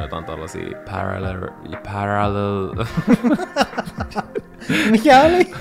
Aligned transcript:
katsonut 0.00 0.10
jotain 0.10 0.24
tällaisia 0.24 0.78
parallel... 0.90 1.48
parallel... 1.92 2.86
Mikä 4.90 5.20
oli? 5.20 5.52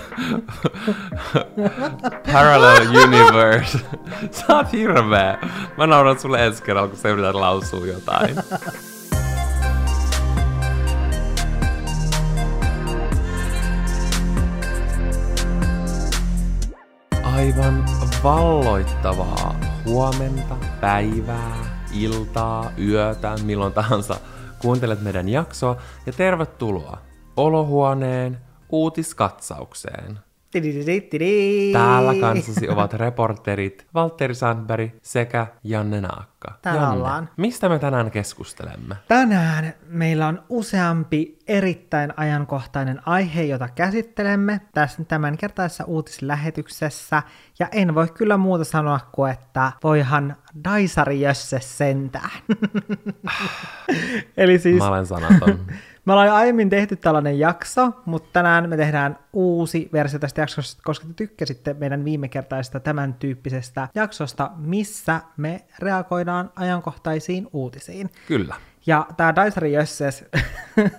parallel 2.34 2.88
universe. 3.04 3.80
Sä 4.32 4.55
oot 4.55 4.72
hirveä. 4.72 5.38
Mä 5.78 5.88
nauran 5.88 6.20
sulle 6.20 6.46
ensi 6.46 6.64
kerralla, 6.64 6.90
kun 6.90 6.98
sä 6.98 7.10
yrität 7.10 7.36
lausua 7.36 7.86
jotain. 7.86 8.36
Aivan 17.24 17.85
valloittavaa 18.24 19.55
huomenta, 19.85 20.55
päivää, 20.82 21.80
iltaa, 21.94 22.71
yötä, 22.77 23.35
milloin 23.44 23.74
tahansa 23.74 24.16
kuuntelet 24.62 25.02
meidän 25.02 25.30
jaksoa 25.30 25.77
ja 26.05 26.13
tervetuloa 26.13 26.98
olohuoneen 27.38 28.38
uutiskatsaukseen. 28.70 30.20
Täällä 31.73 32.13
kanssasi 32.21 32.70
ovat 32.70 32.94
reporterit 32.94 33.88
Valtteri 33.94 34.35
Sandberg 34.35 34.91
sekä 35.02 35.48
Janne 35.63 36.02
Naakka. 36.02 36.57
Täällä 36.62 36.81
Janne, 36.81 36.98
ollaan. 36.98 37.30
mistä 37.38 37.70
me 37.70 37.80
tänään 37.80 38.12
keskustelemme? 38.12 38.95
Tänään 39.07 39.73
meillä 39.88 40.27
on 40.27 40.43
useampi 40.49 41.40
erittäin 41.48 42.13
ajankohtainen 42.17 43.07
aihe, 43.07 43.43
jota 43.43 43.70
käsittelemme 43.70 44.62
tässä 44.73 45.04
tämänkertaisessa 45.04 45.84
uutislähetyksessä. 45.84 47.23
Ja 47.59 47.68
en 47.71 47.95
voi 47.95 48.07
kyllä 48.07 48.38
muuta 48.38 48.63
sanoa 48.63 48.99
kuin, 49.12 49.31
että 49.31 49.71
voihan 49.84 50.35
Daisari 50.63 51.21
Jösse 51.21 51.59
sentään. 51.59 52.29
Eli 54.37 54.59
siis 54.59 54.77
Mä 54.77 54.87
olen 54.87 55.05
sanaton. 55.05 55.59
Me 56.05 56.14
ollaan 56.14 56.28
jo 56.28 56.34
aiemmin 56.34 56.70
tehty 56.70 56.96
tällainen 56.96 57.40
jakso, 57.40 57.92
mutta 58.05 58.30
tänään 58.34 58.70
me 58.70 58.78
tehdään 58.78 59.20
uusi 59.34 59.90
versio 59.94 60.20
tästä 60.20 60.42
jaksosta, 60.42 60.82
koska 60.86 61.08
te 61.08 61.14
tykkäsitte 61.14 61.74
meidän 61.74 62.05
viimekertaisesta 62.05 62.80
tämän 62.80 63.14
tyyppisestä 63.14 63.88
jaksosta, 63.96 64.52
missä 64.58 65.22
me 65.38 65.62
reagoidaan 65.80 66.52
ajankohtaisiin 66.56 67.47
uutisiin. 67.53 68.09
Kyllä. 68.28 68.56
Ja 68.85 69.06
tämä 69.18 69.35
Daisari 69.35 69.74
Jösses 69.74 70.25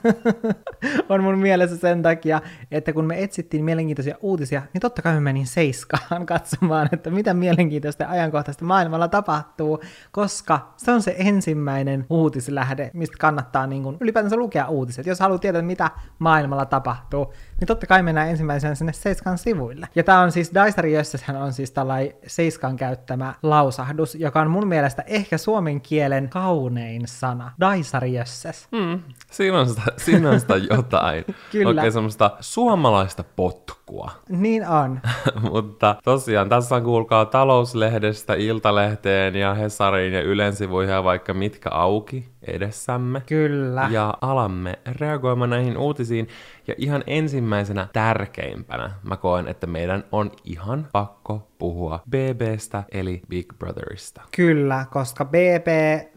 on 1.08 1.22
mun 1.22 1.38
mielessä 1.38 1.76
sen 1.76 2.02
takia, 2.02 2.40
että 2.70 2.92
kun 2.92 3.04
me 3.04 3.22
etsittiin 3.22 3.64
mielenkiintoisia 3.64 4.16
uutisia, 4.20 4.62
niin 4.72 4.80
totta 4.80 5.02
kai 5.02 5.14
me 5.14 5.20
menin 5.20 5.46
seiskaan 5.46 6.26
katsomaan, 6.26 6.88
että 6.92 7.10
mitä 7.10 7.34
mielenkiintoista 7.34 8.02
ja 8.02 8.10
ajankohtaista 8.10 8.64
maailmalla 8.64 9.08
tapahtuu, 9.08 9.80
koska 10.12 10.74
se 10.76 10.90
on 10.90 11.02
se 11.02 11.14
ensimmäinen 11.18 12.06
uutislähde, 12.10 12.90
mistä 12.94 13.16
kannattaa 13.18 13.66
niin 13.66 13.82
kun 13.82 13.96
ylipäätänsä 14.00 14.36
lukea 14.36 14.68
uutiset. 14.68 15.06
Jos 15.06 15.20
haluaa 15.20 15.38
tietää, 15.38 15.62
mitä 15.62 15.90
maailmalla 16.18 16.66
tapahtuu, 16.66 17.32
niin 17.60 17.66
totta 17.66 17.86
kai 17.86 18.02
mennään 18.02 18.28
ensimmäisenä 18.28 18.74
sinne 18.74 18.92
Seiskan 18.92 19.38
sivuille. 19.38 19.88
Ja 19.94 20.02
tämä 20.02 20.20
on 20.20 20.32
siis, 20.32 20.54
Daisari 20.54 20.92
Jösseshän 20.92 21.36
on 21.36 21.52
siis 21.52 21.70
tällainen 21.70 22.14
Seiskan 22.26 22.76
käyttämä 22.76 23.34
lausahdus, 23.42 24.14
joka 24.14 24.40
on 24.40 24.50
mun 24.50 24.68
mielestä 24.68 25.04
ehkä 25.06 25.38
suomen 25.38 25.80
kielen 25.80 26.28
kaunein 26.28 27.02
sana. 27.04 27.52
Daisari 27.60 28.12
Jösses. 28.12 28.68
Mm, 28.72 29.00
siinä, 29.30 29.60
on 29.60 29.68
sitä, 29.68 29.82
siinä 29.96 30.30
on 30.30 30.40
sitä 30.40 30.56
jotain. 30.56 31.24
Kyllä. 31.52 31.68
Oikein 31.68 31.92
semmoista 31.92 32.30
suomalaista 32.40 33.24
potkua. 33.36 34.10
Niin 34.28 34.68
on. 34.68 35.00
Mutta 35.52 35.96
tosiaan 36.04 36.48
tässä 36.48 36.74
on 36.74 36.82
kuulkaa 36.82 37.24
talouslehdestä, 37.24 38.34
Iltalehteen 38.34 39.34
ja 39.34 39.54
Hesariin 39.54 40.12
ja 40.12 40.22
Ylen 40.22 40.56
sivuihin 40.56 40.92
ja 40.92 41.04
vaikka 41.04 41.34
mitkä 41.34 41.70
auki 41.70 42.28
edessämme. 42.42 43.22
Kyllä. 43.26 43.88
Ja 43.90 44.14
alamme 44.20 44.78
reagoimaan 45.00 45.50
näihin 45.50 45.78
uutisiin. 45.78 46.28
Ja 46.68 46.74
ihan 46.78 47.04
ensimmäisenä 47.06 47.88
tärkeimpänä 47.92 48.90
mä 49.02 49.16
koen, 49.16 49.48
että 49.48 49.66
meidän 49.66 50.04
on 50.12 50.30
ihan 50.44 50.88
pakko 50.92 51.50
puhua 51.58 52.00
BBstä 52.10 52.82
eli 52.92 53.22
Big 53.28 53.52
Brotherista. 53.58 54.22
Kyllä, 54.36 54.86
koska 54.92 55.24
BB, 55.24 55.66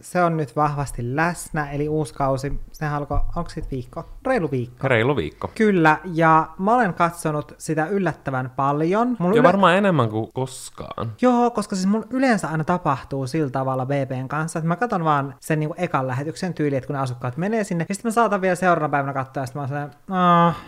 se 0.02 0.24
on 0.24 0.38
nyt 0.38 0.56
vahvasti 0.56 1.16
läsnä, 1.16 1.72
eli 1.72 1.90
uusi 1.90 2.14
kausi, 2.14 2.60
se 2.72 2.86
alkoi, 2.86 3.20
onko 3.36 3.50
sit 3.50 3.72
viikko? 3.72 4.10
Reilu 4.26 4.52
viikko. 4.52 4.88
Reilu 4.88 5.16
viikko. 5.16 5.52
Kyllä, 5.56 5.98
ja 6.14 6.48
mä 6.60 6.76
olen 6.76 6.94
katsonut 6.94 7.56
sitä 7.58 7.86
yllättävän 7.86 8.50
paljon. 8.56 9.16
Mun 9.20 9.36
Ja 9.36 9.44
varmaan 9.44 9.76
enemmän 9.76 10.10
kuin 10.10 10.30
koskaan. 10.34 11.12
Joo, 11.22 11.52
koska 11.52 11.76
siis 11.76 11.88
mun 11.88 12.06
yleensä 12.10 12.48
aina 12.48 12.64
tapahtuu 12.64 13.28
sillä 13.28 13.50
tavalla 13.50 13.86
BBn 13.86 14.28
kanssa, 14.28 14.60
että 14.60 14.68
mä 14.68 14.76
katson 14.76 15.04
vaan 15.04 15.36
sen 15.40 15.60
niinku 15.60 15.76
ekan 15.78 16.08
lähetyksen 16.08 16.54
tyyli, 16.54 16.76
että 16.76 16.88
kun 16.88 16.94
ne 16.94 17.02
asukkaat 17.02 17.38
menee 17.38 17.64
sinne, 17.64 17.86
ja 17.90 17.96
sitten 17.96 18.10
mä 18.10 18.14
saatan 18.14 18.42
vielä 18.42 18.56
seuraavana 18.56 18.92
päivänä 18.92 19.14
katsoa, 19.14 19.44
ja 19.44 19.48
sitten 19.48 19.60
mä 19.60 19.62
oon 19.62 19.68
sellainen, 19.68 19.96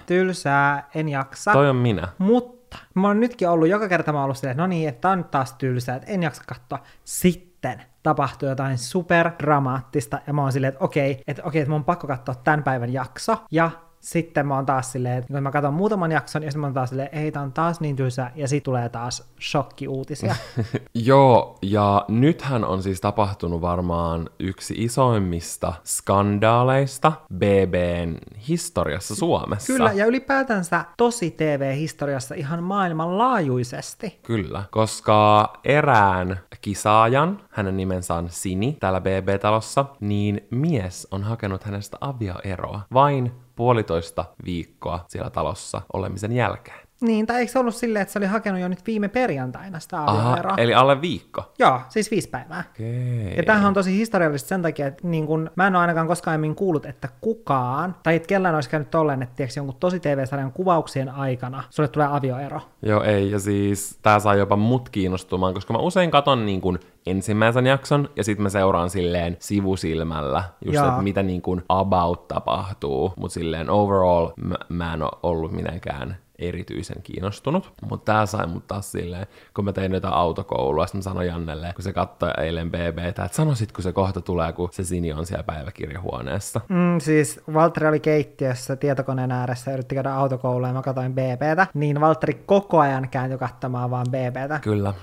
tylsää, 0.06 0.90
en 0.96 1.10
jaksa. 1.10 1.52
Toi 1.52 1.70
on 1.70 1.76
minä. 1.76 2.08
Mutta 2.18 2.78
mä 2.94 3.08
oon 3.08 3.20
nytkin 3.20 3.50
ollut, 3.50 3.68
joka 3.68 3.90
kerta 3.90 4.12
mä 4.12 4.18
oon 4.18 4.24
ollut 4.24 4.38
silleen, 4.38 4.52
että 4.52 4.62
no 4.64 4.68
niin, 4.68 4.90
että 4.90 5.02
tää 5.02 5.12
on 5.12 5.18
nyt 5.18 5.32
taas 5.32 5.54
tylsää, 5.54 5.96
että 5.96 6.12
en 6.12 6.24
jaksa 6.24 6.44
katsoa. 6.48 6.80
Sitten 7.04 7.82
tapahtuu 8.04 8.50
jotain 8.50 8.78
superdramaattista, 8.78 10.20
ja 10.28 10.34
mä 10.34 10.42
oon 10.42 10.52
silleen, 10.52 10.74
että 10.74 10.86
okei, 10.86 11.24
että 11.28 11.44
okei, 11.44 11.62
että 11.62 11.70
mun 11.70 11.80
on 11.80 11.86
pakko 11.86 12.08
katsoa 12.08 12.36
tämän 12.36 12.64
päivän 12.64 12.94
jakso, 12.94 13.38
ja 13.52 13.72
sitten 14.06 14.48
mä 14.48 14.56
oon 14.56 14.66
taas 14.66 14.92
silleen, 14.92 15.18
että 15.18 15.34
kun 15.34 15.44
mä 15.44 15.52
katson 15.52 15.74
muutaman 15.74 16.12
jakson, 16.12 16.44
ja 16.44 16.52
sitten 16.52 16.60
mä 16.62 16.68
oon 16.68 16.74
taas 16.74 16.90
silleen, 16.90 17.10
ei, 17.12 17.32
tää 17.32 17.44
on 17.44 17.52
taas 17.52 17.80
niin 17.80 17.96
tylsää, 17.96 18.32
ja 18.36 18.48
sitten 18.48 18.66
tulee 18.66 18.90
taas 18.90 19.30
shokkiuutisia. 19.42 20.36
Joo, 20.94 21.58
ja 21.62 22.06
nythän 22.08 22.66
on 22.66 22.84
siis 22.84 23.02
tapahtunut 23.02 23.62
varmaan 23.62 24.30
yksi 24.40 24.74
isoimmista 24.78 25.74
skandaaleista 25.84 27.12
BBn 27.34 28.18
historiassa 28.48 29.16
Suomessa. 29.16 29.74
Kyllä, 29.74 29.92
ja 29.92 30.06
ylipäätänsä 30.06 30.86
tosi 30.98 31.32
TV-historiassa 31.32 32.36
ihan 32.36 32.64
maailmanlaajuisesti. 32.64 34.20
Kyllä, 34.24 34.64
koska 34.72 35.54
erään 35.64 36.40
kisaajan, 36.62 37.42
hänen 37.50 37.78
nimensä 37.78 38.14
on 38.14 38.28
Sini 38.30 38.78
täällä 38.80 39.02
BB-talossa, 39.02 39.86
niin 40.00 40.48
mies 40.52 41.08
on 41.12 41.24
hakenut 41.24 41.64
hänestä 41.64 41.98
avioeroa 42.02 42.82
vain 42.94 43.32
puolitoista 43.56 44.26
viikkoa 44.46 45.06
siellä 45.08 45.30
talossa 45.30 45.82
olemisen 45.94 46.32
jälkeen. 46.32 46.85
Niin, 47.02 47.26
tai 47.28 47.40
eikö 47.40 47.52
se 47.52 47.60
ollut 47.60 47.76
silleen, 47.76 48.02
että 48.02 48.12
se 48.12 48.20
oli 48.20 48.26
hakenut 48.26 48.62
jo 48.62 48.68
nyt 48.68 48.88
viime 48.88 49.08
perjantaina 49.08 49.80
sitä 49.80 50.04
Aha, 50.04 50.32
avioeroa? 50.32 50.56
eli 50.58 50.74
alle 50.74 51.02
viikko. 51.02 51.54
Joo, 51.60 51.82
siis 51.90 52.12
viisi 52.12 52.30
päivää. 52.30 52.64
Okei. 52.72 53.34
Ja 53.38 53.44
tämähän 53.44 53.68
on 53.68 53.74
tosi 53.74 53.98
historiallista 53.98 54.48
sen 54.48 54.62
takia, 54.62 54.88
että 54.88 55.08
niin 55.08 55.28
kun, 55.28 55.52
mä 55.56 55.68
en 55.68 55.76
ole 55.76 55.82
ainakaan 55.82 56.08
koskaan 56.08 56.32
aiemmin 56.32 56.56
kuullut, 56.56 56.86
että 56.86 57.10
kukaan, 57.22 57.96
tai 58.04 58.16
että 58.16 58.28
kellään 58.28 58.56
olisi 58.56 58.70
käynyt 58.70 58.92
tolleen, 58.92 59.22
että 59.22 59.36
tiiäks, 59.36 59.58
jonkun 59.58 59.76
tosi 59.80 60.00
TV-sarjan 60.00 60.52
kuvauksien 60.52 61.10
aikana 61.10 61.64
sulle 61.70 61.90
tulee 61.90 62.08
avioero. 62.12 62.62
Joo, 62.82 63.04
ei, 63.04 63.32
ja 63.32 63.40
siis 63.40 64.00
tää 64.02 64.20
saa 64.20 64.36
jopa 64.36 64.56
mut 64.56 64.90
kiinnostumaan, 64.90 65.54
koska 65.54 65.74
mä 65.74 65.80
usein 65.80 66.12
katon 66.12 66.46
niin 66.46 66.62
kuin 66.62 66.80
ensimmäisen 67.06 67.66
jakson, 67.66 68.10
ja 68.16 68.24
sitten 68.24 68.44
mä 68.44 68.50
seuraan 68.50 68.90
silleen 68.90 69.38
sivusilmällä, 69.40 70.44
just 70.66 70.80
että 70.80 71.02
mitä 71.02 71.24
niin 71.24 71.42
kuin 71.42 71.64
about 71.70 72.28
tapahtuu, 72.28 73.14
mutta 73.18 73.34
silleen 73.34 73.70
overall 73.70 74.30
mä, 74.42 74.56
mä 74.70 74.94
en 74.94 75.02
ole 75.02 75.12
ollut 75.24 75.52
mitenkään 75.52 76.18
erityisen 76.40 77.04
kiinnostunut, 77.04 77.74
mutta 77.90 78.14
tää 78.14 78.26
sai 78.26 78.48
mut 78.48 78.68
taas 78.68 78.92
silleen, 78.92 79.28
kun 79.54 79.66
mä 79.66 79.74
tein 79.74 79.94
jotain 79.94 80.14
autokoulua, 80.14 80.88
sitten 80.88 81.00
mä 81.00 81.04
sanoin 81.04 81.28
Jannelle, 81.28 81.74
kun 81.76 81.84
se 81.84 81.94
katsoi 81.94 82.32
eilen 82.38 82.72
BBtä, 82.72 83.26
että 83.26 83.38
sanoisit, 83.38 83.72
kun 83.72 83.84
se 83.84 83.92
kohta 83.92 84.22
tulee, 84.22 84.54
kun 84.54 84.70
se 84.72 84.84
Sini 84.84 85.14
on 85.14 85.26
siellä 85.26 85.44
päiväkirjahuoneessa. 85.44 86.62
Mm, 86.70 87.00
siis 87.00 87.42
Valtteri 87.54 87.88
oli 87.88 88.00
keittiössä 88.00 88.76
tietokoneen 88.76 89.32
ääressä 89.32 89.72
ja 89.72 89.76
yritti 89.76 89.96
käydä 89.96 90.14
autokoulua 90.14 90.68
ja 90.68 90.74
mä 90.74 90.82
katsoin 90.82 91.14
BBtä, 91.14 91.68
niin 91.74 92.02
Valtteri 92.02 92.34
koko 92.46 92.80
ajan 92.80 93.10
kääntyi 93.10 93.38
katsomaan 93.38 93.92
vaan 93.92 94.06
BBtä. 94.10 94.60
Kyllä, 94.60 94.94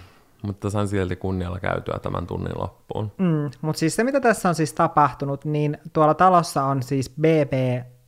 mutta 0.42 0.70
sain 0.70 0.88
silti 0.88 1.16
kunnialla 1.16 1.60
käytyä 1.60 1.98
tämän 2.02 2.26
tunnin 2.26 2.58
loppuun. 2.58 3.12
Mm, 3.18 3.50
mutta 3.60 3.78
siis 3.78 3.96
se, 3.96 4.04
mitä 4.04 4.20
tässä 4.20 4.48
on 4.48 4.54
siis 4.54 4.72
tapahtunut, 4.72 5.44
niin 5.44 5.78
tuolla 5.92 6.14
talossa 6.14 6.64
on 6.64 6.82
siis 6.82 7.10
BB 7.10 7.52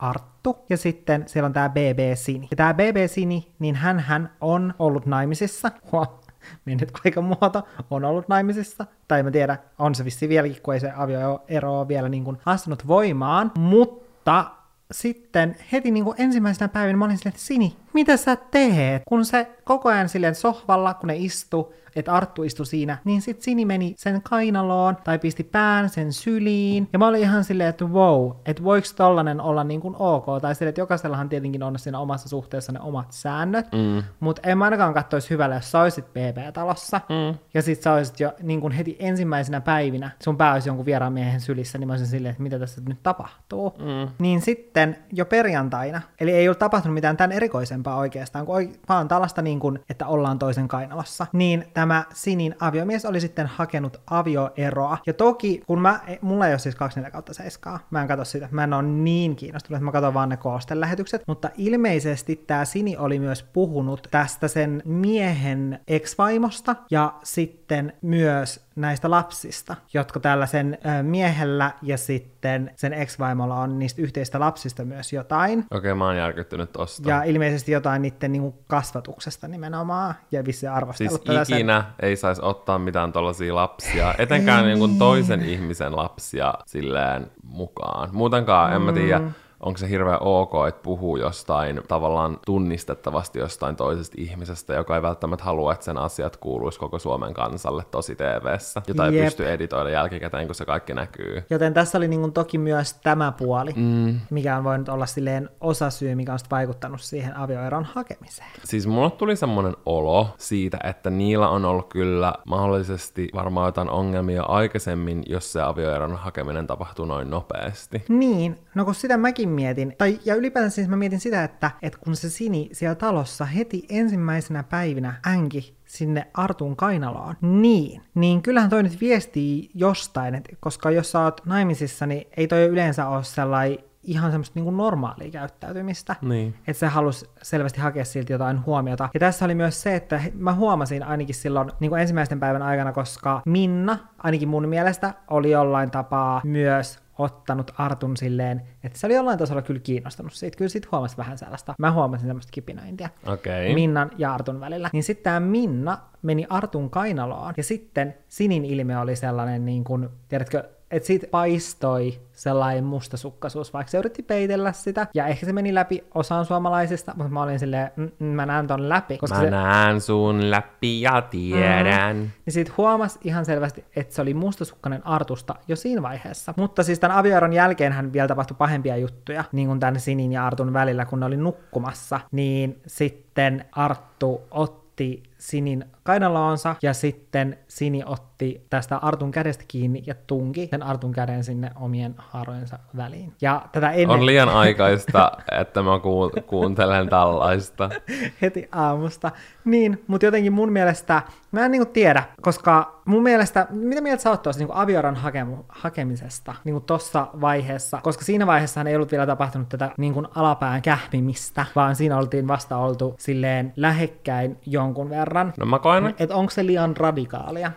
Arttu, 0.05 0.65
ja 0.71 0.77
sitten 0.77 1.25
siellä 1.27 1.47
on 1.47 1.53
tämä 1.53 1.69
BB 1.69 1.99
Sini. 2.15 2.49
Ja 2.51 2.57
tämä 2.57 2.75
BB 2.75 2.97
Sini, 3.07 3.55
niin 3.59 3.75
hän, 3.75 4.01
hän 4.01 4.31
on 4.41 4.75
ollut 4.79 5.07
naimisissa. 5.07 5.71
Huh, 5.93 6.21
mennyt 6.65 6.93
aikamuoto, 7.05 7.69
on 7.91 8.05
ollut 8.05 8.29
naimisissa. 8.29 8.87
Tai 9.09 9.23
mä 9.23 9.31
tiedä, 9.31 9.59
on 9.79 9.95
se 9.95 10.05
vissi 10.05 10.29
vieläkin, 10.29 10.63
kun 10.63 10.75
ei 10.75 10.81
se 10.81 10.93
avioero 10.97 11.79
ole 11.79 11.89
vielä 11.89 12.09
niin 12.09 12.25
kuin 12.25 12.39
astunut 12.47 12.87
voimaan. 12.87 13.53
Mutta 13.59 14.51
sitten 14.91 15.57
heti 15.73 15.91
niin 15.91 16.05
kuin 16.05 16.21
ensimmäisenä 16.21 16.69
päivänä 16.69 16.97
mä 16.97 17.05
olin 17.05 17.19
silleen, 17.19 17.35
että 17.35 17.47
Sini, 17.47 17.77
mitä 17.95 18.17
sä 18.17 18.37
teet? 18.37 19.03
Kun 19.09 19.25
se 19.25 19.47
koko 19.65 19.89
ajan 19.89 20.09
silleen 20.09 20.35
sohvalla, 20.35 20.95
kun 20.95 21.07
ne 21.07 21.17
istu, 21.17 21.75
että 21.97 22.13
Arttu 22.13 22.43
istui 22.43 22.67
siinä, 22.67 22.99
niin 23.05 23.23
sit 23.23 23.43
Sini 23.43 23.65
meni 23.65 23.95
sen 23.97 24.23
kainaloon 24.23 24.97
tai 25.05 25.19
pisti 25.19 25.45
pään 25.45 25.89
sen 25.89 26.13
syliin. 26.13 26.89
Ja 26.93 26.99
mä 26.99 27.07
olin 27.07 27.21
ihan 27.21 27.45
silleen, 27.45 27.71
että 27.71 27.85
wow, 27.85 28.31
että 28.47 28.65
voiko 28.65 28.89
tollanen 28.97 29.41
olla 29.41 29.65
niin 29.65 29.81
kuin 29.81 29.97
ok. 29.99 30.27
Tai 30.43 30.55
silleen, 30.55 30.69
että 30.69 30.81
jokaisellahan 30.81 31.29
tietenkin 31.29 31.63
on 31.63 31.79
siinä 31.79 31.99
omassa 31.99 32.29
suhteessa 32.29 32.73
ne 32.73 32.81
omat 32.81 33.13
säännöt. 33.13 33.67
Mm. 33.73 34.03
Mutta 34.21 34.43
en 34.45 34.59
mä 34.59 34.65
ainakaan 34.65 34.95
katsoisi 34.95 35.31
hyvällä, 35.31 35.55
jos 35.55 35.71
sä 35.71 35.81
olisit 35.81 36.07
BB-talossa. 36.13 37.01
Mm. 37.09 37.39
Ja 37.55 37.63
sit 37.63 37.83
sä 37.83 37.93
olisit 37.93 38.21
jo 38.21 38.33
niin 38.43 38.61
kuin 38.61 38.73
heti 38.73 38.97
ensimmäisenä 38.99 39.61
päivinä, 39.61 40.11
sun 40.23 40.37
pää 40.37 40.53
olisi 40.53 40.69
jonkun 40.69 40.87
vieraan 40.87 41.13
miehen 41.13 41.41
sylissä, 41.41 41.79
niin 41.79 41.89
mä 41.89 41.93
olisin 41.93 42.09
silleen, 42.09 42.31
että 42.31 42.43
mitä 42.43 42.59
tässä 42.59 42.81
nyt 42.89 43.03
tapahtuu. 43.03 43.71
Mm. 43.79 44.15
Niin 44.19 44.41
sitten 44.41 44.97
jo 45.13 45.25
perjantaina, 45.25 46.01
eli 46.21 46.31
ei 46.31 46.49
ollut 46.49 46.59
tapahtunut 46.59 46.95
mitään 46.95 47.17
tämän 47.17 47.33
erikoisempaa 47.33 47.84
oikeastaan, 47.87 48.47
kun 48.47 48.55
vaan 48.89 49.09
tällaista 49.09 49.43
niin 49.43 49.61
kuin, 49.61 49.79
että 49.91 50.07
ollaan 50.07 50.39
toisen 50.39 50.69
kainalossa. 50.69 51.27
Niin 51.33 51.65
tämä 51.75 52.05
Sinin 52.15 52.57
aviomies 52.61 53.05
oli 53.05 53.21
sitten 53.21 53.47
hakenut 53.47 54.01
avioeroa. 54.11 54.99
Ja 55.07 55.13
toki, 55.13 55.63
kun 55.67 55.81
mä, 55.81 56.01
mulla 56.21 56.47
ei 56.47 56.53
ole 56.53 56.59
siis 56.59 56.75
24 56.75 57.11
kautta 57.11 57.35
7, 57.35 57.81
mä 57.91 58.03
en 58.03 58.09
katso 58.09 58.25
sitä, 58.25 58.49
mä 58.51 58.65
en 58.65 58.73
ole 58.73 58.83
niin 58.83 59.37
kiinnostunut, 59.37 59.77
että 59.77 59.85
mä 59.85 59.93
katson 59.93 60.15
vaan 60.15 60.29
ne 60.29 60.37
koostelähetykset, 60.37 61.23
mutta 61.27 61.51
ilmeisesti 61.57 62.37
tämä 62.47 62.65
Sini 62.65 62.97
oli 62.97 63.19
myös 63.19 63.43
puhunut 63.43 64.09
tästä 64.11 64.49
sen 64.49 64.83
miehen 64.85 65.81
ex-vaimosta 65.89 66.77
ja 66.91 67.15
sitten 67.23 67.93
myös 68.03 68.65
näistä 68.77 69.11
lapsista, 69.11 69.77
jotka 69.95 70.21
tällä 70.21 70.47
sen 70.47 70.79
miehellä 71.03 71.73
ja 71.83 71.99
sitten 71.99 72.71
sen 72.77 72.93
ex-vaimolla 72.93 73.57
on 73.57 73.79
niistä 73.79 74.03
yhteistä 74.03 74.41
lapsista 74.41 74.85
myös 74.85 75.13
jotain. 75.13 75.59
Okei, 75.59 75.79
okay, 75.79 75.95
mä 75.95 76.07
oon 76.07 76.17
järkyttynyt 76.17 76.73
tosta. 76.73 77.11
Ja 77.11 77.23
ilmeisesti 77.23 77.73
jotain 77.75 78.03
niiden 78.03 78.33
niinku 78.33 78.65
kasvatuksesta 78.67 79.49
nimenomaan, 79.49 80.15
ja 80.33 80.45
vissi 80.45 80.67
arvostellut 80.67 81.13
siis 81.13 81.39
tätä 81.39 81.55
ikinä 81.55 81.81
sen. 81.81 82.09
ei 82.09 82.17
saisi 82.17 82.43
ottaa 82.45 82.79
mitään 82.79 83.13
tollaisia 83.13 83.55
lapsia, 83.55 84.15
etenkään 84.19 84.65
niinku 84.65 84.89
toisen 84.89 85.43
ihmisen 85.43 85.97
lapsia 85.97 86.55
silleen 86.67 87.31
mukaan. 87.43 88.09
Muutenkaan, 88.13 88.71
mm. 88.71 88.77
en 88.77 88.83
mä 88.83 88.93
tiedä, 88.93 89.19
mm 89.19 89.35
onko 89.65 89.79
se 89.79 89.89
hirveän 89.89 90.19
ok, 90.21 90.53
että 90.69 90.83
puhuu 90.83 91.17
jostain 91.17 91.81
tavallaan 91.89 92.39
tunnistettavasti 92.47 93.39
jostain 93.39 93.77
toisesta 93.77 94.15
ihmisestä, 94.19 94.75
joka 94.75 94.97
ei 94.97 95.03
välttämättä 95.03 95.45
halua, 95.45 95.73
että 95.73 95.85
sen 95.85 95.99
asiat 95.99 96.37
kuuluisi 96.37 96.79
koko 96.79 96.99
Suomen 96.99 97.35
kansalle 97.35 97.83
tosi 97.91 98.17
TV-ssä, 98.17 98.83
jota 98.87 99.07
Jep. 99.07 99.15
ei 99.15 99.25
pysty 99.25 99.51
editoida 99.51 99.91
jälkikäteen, 99.91 100.47
kun 100.47 100.55
se 100.55 100.65
kaikki 100.65 100.95
näkyy. 100.95 101.45
Joten 101.51 101.75
tässä 101.75 101.99
oli 101.99 102.09
niin 102.09 102.33
toki 102.33 102.59
myös 102.59 102.95
tämä 102.95 103.33
puoli, 103.33 103.73
mm. 103.77 104.21
mikä 104.31 104.57
on 104.57 104.65
voinut 104.65 104.89
olla 104.89 105.07
silleen 105.07 105.51
osa 105.61 105.91
syy, 105.91 106.15
mikä 106.15 106.33
on 106.33 106.39
vaikuttanut 106.51 107.01
siihen 107.01 107.37
avioeron 107.37 107.85
hakemiseen. 107.85 108.49
Siis 108.65 108.87
mulle 108.87 109.11
tuli 109.11 109.37
semmoinen 109.37 109.77
olo 109.87 110.29
siitä, 110.39 110.79
että 110.85 111.11
niillä 111.11 111.49
on 111.49 111.65
ollut 111.65 111.89
kyllä 111.89 112.35
mahdollisesti 112.47 113.29
varmaan 113.35 113.69
jotain 113.69 113.91
ongelmia 113.91 114.43
aikaisemmin, 114.43 115.23
jos 115.27 115.53
se 115.53 115.63
avioeron 115.63 116.17
hakeminen 116.17 116.67
tapahtuu 116.67 117.05
noin 117.05 117.31
nopeasti. 117.31 118.05
Niin, 118.09 118.59
no 118.75 118.85
kun 118.85 118.95
sitä 118.95 119.17
mäkin 119.17 119.54
mietin, 119.55 119.95
tai 119.99 120.19
ja 120.25 120.35
ylipäätään 120.35 120.71
siis 120.71 120.89
mä 120.89 120.97
mietin 120.97 121.21
sitä, 121.21 121.45
että, 121.45 121.71
että 121.83 121.99
kun 121.99 122.17
se 122.17 122.31
Sini 122.31 122.69
siellä 122.73 122.95
talossa 122.95 123.45
heti 123.45 123.87
ensimmäisenä 123.89 124.63
päivinä 124.63 125.15
änki 125.27 125.77
sinne 125.87 126.27
Artun 126.35 126.77
kainaloon, 126.77 127.35
niin, 127.41 128.03
niin 128.15 128.43
kyllähän 128.43 128.71
toi 128.71 128.83
nyt 128.83 129.01
viestii 129.01 129.71
jostain, 129.75 130.35
että 130.35 130.57
koska 130.61 130.91
jos 130.91 131.13
sä 131.13 131.21
oot 131.21 131.41
naimisissa, 131.47 132.07
niin 132.07 132.27
ei 132.37 132.49
toi 132.49 132.63
yleensä 132.63 133.09
ole 133.09 133.25
sellainen 133.25 133.79
ihan 134.05 134.31
semmoista 134.31 134.55
niin 134.55 134.65
kuin 134.65 134.77
normaalia 134.77 135.31
käyttäytymistä. 135.31 136.17
Niin. 136.23 136.55
Että 136.59 136.81
se 136.81 136.87
halusi 136.87 137.31
selvästi 137.43 137.81
hakea 137.81 138.05
silti 138.05 138.33
jotain 138.33 138.67
huomiota. 138.67 139.09
Ja 139.15 139.21
tässä 139.21 139.45
oli 139.45 139.55
myös 139.55 139.83
se, 139.83 139.97
että 139.97 140.21
mä 140.35 140.55
huomasin 140.55 141.03
ainakin 141.03 141.35
silloin 141.35 141.71
niin 141.81 141.89
kuin 141.89 142.01
ensimmäisten 142.01 142.41
päivän 142.41 142.63
aikana, 142.63 142.93
koska 142.93 143.43
Minna, 143.47 143.99
ainakin 144.19 144.49
mun 144.49 144.69
mielestä, 144.69 145.15
oli 145.31 145.51
jollain 145.51 145.91
tapaa 145.91 146.41
myös 146.45 147.04
ottanut 147.19 147.73
Artun 147.79 148.17
silleen, 148.17 148.63
että 148.85 148.99
se 148.99 149.07
oli 149.07 149.15
jollain 149.15 149.39
tasolla 149.39 149.63
kyllä 149.63 149.81
kiinnostunut 149.81 150.33
siitä. 150.33 150.57
Kyllä 150.57 150.69
sit 150.69 150.93
huomasi 150.93 151.17
vähän 151.17 151.39
sellaista. 151.39 151.75
Mä 151.79 151.93
huomasin 151.93 152.27
semmoista 152.27 152.53
kipinöintiä 152.53 153.11
okay. 153.27 153.75
Minnan 153.75 154.11
ja 154.19 154.35
Artun 154.35 154.61
välillä. 154.61 154.91
Niin 154.93 155.03
sitten 155.05 155.25
tämä 155.25 155.41
Minna 155.41 155.99
meni 156.23 156.47
Artun 156.49 156.91
kainaloon, 156.91 157.55
ja 157.57 157.63
sitten 157.63 158.15
Sinin 158.29 158.65
ilme 158.65 158.99
oli 158.99 159.17
sellainen, 159.17 159.65
niin 159.65 159.85
kuin, 159.85 160.09
tiedätkö, 160.29 160.65
että 160.97 161.07
siitä 161.07 161.27
paistoi 161.31 162.21
sellainen 162.33 162.85
mustasukkaisuus, 162.85 163.73
vaikka 163.73 163.91
se 163.91 163.99
yritti 163.99 164.23
peitellä 164.23 164.73
sitä, 164.73 165.07
ja 165.15 165.27
ehkä 165.27 165.47
se 165.47 165.53
meni 165.53 165.75
läpi 165.75 166.05
osaan 166.15 166.47
suomalaisista, 166.47 167.13
mutta 167.17 167.33
mä 167.33 167.43
olin 167.43 167.59
silleen, 167.59 167.91
mm, 167.97 168.11
mm 168.19 168.27
mä 168.27 168.47
näen 168.47 168.67
ton 168.67 168.89
läpi. 168.89 169.19
Koska 169.19 169.37
mä 169.37 169.45
se... 169.45 169.51
näen 169.51 170.01
sun 170.01 170.51
läpi 170.51 171.01
ja 171.01 171.23
tiedän. 171.23 172.17
Mm. 172.17 172.31
Niin 172.47 172.55
siitä 172.55 172.73
huomasi 172.77 173.19
ihan 173.25 173.45
selvästi, 173.45 173.85
että 173.97 174.15
se 174.15 174.23
oli 174.23 174.35
mustasukkainen 174.35 175.07
Artusta 175.07 175.55
jo 175.69 175.77
siinä 175.77 176.03
vaiheessa. 176.03 176.55
Mutta 176.57 176.83
siis 176.83 176.99
tämän 176.99 177.17
avioeron 177.17 177.53
jälkeen 177.53 177.93
hän 177.93 178.13
vielä 178.13 178.29
tapahtui 178.29 178.57
pahempia 178.59 178.97
juttuja, 178.97 179.45
niin 179.53 179.69
kuin 179.69 179.81
tämän 179.81 180.01
Sinin 180.01 180.33
ja 180.33 180.47
Artun 180.47 180.73
välillä, 180.73 181.05
kun 181.05 181.21
ne 181.21 181.27
oli 181.27 181.37
nukkumassa, 181.37 182.21
niin 182.33 182.81
sitten 182.87 183.65
Arttu 183.73 184.41
otti 184.51 185.23
Sinin 185.39 185.85
kainaloonsa, 186.05 186.77
ja 186.83 186.95
sitten 186.95 187.59
Sini 187.69 188.03
otti 188.07 188.67
tästä 188.71 188.97
Artun 188.97 189.31
kädestä 189.31 189.65
kiinni 189.69 190.03
ja 190.07 190.15
tunki 190.27 190.69
sen 190.71 190.83
Artun 190.83 191.13
käden 191.13 191.45
sinne 191.45 191.71
omien 191.81 192.15
haarojensa 192.19 192.79
väliin. 192.97 193.33
Ja 193.41 193.63
tätä 193.73 193.91
ennen... 193.91 194.11
On 194.11 194.27
liian 194.27 194.49
aikaista, 194.65 195.33
että 195.61 195.83
mä 195.83 195.99
ku- 195.99 196.31
kuuntelen 196.47 197.09
tällaista. 197.09 197.91
Heti 198.43 198.69
aamusta. 198.73 199.31
Niin, 199.65 200.05
mutta 200.07 200.27
jotenkin 200.27 200.53
mun 200.53 200.73
mielestä, 200.73 201.23
mä 201.53 201.65
en 201.65 201.71
niinku 201.71 201.93
tiedä, 201.93 202.23
koska 202.41 203.01
mun 203.05 203.23
mielestä, 203.23 203.67
mitä 203.71 204.01
mieltä 204.01 204.23
sä 204.23 204.31
oot 204.31 204.43
tuossa 204.43 204.61
niinku 204.61 204.75
avioran 204.77 205.17
hakemu- 205.17 205.65
hakemisesta 205.69 206.55
niinku 206.65 206.81
tossa 206.81 207.27
vaiheessa, 207.41 208.01
koska 208.03 208.25
siinä 208.25 208.47
vaiheessa 208.47 208.81
ei 208.83 208.97
ollut 208.97 209.11
vielä 209.11 209.27
tapahtunut 209.27 209.69
tätä 209.69 209.91
niinku 209.97 210.23
alapään 210.35 210.83
kähmimistä, 210.83 211.67
vaan 211.77 211.97
siinä 211.97 212.19
oltiin 212.19 212.49
vasta 212.49 212.77
oltu 212.77 213.15
silleen 213.19 213.73
lähekkäin 213.77 214.59
jonkun 214.67 215.11
verran. 215.11 215.53
No 215.59 215.67
mä 215.67 215.79
koen... 215.79 215.94
Että 216.19 216.37
onko 216.37 216.51
se 216.51 216.67
liian 216.67 216.97
radikaalia? 216.97 217.73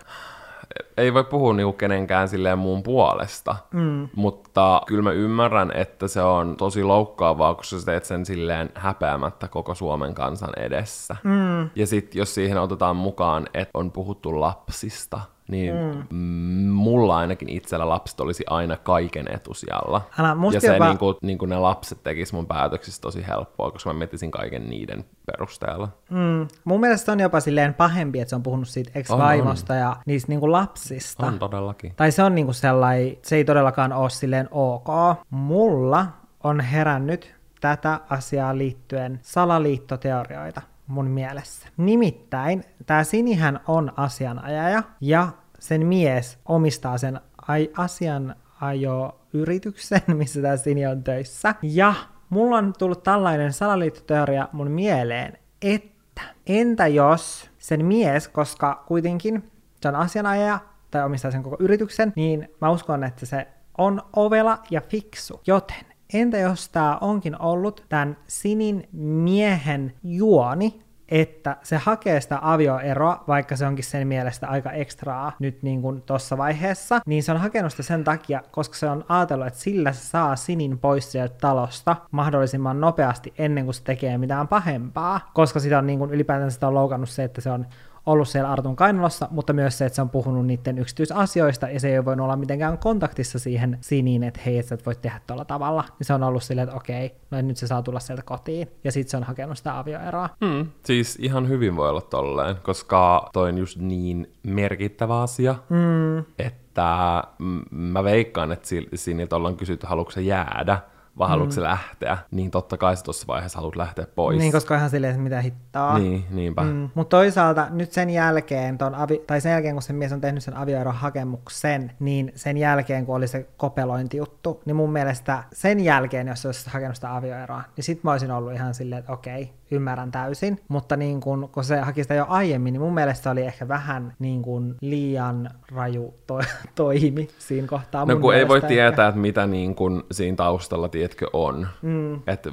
ei 0.97 1.13
voi 1.13 1.23
puhua 1.23 1.53
niinku 1.53 1.73
kenenkään 1.73 2.29
silleen 2.29 2.59
muun 2.59 2.83
puolesta, 2.83 3.55
mm. 3.73 4.09
mutta 4.15 4.81
kyllä 4.87 5.01
mä 5.01 5.11
ymmärrän, 5.11 5.71
että 5.75 6.07
se 6.07 6.21
on 6.21 6.57
tosi 6.57 6.83
loukkaavaa, 6.83 7.55
kun 7.55 7.63
sä 7.63 7.77
teet 7.85 8.05
sen 8.05 8.25
silleen 8.25 8.69
häpeämättä 8.75 9.47
koko 9.47 9.75
Suomen 9.75 10.13
kansan 10.13 10.53
edessä. 10.57 11.15
Mm. 11.23 11.69
Ja 11.75 11.87
sitten 11.87 12.19
jos 12.19 12.35
siihen 12.35 12.57
otetaan 12.57 12.95
mukaan, 12.95 13.47
että 13.53 13.71
on 13.73 13.91
puhuttu 13.91 14.41
lapsista, 14.41 15.19
niin 15.47 15.73
mm. 16.09 16.69
mulla 16.69 17.17
ainakin 17.17 17.49
itsellä 17.49 17.89
lapset 17.89 18.19
olisi 18.19 18.43
aina 18.49 18.77
kaiken 18.77 19.33
etusijalla. 19.33 20.01
Älä, 20.19 20.35
ja 20.53 20.61
se 20.61 20.73
jopa... 20.73 20.87
niin 20.87 20.97
kuin, 20.97 21.15
niin 21.21 21.37
kuin 21.37 21.49
ne 21.49 21.57
lapset 21.57 22.03
tekis 22.03 22.33
mun 22.33 22.47
päätöksistä 22.47 23.01
tosi 23.01 23.27
helppoa, 23.27 23.71
koska 23.71 23.93
mä 23.93 23.97
miettisin 23.99 24.31
kaiken 24.31 24.69
niiden 24.69 25.05
perusteella. 25.25 25.89
Mm. 26.09 26.47
Mun 26.63 26.79
mielestä 26.79 27.11
on 27.11 27.19
jopa 27.19 27.39
silleen 27.39 27.73
pahempi, 27.73 28.19
että 28.19 28.29
se 28.29 28.35
on 28.35 28.43
puhunut 28.43 28.67
siitä 28.67 28.91
ex-vaimosta 28.95 29.73
on, 29.73 29.79
on. 29.79 29.85
ja 29.85 29.95
niistä 30.05 30.31
niin 30.31 30.39
kuin 30.39 30.51
lapsista. 30.51 31.25
On 31.25 31.39
todellakin. 31.39 31.93
Tai 31.95 32.11
se 32.11 32.23
on 32.23 32.35
niin 32.35 32.45
kuin 32.45 32.55
sellainen, 32.55 33.17
se 33.21 33.35
ei 33.35 33.45
todellakaan 33.45 33.93
ole 33.93 34.09
silleen 34.09 34.47
ok. 34.51 34.87
Mulla 35.29 36.07
on 36.43 36.59
herännyt 36.59 37.35
tätä 37.61 37.99
asiaa 38.09 38.57
liittyen 38.57 39.19
salaliittoteorioita 39.23 40.61
mun 40.87 41.07
mielessä. 41.07 41.67
Nimittäin 41.77 42.63
tämä 42.85 43.03
Sinihän 43.03 43.59
on 43.67 43.93
asianajaja 43.97 44.83
ja 45.01 45.27
sen 45.59 45.85
mies 45.85 46.39
omistaa 46.45 46.97
sen 46.97 47.19
ai- 47.47 47.71
asianajo-yrityksen, 47.77 50.01
missä 50.17 50.41
tämä 50.41 50.57
Sini 50.57 50.87
on 50.87 51.03
töissä. 51.03 51.55
Ja 51.61 51.93
mulla 52.29 52.57
on 52.57 52.73
tullut 52.79 53.03
tällainen 53.03 53.53
salaliittoteoria 53.53 54.49
mun 54.51 54.71
mieleen, 54.71 55.37
että 55.61 56.21
entä 56.47 56.87
jos 56.87 57.51
sen 57.57 57.85
mies, 57.85 58.27
koska 58.27 58.83
kuitenkin 58.87 59.51
se 59.81 59.87
on 59.87 59.95
asianajaja 59.95 60.59
tai 60.91 61.03
omistaa 61.03 61.31
sen 61.31 61.43
koko 61.43 61.57
yrityksen, 61.59 62.13
niin 62.15 62.49
mä 62.61 62.69
uskon, 62.69 63.03
että 63.03 63.25
se 63.25 63.47
on 63.77 64.01
ovela 64.15 64.59
ja 64.69 64.81
fiksu. 64.81 65.41
Joten 65.47 65.85
entä 66.13 66.37
jos 66.37 66.69
tämä 66.69 66.97
onkin 67.01 67.41
ollut 67.41 67.85
tämän 67.89 68.17
Sinin 68.27 68.87
miehen 68.93 69.93
juoni, 70.03 70.87
että 71.09 71.57
se 71.63 71.77
hakee 71.77 72.21
sitä 72.21 72.39
avioeroa, 72.41 73.23
vaikka 73.27 73.55
se 73.55 73.65
onkin 73.65 73.83
sen 73.83 74.07
mielestä 74.07 74.47
aika 74.47 74.71
ekstraa 74.71 75.31
nyt 75.39 75.63
niin 75.63 75.81
kuin 75.81 76.01
tossa 76.01 76.37
vaiheessa, 76.37 76.99
niin 77.05 77.23
se 77.23 77.31
on 77.31 77.37
hakenut 77.37 77.71
sitä 77.71 77.83
sen 77.83 78.03
takia, 78.03 78.43
koska 78.51 78.75
se 78.75 78.89
on 78.89 79.05
ajatellut, 79.09 79.47
että 79.47 79.59
sillä 79.59 79.91
se 79.91 80.05
saa 80.05 80.35
Sinin 80.35 80.79
pois 80.79 81.11
sieltä 81.11 81.35
talosta 81.41 81.95
mahdollisimman 82.11 82.81
nopeasti 82.81 83.33
ennen 83.37 83.65
kuin 83.65 83.73
se 83.73 83.83
tekee 83.83 84.17
mitään 84.17 84.47
pahempaa, 84.47 85.31
koska 85.33 85.59
sitä 85.59 85.77
on 85.77 85.87
niin 85.87 85.99
kuin 85.99 86.11
ylipäätään 86.11 86.51
sitä 86.51 86.67
on 86.67 86.73
loukannut 86.73 87.09
se, 87.09 87.23
että 87.23 87.41
se 87.41 87.51
on 87.51 87.65
ollut 88.07 88.27
siellä 88.27 88.51
Artun 88.51 88.75
kainalossa, 88.75 89.27
mutta 89.31 89.53
myös 89.53 89.77
se, 89.77 89.85
että 89.85 89.95
se 89.95 90.01
on 90.01 90.09
puhunut 90.09 90.45
niiden 90.45 90.77
yksityisasioista, 90.77 91.69
ja 91.69 91.79
se 91.79 91.93
ei 91.93 92.05
voinut 92.05 92.23
olla 92.23 92.35
mitenkään 92.35 92.77
kontaktissa 92.77 93.39
siihen 93.39 93.77
Siniin, 93.81 94.23
että 94.23 94.39
hei, 94.45 94.57
että 94.57 94.69
sä 94.69 94.75
et 94.75 94.85
voi 94.85 94.95
tehdä 94.95 95.21
tuolla 95.27 95.45
tavalla. 95.45 95.83
Niin 95.99 96.07
se 96.07 96.13
on 96.13 96.23
ollut 96.23 96.43
silleen, 96.43 96.67
että 96.67 96.77
okei, 96.77 97.15
no 97.31 97.41
nyt 97.41 97.57
se 97.57 97.67
saa 97.67 97.81
tulla 97.81 97.99
sieltä 97.99 98.23
kotiin, 98.23 98.67
ja 98.83 98.91
sitten 98.91 99.11
se 99.11 99.17
on 99.17 99.23
hakenut 99.23 99.57
sitä 99.57 99.79
avioeroa. 99.79 100.29
Mm, 100.41 100.67
siis 100.85 101.17
ihan 101.21 101.49
hyvin 101.49 101.75
voi 101.75 101.89
olla 101.89 102.01
tolleen, 102.01 102.55
koska 102.63 103.29
toi 103.33 103.49
on 103.49 103.57
just 103.57 103.77
niin 103.77 104.31
merkittävä 104.43 105.21
asia, 105.21 105.55
mm. 105.69 106.19
että 106.39 107.23
mä 107.71 108.03
veikkaan, 108.03 108.51
että 108.51 108.67
Siniltä 108.95 109.35
ollaan 109.35 109.57
kysytty, 109.57 109.87
haluatko 109.87 110.19
jäädä, 110.19 110.79
vai 111.17 111.29
haluatko 111.29 111.55
mm. 111.55 111.63
lähteä, 111.63 112.17
niin 112.31 112.51
totta 112.51 112.77
kai 112.77 112.97
sä 112.97 113.03
tuossa 113.03 113.27
vaiheessa 113.27 113.57
haluat 113.57 113.75
lähteä 113.75 114.05
pois. 114.15 114.37
Niin, 114.37 114.51
koska 114.51 114.75
ihan 114.75 114.89
silleen, 114.89 115.11
että 115.11 115.23
mitä 115.23 115.41
hittaa. 115.41 115.99
Niin, 115.99 116.25
niinpä. 116.29 116.61
Mm. 116.63 116.89
Mutta 116.95 117.17
toisaalta 117.17 117.67
nyt 117.69 117.91
sen 117.91 118.09
jälkeen, 118.09 118.77
ton 118.77 118.95
avi, 118.95 119.21
tai 119.27 119.41
sen 119.41 119.51
jälkeen 119.51 119.75
kun 119.75 119.81
se 119.81 119.93
mies 119.93 120.11
on 120.11 120.21
tehnyt 120.21 120.43
sen 120.43 120.57
avioerohakemuksen, 120.57 121.91
niin 121.99 122.31
sen 122.35 122.57
jälkeen 122.57 123.05
kun 123.05 123.15
oli 123.15 123.27
se 123.27 123.47
kopelointijuttu, 123.57 124.61
niin 124.65 124.75
mun 124.75 124.91
mielestä 124.91 125.43
sen 125.53 125.79
jälkeen, 125.79 126.27
jos 126.27 126.41
se 126.41 126.47
olisi 126.47 126.69
hakenut 126.69 126.95
sitä 126.95 127.15
avioeroa, 127.15 127.63
niin 127.75 127.83
sit 127.83 128.03
mä 128.03 128.11
olisin 128.11 128.31
ollut 128.31 128.53
ihan 128.53 128.73
silleen, 128.73 128.99
että 128.99 129.13
okei, 129.13 129.53
ymmärrän 129.71 130.11
täysin, 130.11 130.59
mutta 130.67 130.95
niin 130.95 131.21
kun, 131.21 131.49
kun 131.51 131.63
se 131.63 131.79
haki 131.79 132.03
sitä 132.03 132.13
jo 132.13 132.25
aiemmin, 132.29 132.73
niin 132.73 132.81
mun 132.81 132.93
mielestä 132.93 133.23
se 133.23 133.29
oli 133.29 133.41
ehkä 133.41 133.67
vähän 133.67 134.13
niin 134.19 134.41
kun 134.41 134.75
liian 134.81 135.49
raju 135.71 136.13
to- 136.27 136.39
toimi 136.75 137.27
siinä 137.37 137.67
kohtaa. 137.67 138.05
No 138.05 138.19
kun 138.19 138.35
ei 138.35 138.47
voi 138.47 138.57
ehkä. 138.57 138.67
tietää, 138.67 139.07
että 139.07 139.21
mitä 139.21 139.47
niin 139.47 139.75
kun 139.75 140.05
siinä 140.11 140.35
taustalla, 140.35 140.89
tiedätkö, 141.07 141.27
on. 141.33 141.67
Mm. 141.81 142.15
Että 142.27 142.51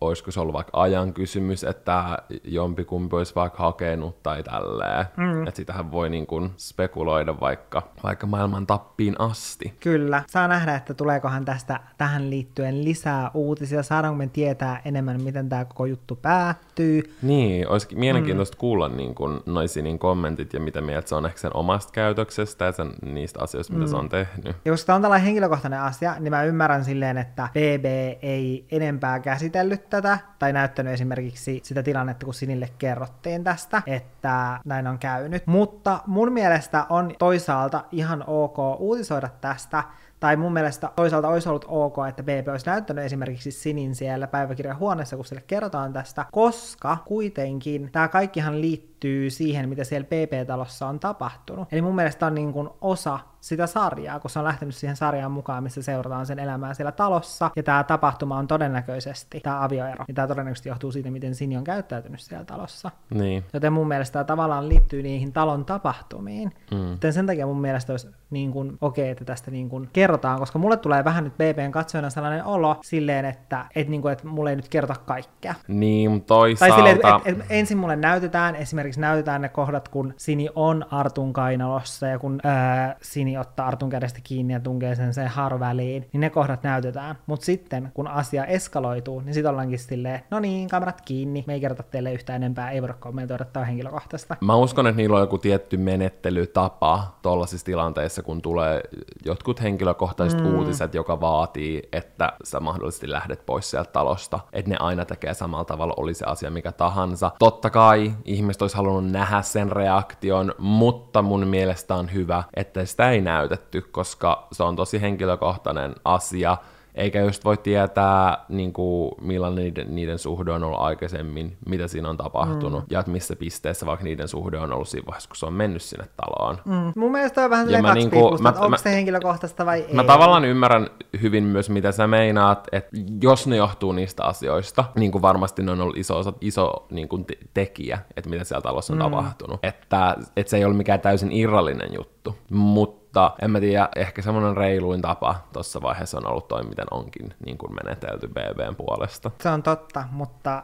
olisiko 0.00 0.30
se 0.30 0.40
ollut 0.40 0.52
vaikka 0.52 0.80
ajan 0.82 1.12
kysymys, 1.12 1.64
että 1.64 2.18
jompikumpi 2.44 3.16
olisi 3.16 3.34
vaikka 3.34 3.62
hakenut 3.62 4.22
tai 4.22 4.42
tälleen. 4.42 5.06
Mm. 5.16 5.46
Että 5.46 5.56
sitähän 5.56 5.92
voi 5.92 6.10
niin 6.10 6.26
kun 6.26 6.50
spekuloida 6.56 7.40
vaikka, 7.40 7.82
vaikka 8.02 8.26
maailman 8.26 8.66
tappiin 8.66 9.20
asti. 9.20 9.74
Kyllä. 9.80 10.22
Saa 10.26 10.48
nähdä, 10.48 10.74
että 10.74 10.94
tuleekohan 10.94 11.44
tästä 11.44 11.80
tähän 11.98 12.30
liittyen 12.30 12.84
lisää 12.84 13.30
uutisia. 13.34 13.82
Saadaanko 13.82 14.18
me 14.18 14.26
tietää 14.26 14.82
enemmän, 14.84 15.22
miten 15.22 15.48
tämä 15.48 15.64
koko 15.64 15.86
juttu 15.86 16.16
päättyy. 16.16 17.02
Niin, 17.22 17.68
olisi 17.68 17.88
mielenkiintoista 17.94 18.56
mm. 18.56 18.58
kuulla 18.58 18.88
niin 18.88 19.14
kuin 19.14 19.40
Noisinin 19.46 19.98
kommentit 19.98 20.52
ja 20.52 20.60
mitä 20.60 20.80
mieltä 20.80 21.08
se 21.08 21.14
on 21.14 21.26
ehkä 21.26 21.38
sen 21.38 21.56
omasta 21.56 21.92
käytöksestä 21.92 22.64
ja 22.64 22.72
sen, 22.72 22.92
niistä 23.04 23.40
asioista, 23.42 23.72
mitä 23.72 23.84
mm. 23.84 23.90
se 23.90 23.96
on 23.96 24.08
tehnyt. 24.08 24.56
Ja 24.64 24.72
koska 24.72 24.86
tämä 24.86 24.96
on 24.96 25.02
tällainen 25.02 25.26
henkilökohtainen 25.26 25.80
asia, 25.80 26.14
niin 26.20 26.32
mä 26.32 26.42
ymmärrän 26.42 26.84
silleen, 26.84 27.18
että 27.18 27.48
BB 27.56 27.84
ei 28.22 28.66
enempää 28.70 29.20
käsitellyt 29.20 29.90
tätä 29.90 30.18
tai 30.38 30.52
näyttänyt 30.52 30.92
esimerkiksi 30.92 31.60
sitä 31.64 31.82
tilannetta, 31.82 32.24
kun 32.24 32.34
Sinille 32.34 32.68
kerrottiin 32.78 33.44
tästä, 33.44 33.82
että 33.86 34.60
näin 34.64 34.86
on 34.86 34.98
käynyt. 34.98 35.46
Mutta 35.46 36.00
mun 36.06 36.32
mielestä 36.32 36.86
on 36.88 37.14
toisaalta 37.18 37.84
ihan 37.92 38.24
ok 38.26 38.58
uutisoida 38.78 39.28
tästä, 39.40 39.84
tai 40.20 40.36
mun 40.36 40.52
mielestä 40.52 40.90
toisaalta 40.96 41.28
olisi 41.28 41.48
ollut 41.48 41.64
ok, 41.68 41.96
että 42.08 42.22
BP 42.22 42.48
olisi 42.50 42.66
näyttänyt 42.66 43.04
esimerkiksi 43.04 43.50
Sinin 43.50 43.94
siellä 43.94 44.26
päiväkirjan 44.26 44.78
huoneessa, 44.78 45.16
kun 45.16 45.24
sille 45.24 45.42
kerrotaan 45.46 45.92
tästä, 45.92 46.26
koska 46.32 46.96
kuitenkin 47.04 47.88
tämä 47.92 48.08
kaikkihan 48.08 48.60
liittyy 48.60 49.30
siihen, 49.30 49.68
mitä 49.68 49.84
siellä 49.84 50.06
PP-talossa 50.06 50.86
on 50.86 51.00
tapahtunut. 51.00 51.72
Eli 51.72 51.82
mun 51.82 51.94
mielestä 51.94 52.26
on 52.26 52.34
niin 52.34 52.52
kuin 52.52 52.68
osa 52.80 53.18
sitä 53.46 53.66
sarjaa, 53.66 54.20
kun 54.20 54.30
se 54.30 54.38
on 54.38 54.44
lähtenyt 54.44 54.74
siihen 54.74 54.96
sarjaan 54.96 55.32
mukaan, 55.32 55.62
missä 55.62 55.82
seurataan 55.82 56.26
sen 56.26 56.38
elämää 56.38 56.74
siellä 56.74 56.92
talossa, 56.92 57.50
ja 57.56 57.62
tämä 57.62 57.84
tapahtuma 57.84 58.38
on 58.38 58.46
todennäköisesti, 58.46 59.40
tämä 59.40 59.64
avioero, 59.64 60.04
niin 60.08 60.14
tämä 60.14 60.28
todennäköisesti 60.28 60.68
johtuu 60.68 60.92
siitä, 60.92 61.10
miten 61.10 61.34
Sini 61.34 61.56
on 61.56 61.64
käyttäytynyt 61.64 62.20
siellä 62.20 62.44
talossa. 62.44 62.90
Niin. 63.10 63.44
Joten 63.52 63.72
mun 63.72 63.88
mielestä 63.88 64.12
tämä 64.12 64.24
tavallaan 64.24 64.68
liittyy 64.68 65.02
niihin 65.02 65.32
talon 65.32 65.64
tapahtumiin. 65.64 66.52
Mm. 66.70 66.90
Joten 66.90 67.12
sen 67.12 67.26
takia 67.26 67.46
mun 67.46 67.60
mielestä 67.60 67.92
olisi 67.92 68.08
niin 68.30 68.52
kuin, 68.52 68.78
okei, 68.80 69.02
okay, 69.02 69.12
että 69.12 69.24
tästä 69.24 69.50
niin 69.50 69.68
kuin 69.68 69.88
kerrotaan, 69.92 70.38
koska 70.38 70.58
mulle 70.58 70.76
tulee 70.76 71.04
vähän 71.04 71.24
nyt 71.24 71.34
BBn 71.34 71.72
katsojana 71.72 72.10
sellainen 72.10 72.44
olo 72.44 72.76
silleen, 72.82 73.24
että 73.24 73.66
et, 73.74 73.88
niin 73.88 74.02
kuin, 74.02 74.12
että 74.12 74.26
mulle 74.26 74.50
ei 74.50 74.56
nyt 74.56 74.68
kerrota 74.68 74.96
kaikkea. 75.06 75.54
Niin, 75.68 76.24
toisaalta... 76.24 76.74
Tai 76.74 76.78
silleen, 76.78 76.96
että 76.96 77.20
et, 77.24 77.40
et, 77.40 77.46
ensin 77.50 77.78
mulle 77.78 77.96
näytetään, 77.96 78.56
esimerkiksi 78.56 79.00
näytetään 79.00 79.42
ne 79.42 79.48
kohdat, 79.48 79.88
kun 79.88 80.14
Sini 80.16 80.48
on 80.54 80.86
Artun 80.90 81.32
kainalossa 81.32 82.06
ja 82.06 82.18
kun 82.18 82.40
ää, 82.44 82.96
Sini 83.02 83.35
ottaa 83.40 83.66
Artun 83.66 83.90
kädestä 83.90 84.20
kiinni 84.24 84.52
ja 84.52 84.60
tunkee 84.60 84.94
sen 84.94 85.14
sen 85.14 85.28
harväliin, 85.28 86.08
niin 86.12 86.20
ne 86.20 86.30
kohdat 86.30 86.62
näytetään. 86.62 87.18
Mutta 87.26 87.46
sitten, 87.46 87.90
kun 87.94 88.08
asia 88.08 88.44
eskaloituu, 88.44 89.20
niin 89.20 89.34
sitten 89.34 89.50
ollaankin 89.50 89.78
silleen, 89.78 90.20
no 90.30 90.40
niin, 90.40 90.68
kamerat 90.68 91.00
kiinni, 91.00 91.44
me 91.46 91.54
ei 91.54 91.60
kerrota 91.60 91.82
teille 91.82 92.12
yhtään 92.12 92.42
enempää, 92.42 92.70
ei 92.70 92.82
voida 92.82 92.94
kommentoida 92.94 93.44
tämä 93.44 93.64
henkilökohtaista. 93.64 94.36
Mä 94.40 94.56
uskon, 94.56 94.86
että 94.86 94.96
niillä 94.96 95.16
on 95.16 95.22
joku 95.22 95.38
tietty 95.38 95.76
menettelytapa 95.76 97.18
tuollaisissa 97.22 97.64
tilanteissa, 97.64 98.22
kun 98.22 98.42
tulee 98.42 98.80
jotkut 99.24 99.62
henkilökohtaiset 99.62 100.40
mm. 100.40 100.54
uutiset, 100.54 100.94
joka 100.94 101.20
vaatii, 101.20 101.82
että 101.92 102.32
sä 102.44 102.60
mahdollisesti 102.60 103.10
lähdet 103.10 103.46
pois 103.46 103.70
sieltä 103.70 103.90
talosta, 103.92 104.40
että 104.52 104.70
ne 104.70 104.76
aina 104.80 105.04
tekee 105.04 105.34
samalla 105.34 105.64
tavalla, 105.64 105.94
oli 105.96 106.14
se 106.14 106.24
asia 106.24 106.50
mikä 106.50 106.72
tahansa. 106.72 107.30
Totta 107.38 107.70
kai 107.70 108.12
ihmiset 108.24 108.62
olisi 108.62 108.76
halunnut 108.76 109.12
nähdä 109.12 109.42
sen 109.42 109.72
reaktion, 109.72 110.54
mutta 110.58 111.22
mun 111.22 111.46
mielestä 111.46 111.94
on 111.94 112.12
hyvä, 112.12 112.42
että 112.54 112.84
sitä 112.84 113.10
ei 113.10 113.15
näytetty, 113.20 113.80
koska 113.80 114.48
se 114.52 114.62
on 114.62 114.76
tosi 114.76 115.00
henkilökohtainen 115.00 115.94
asia, 116.04 116.56
eikä 116.96 117.20
just 117.20 117.44
voi 117.44 117.56
tietää, 117.56 118.44
niin 118.48 118.72
kuin, 118.72 119.10
millainen 119.20 119.64
niiden, 119.64 119.94
niiden 119.94 120.18
suhde 120.18 120.52
on 120.52 120.64
ollut 120.64 120.80
aikaisemmin, 120.80 121.56
mitä 121.66 121.88
siinä 121.88 122.10
on 122.10 122.16
tapahtunut, 122.16 122.80
mm. 122.80 122.86
ja 122.90 123.00
että 123.00 123.12
missä 123.12 123.36
pisteessä 123.36 123.86
vaikka 123.86 124.04
niiden 124.04 124.28
suhde 124.28 124.58
on 124.58 124.72
ollut 124.72 124.88
siinä 124.88 125.06
vaiheessa, 125.06 125.28
kun 125.28 125.36
se 125.36 125.46
on 125.46 125.52
mennyt 125.52 125.82
sinne 125.82 126.04
taloon. 126.16 126.58
Mm. 126.64 126.92
Mun 126.96 127.12
mielestä 127.12 127.44
on 127.44 127.50
vähän 127.50 127.82
mä, 127.82 127.94
niin 127.94 128.10
kuin, 128.10 128.42
mä, 128.42 128.48
onko 128.48 128.68
mä, 128.68 128.76
se 128.76 128.92
henkilökohtaista 128.92 129.66
vai 129.66 129.80
ei. 129.80 129.94
Mä 129.94 130.04
tavallaan 130.04 130.44
ymmärrän 130.44 130.90
hyvin 131.22 131.44
myös, 131.44 131.70
mitä 131.70 131.92
sä 131.92 132.06
meinaat, 132.06 132.68
että 132.72 132.90
jos 133.22 133.46
ne 133.46 133.56
johtuu 133.56 133.92
niistä 133.92 134.24
asioista, 134.24 134.84
niin 134.94 135.12
kuin 135.12 135.22
varmasti 135.22 135.62
ne 135.62 135.70
on 135.70 135.80
ollut 135.80 135.96
iso, 135.96 136.22
iso 136.40 136.86
niin 136.90 137.08
kuin 137.08 137.24
te- 137.24 137.38
tekijä, 137.54 137.98
että 138.16 138.30
mitä 138.30 138.44
siellä 138.44 138.62
talossa 138.62 138.92
on 138.92 138.98
mm. 138.98 139.02
tapahtunut. 139.02 139.60
Että, 139.62 140.16
että 140.36 140.50
se 140.50 140.56
ei 140.56 140.64
ole 140.64 140.74
mikään 140.74 141.00
täysin 141.00 141.32
irrallinen 141.32 141.94
juttu, 141.94 142.36
mutta 142.50 143.05
mutta 143.16 143.44
en 143.44 143.50
mä 143.50 143.60
tiedä, 143.60 143.88
ehkä 143.96 144.22
semmoinen 144.22 144.56
reiluin 144.56 145.02
tapa 145.02 145.34
tuossa 145.52 145.82
vaiheessa 145.82 146.18
on 146.18 146.26
ollut 146.26 146.48
toi, 146.48 146.64
miten 146.64 146.86
onkin 146.90 147.34
niin 147.46 147.58
kuin 147.58 147.74
menetelty 147.74 148.28
BBn 148.28 148.76
puolesta. 148.76 149.30
Se 149.40 149.48
on 149.48 149.62
totta, 149.62 150.04
mutta 150.10 150.62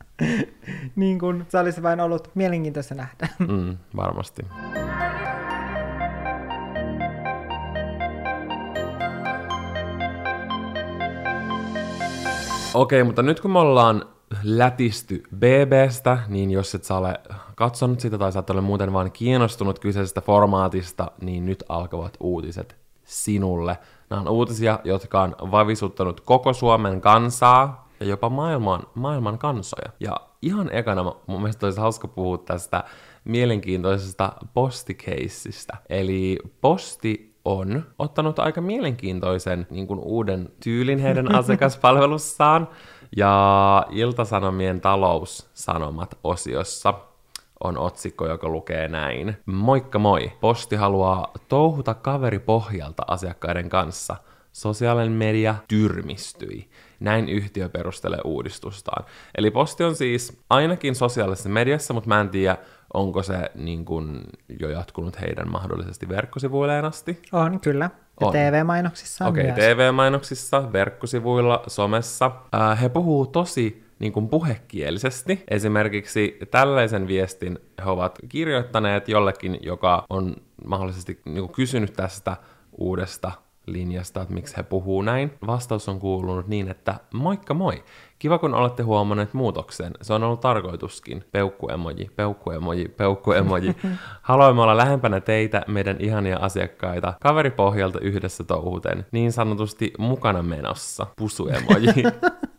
niin 0.96 1.18
kuin 1.18 1.46
se 1.48 1.58
olisi 1.58 1.82
vain 1.82 2.00
ollut 2.00 2.30
mielenkiintoista 2.34 2.94
nähdä. 2.94 3.28
mm, 3.38 3.76
varmasti. 3.96 4.46
Okei, 12.74 13.04
mutta 13.04 13.22
nyt 13.22 13.40
kun 13.40 13.50
me 13.50 13.58
ollaan 13.58 14.13
lätisty 14.42 15.22
BBstä, 15.36 16.18
niin 16.28 16.50
jos 16.50 16.74
et 16.74 16.84
sä 16.84 16.96
ole 16.96 17.20
katsonut 17.54 18.00
sitä 18.00 18.18
tai 18.18 18.32
sä 18.32 18.38
et 18.38 18.50
ole 18.50 18.60
muuten 18.60 18.92
vaan 18.92 19.12
kiinnostunut 19.12 19.78
kyseisestä 19.78 20.20
formaatista, 20.20 21.10
niin 21.20 21.46
nyt 21.46 21.64
alkavat 21.68 22.16
uutiset 22.20 22.76
sinulle. 23.04 23.78
Nämä 24.10 24.22
on 24.22 24.28
uutisia, 24.28 24.78
jotka 24.84 25.22
on 25.22 25.34
vavisuttanut 25.50 26.20
koko 26.20 26.52
Suomen 26.52 27.00
kansaa 27.00 27.88
ja 28.00 28.06
jopa 28.06 28.28
maailman, 28.28 28.82
maailman 28.94 29.38
kansoja. 29.38 29.92
Ja 30.00 30.16
ihan 30.42 30.70
ekana 30.72 31.02
mun 31.26 31.40
mielestä 31.40 31.66
olisi 31.66 31.80
hauska 31.80 32.08
puhua 32.08 32.38
tästä 32.38 32.84
mielenkiintoisesta 33.24 34.32
postikeissistä. 34.54 35.76
Eli 35.88 36.38
posti 36.60 37.34
on 37.44 37.84
ottanut 37.98 38.38
aika 38.38 38.60
mielenkiintoisen 38.60 39.66
niin 39.70 39.86
kuin 39.86 40.00
uuden 40.00 40.48
tyylin 40.62 40.98
heidän 40.98 41.34
asiakaspalvelussaan. 41.38 42.68
Ja 43.16 43.86
Iltasanomien 43.90 44.80
taloussanomat 44.80 46.18
osiossa 46.24 46.94
on 47.64 47.78
otsikko, 47.78 48.28
joka 48.28 48.48
lukee 48.48 48.88
näin. 48.88 49.36
Moikka 49.46 49.98
moi! 49.98 50.32
Posti 50.40 50.76
haluaa 50.76 51.32
touhuta 51.48 51.94
kaveripohjalta 51.94 53.02
asiakkaiden 53.06 53.68
kanssa. 53.68 54.16
Sosiaalinen 54.52 55.12
media 55.12 55.54
tyrmistyi. 55.68 56.68
Näin 57.00 57.28
yhtiö 57.28 57.68
perustelee 57.68 58.20
uudistustaan. 58.24 59.04
Eli 59.34 59.50
posti 59.50 59.84
on 59.84 59.96
siis 59.96 60.42
ainakin 60.50 60.94
sosiaalisessa 60.94 61.48
mediassa, 61.48 61.94
mutta 61.94 62.08
mä 62.08 62.20
en 62.20 62.28
tiedä, 62.28 62.56
onko 62.94 63.22
se 63.22 63.50
niin 63.54 63.84
kuin, 63.84 64.20
jo 64.60 64.68
jatkunut 64.68 65.20
heidän 65.20 65.50
mahdollisesti 65.50 66.08
verkkosivuilleen 66.08 66.84
asti. 66.84 67.22
On, 67.32 67.60
kyllä. 67.60 67.90
Ja 68.20 68.26
on. 68.26 68.32
TV-mainoksissa 68.32 69.26
Okei, 69.26 69.50
okay, 69.50 69.54
TV-mainoksissa, 69.54 70.72
verkkosivuilla, 70.72 71.62
somessa. 71.66 72.30
Äh, 72.54 72.82
he 72.82 72.88
puhuu 72.88 73.26
tosi 73.26 73.84
niin 73.98 74.12
kuin 74.12 74.28
puhekielisesti. 74.28 75.44
Esimerkiksi 75.48 76.38
tällaisen 76.50 77.06
viestin 77.06 77.58
he 77.84 77.90
ovat 77.90 78.18
kirjoittaneet 78.28 79.08
jollekin, 79.08 79.58
joka 79.62 80.04
on 80.10 80.36
mahdollisesti 80.66 81.20
niin 81.24 81.40
kuin 81.40 81.52
kysynyt 81.52 81.92
tästä 81.92 82.36
uudesta 82.78 83.32
linjasta, 83.66 84.22
että 84.22 84.34
miksi 84.34 84.56
he 84.56 84.62
puhuu 84.62 85.02
näin. 85.02 85.32
Vastaus 85.46 85.88
on 85.88 86.00
kuulunut 86.00 86.48
niin, 86.48 86.68
että 86.68 86.94
moikka 87.14 87.54
moi. 87.54 87.84
Kiva, 88.18 88.38
kun 88.38 88.54
olette 88.54 88.82
huomanneet 88.82 89.34
muutoksen. 89.34 89.92
Se 90.02 90.12
on 90.14 90.22
ollut 90.22 90.40
tarkoituskin. 90.40 91.24
Peukkuemoji, 91.32 92.10
peukkuemoji, 92.16 92.88
peukkuemoji. 92.88 93.76
Haluamme 94.22 94.62
olla 94.62 94.76
lähempänä 94.76 95.20
teitä, 95.20 95.62
meidän 95.66 95.96
ihania 96.00 96.38
asiakkaita, 96.38 97.14
kaveripohjalta 97.20 98.00
yhdessä 98.00 98.44
touhuten, 98.44 99.06
niin 99.12 99.32
sanotusti 99.32 99.92
mukana 99.98 100.42
menossa. 100.42 101.06
Pusuemoji. 101.16 101.86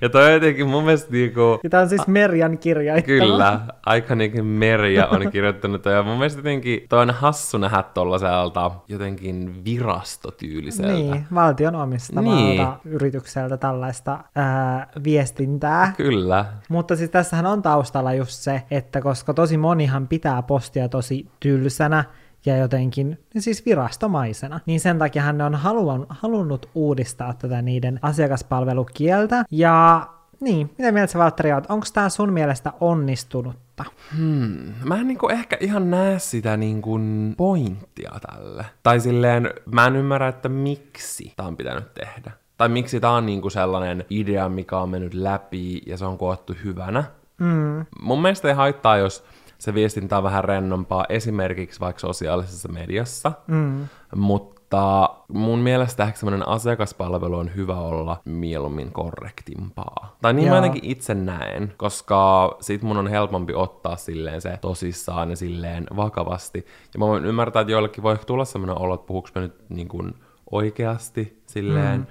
Ja 0.00 0.08
toi 0.08 0.26
on 0.26 0.32
jotenkin 0.32 0.66
mun 0.68 0.84
mielestä 0.84 1.12
niinku... 1.12 1.60
Ja 1.62 1.70
tää 1.70 1.80
on 1.80 1.88
siis 1.88 2.06
Merjan 2.06 2.58
kirjoittama. 2.58 3.18
Kyllä, 3.18 3.60
aika 3.86 4.14
niinku 4.14 4.42
Merja 4.42 5.06
on 5.06 5.30
kirjoittanut 5.30 5.84
ja 5.84 6.02
mun 6.02 6.16
mielestä 6.18 6.38
jotenkin 6.38 6.86
toi 6.88 7.02
on 7.02 7.10
hassu 7.10 7.58
nähdä 7.58 7.82
tollaselta 7.82 8.70
jotenkin 8.88 9.64
virastotyyliseltä. 9.64 10.92
Niin, 10.92 11.26
valtion 11.34 11.74
omistamalta 11.74 12.36
niin. 12.36 12.68
yritykseltä 12.84 13.56
tällaista 13.56 14.18
ää, 14.36 14.90
viestintää. 15.04 15.92
Kyllä. 15.96 16.44
Mutta 16.68 16.96
siis 16.96 17.10
tässähän 17.10 17.46
on 17.46 17.62
taustalla 17.62 18.14
just 18.14 18.32
se, 18.32 18.62
että 18.70 19.00
koska 19.00 19.34
tosi 19.34 19.56
monihan 19.56 20.08
pitää 20.08 20.42
postia 20.42 20.88
tosi 20.88 21.26
tylsänä, 21.40 22.04
ja 22.46 22.56
jotenkin 22.56 23.18
siis 23.38 23.66
virastomaisena. 23.66 24.60
Niin 24.66 24.80
sen 24.80 24.98
takia 24.98 25.22
hän 25.22 25.40
on 25.40 25.54
haluan, 25.54 26.06
halunnut 26.08 26.68
uudistaa 26.74 27.34
tätä 27.34 27.62
niiden 27.62 27.98
asiakaspalvelukieltä. 28.02 29.44
Ja 29.50 30.06
niin, 30.40 30.70
mitä 30.78 30.92
mieltä 30.92 31.12
sä 31.12 31.18
Valtteri 31.18 31.52
oot? 31.52 31.64
Onko 31.68 31.86
tämä 31.92 32.08
sun 32.08 32.32
mielestä 32.32 32.72
onnistunutta? 32.80 33.84
Hmm. 34.16 34.72
Mä 34.84 34.96
en 34.96 35.06
niinku 35.08 35.28
ehkä 35.28 35.56
ihan 35.60 35.90
näe 35.90 36.18
sitä 36.18 36.56
niinku 36.56 37.00
pointtia 37.36 38.12
tälle. 38.30 38.64
Tai 38.82 39.00
silleen, 39.00 39.50
mä 39.72 39.86
en 39.86 39.96
ymmärrä, 39.96 40.28
että 40.28 40.48
miksi 40.48 41.32
tämä 41.36 41.46
on 41.46 41.56
pitänyt 41.56 41.94
tehdä. 41.94 42.30
Tai 42.56 42.68
miksi 42.68 43.00
tämä 43.00 43.12
on 43.12 43.26
niinku 43.26 43.50
sellainen 43.50 44.04
idea, 44.10 44.48
mikä 44.48 44.78
on 44.78 44.88
mennyt 44.88 45.14
läpi 45.14 45.82
ja 45.86 45.96
se 45.96 46.04
on 46.04 46.18
koottu 46.18 46.54
hyvänä. 46.64 47.04
Mm. 47.38 47.86
Mun 48.00 48.22
mielestä 48.22 48.48
ei 48.48 48.54
haittaa, 48.54 48.96
jos 48.96 49.24
se 49.62 49.74
viestintä 49.74 50.18
on 50.18 50.24
vähän 50.24 50.44
rennompaa 50.44 51.06
esimerkiksi 51.08 51.80
vaikka 51.80 52.00
sosiaalisessa 52.00 52.68
mediassa, 52.68 53.32
mm. 53.46 53.88
mutta 54.16 55.10
mun 55.28 55.58
mielestä 55.58 56.04
ehkä 56.04 56.18
semmoinen 56.18 56.48
asiakaspalvelu 56.48 57.36
on 57.36 57.54
hyvä 57.54 57.76
olla 57.76 58.20
mieluummin 58.24 58.92
korrektimpaa. 58.92 60.16
Tai 60.22 60.32
niin 60.32 60.46
Joo. 60.46 60.50
mä 60.50 60.62
ainakin 60.62 60.90
itse 60.90 61.14
näen, 61.14 61.74
koska 61.76 62.50
sit 62.60 62.82
mun 62.82 62.96
on 62.96 63.06
helpompi 63.06 63.54
ottaa 63.54 63.96
silleen 63.96 64.40
se 64.40 64.58
tosissaan 64.60 65.30
ja 65.30 65.36
silleen 65.36 65.86
vakavasti. 65.96 66.66
Ja 66.94 66.98
mä 66.98 67.06
voin 67.06 67.24
ymmärtää, 67.24 67.60
että 67.60 67.72
joillekin 67.72 68.02
voi 68.02 68.18
tulla 68.18 68.44
semmoinen 68.44 68.78
olo, 68.78 68.94
että 68.94 69.06
puhuks 69.06 69.34
mä 69.34 69.42
nyt 69.42 69.64
niin 69.68 69.88
kuin 69.88 70.14
oikeasti 70.50 71.42
silleen 71.46 72.00
mm. 72.00 72.06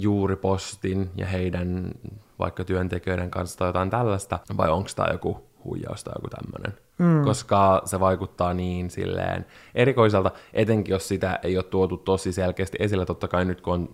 juuri 0.00 0.36
postin 0.36 1.10
ja 1.16 1.26
heidän 1.26 1.90
vaikka 2.38 2.64
työntekijöiden 2.64 3.30
kanssa 3.30 3.58
tai 3.58 3.68
jotain 3.68 3.90
tällaista, 3.90 4.38
vai 4.56 4.70
onko 4.70 4.90
tämä 4.96 5.08
joku 5.12 5.50
huijaus 5.64 6.04
tai 6.04 6.14
joku 6.16 6.28
tämmöinen 6.28 6.89
mm. 7.00 7.24
koska 7.24 7.82
se 7.84 8.00
vaikuttaa 8.00 8.54
niin 8.54 8.90
silleen 8.90 9.46
erikoiselta, 9.74 10.30
etenkin 10.52 10.92
jos 10.92 11.08
sitä 11.08 11.38
ei 11.42 11.56
ole 11.56 11.64
tuotu 11.64 11.96
tosi 11.96 12.32
selkeästi 12.32 12.76
esille. 12.80 13.06
Totta 13.06 13.28
kai 13.28 13.44
nyt 13.44 13.60
kun 13.60 13.74
on, 13.74 13.88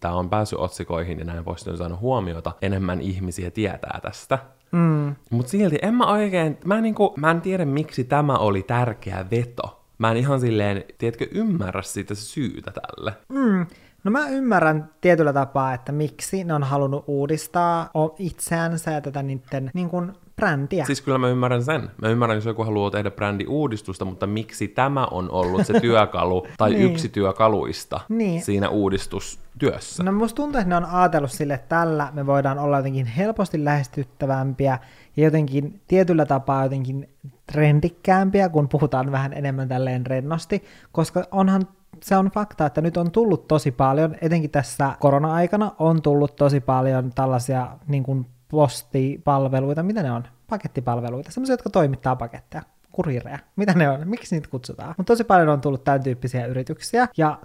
tämä 0.00 0.14
on 0.14 0.30
päässyt 0.30 0.58
otsikoihin 0.58 1.18
ja 1.18 1.24
näin 1.24 1.44
voisi 1.44 1.76
saanut 1.76 2.00
huomiota, 2.00 2.52
enemmän 2.62 3.00
ihmisiä 3.00 3.50
tietää 3.50 4.00
tästä. 4.02 4.38
Mm. 4.72 5.14
Mutta 5.30 5.50
silti 5.50 5.78
en 5.82 5.94
mä 5.94 6.06
oikein, 6.06 6.58
mä 6.64 6.76
en, 6.76 6.82
niinku, 6.82 7.14
mä 7.16 7.30
en 7.30 7.40
tiedä 7.40 7.64
miksi 7.64 8.04
tämä 8.04 8.36
oli 8.38 8.62
tärkeä 8.62 9.24
veto. 9.30 9.82
Mä 9.98 10.10
en 10.10 10.16
ihan 10.16 10.40
silleen, 10.40 10.84
tiedätkö, 10.98 11.26
ymmärrä 11.30 11.82
sitä 11.82 12.14
syytä 12.14 12.70
tälle. 12.70 13.12
Mm. 13.28 13.66
No 14.04 14.10
mä 14.10 14.28
ymmärrän 14.28 14.90
tietyllä 15.00 15.32
tapaa, 15.32 15.74
että 15.74 15.92
miksi 15.92 16.44
ne 16.44 16.54
on 16.54 16.62
halunnut 16.62 17.04
uudistaa 17.06 17.90
itseänsä 18.18 18.90
ja 18.90 19.00
tätä 19.00 19.22
niiden 19.22 19.70
niin 19.74 19.88
kuin 19.88 20.12
brändiä. 20.40 20.84
Siis 20.84 21.00
kyllä 21.00 21.18
mä 21.18 21.28
ymmärrän 21.28 21.64
sen. 21.64 21.90
Mä 22.02 22.08
ymmärrän, 22.08 22.36
jos 22.36 22.44
joku 22.44 22.64
haluaa 22.64 22.90
tehdä 22.90 23.10
brändiuudistusta, 23.10 24.04
mutta 24.04 24.26
miksi 24.26 24.68
tämä 24.68 25.06
on 25.06 25.30
ollut 25.30 25.66
se 25.66 25.80
työkalu 25.80 26.46
tai 26.58 26.70
niin. 26.70 26.92
yksi 26.92 27.08
työkaluista 27.08 28.00
niin. 28.08 28.42
siinä 28.42 28.68
uudistustyössä? 28.68 30.02
No 30.02 30.12
musta 30.12 30.36
tuntuu, 30.36 30.60
että 30.60 30.68
ne 30.68 30.76
on 30.76 30.84
ajatellut 30.84 31.30
sille, 31.30 31.54
että 31.54 31.68
tällä 31.68 32.08
me 32.12 32.26
voidaan 32.26 32.58
olla 32.58 32.76
jotenkin 32.76 33.06
helposti 33.06 33.64
lähestyttävämpiä 33.64 34.78
ja 35.16 35.24
jotenkin 35.24 35.80
tietyllä 35.88 36.26
tapaa 36.26 36.62
jotenkin 36.62 37.08
trendikkäämpiä, 37.52 38.48
kun 38.48 38.68
puhutaan 38.68 39.12
vähän 39.12 39.32
enemmän 39.32 39.68
tälleen 39.68 40.06
rennosti, 40.06 40.64
koska 40.92 41.24
onhan 41.30 41.62
se 42.02 42.16
on 42.16 42.30
fakta, 42.30 42.66
että 42.66 42.80
nyt 42.80 42.96
on 42.96 43.10
tullut 43.10 43.48
tosi 43.48 43.70
paljon, 43.70 44.16
etenkin 44.20 44.50
tässä 44.50 44.96
korona-aikana 45.00 45.72
on 45.78 46.02
tullut 46.02 46.36
tosi 46.36 46.60
paljon 46.60 47.12
tällaisia 47.14 47.68
niin 47.88 48.02
kuin 48.02 48.26
postipalveluita, 48.50 49.82
mitä 49.82 50.02
ne 50.02 50.12
on? 50.12 50.24
Pakettipalveluita, 50.48 51.30
semmoisia, 51.30 51.52
jotka 51.52 51.70
toimittaa 51.70 52.16
paketteja, 52.16 52.62
kurireja, 52.92 53.38
mitä 53.56 53.72
ne 53.72 53.88
on, 53.88 54.08
miksi 54.08 54.34
niitä 54.34 54.48
kutsutaan. 54.50 54.94
Mutta 54.96 55.12
tosi 55.12 55.24
paljon 55.24 55.48
on 55.48 55.60
tullut 55.60 55.84
tämän 55.84 56.02
tyyppisiä 56.02 56.46
yrityksiä, 56.46 57.08
ja 57.16 57.38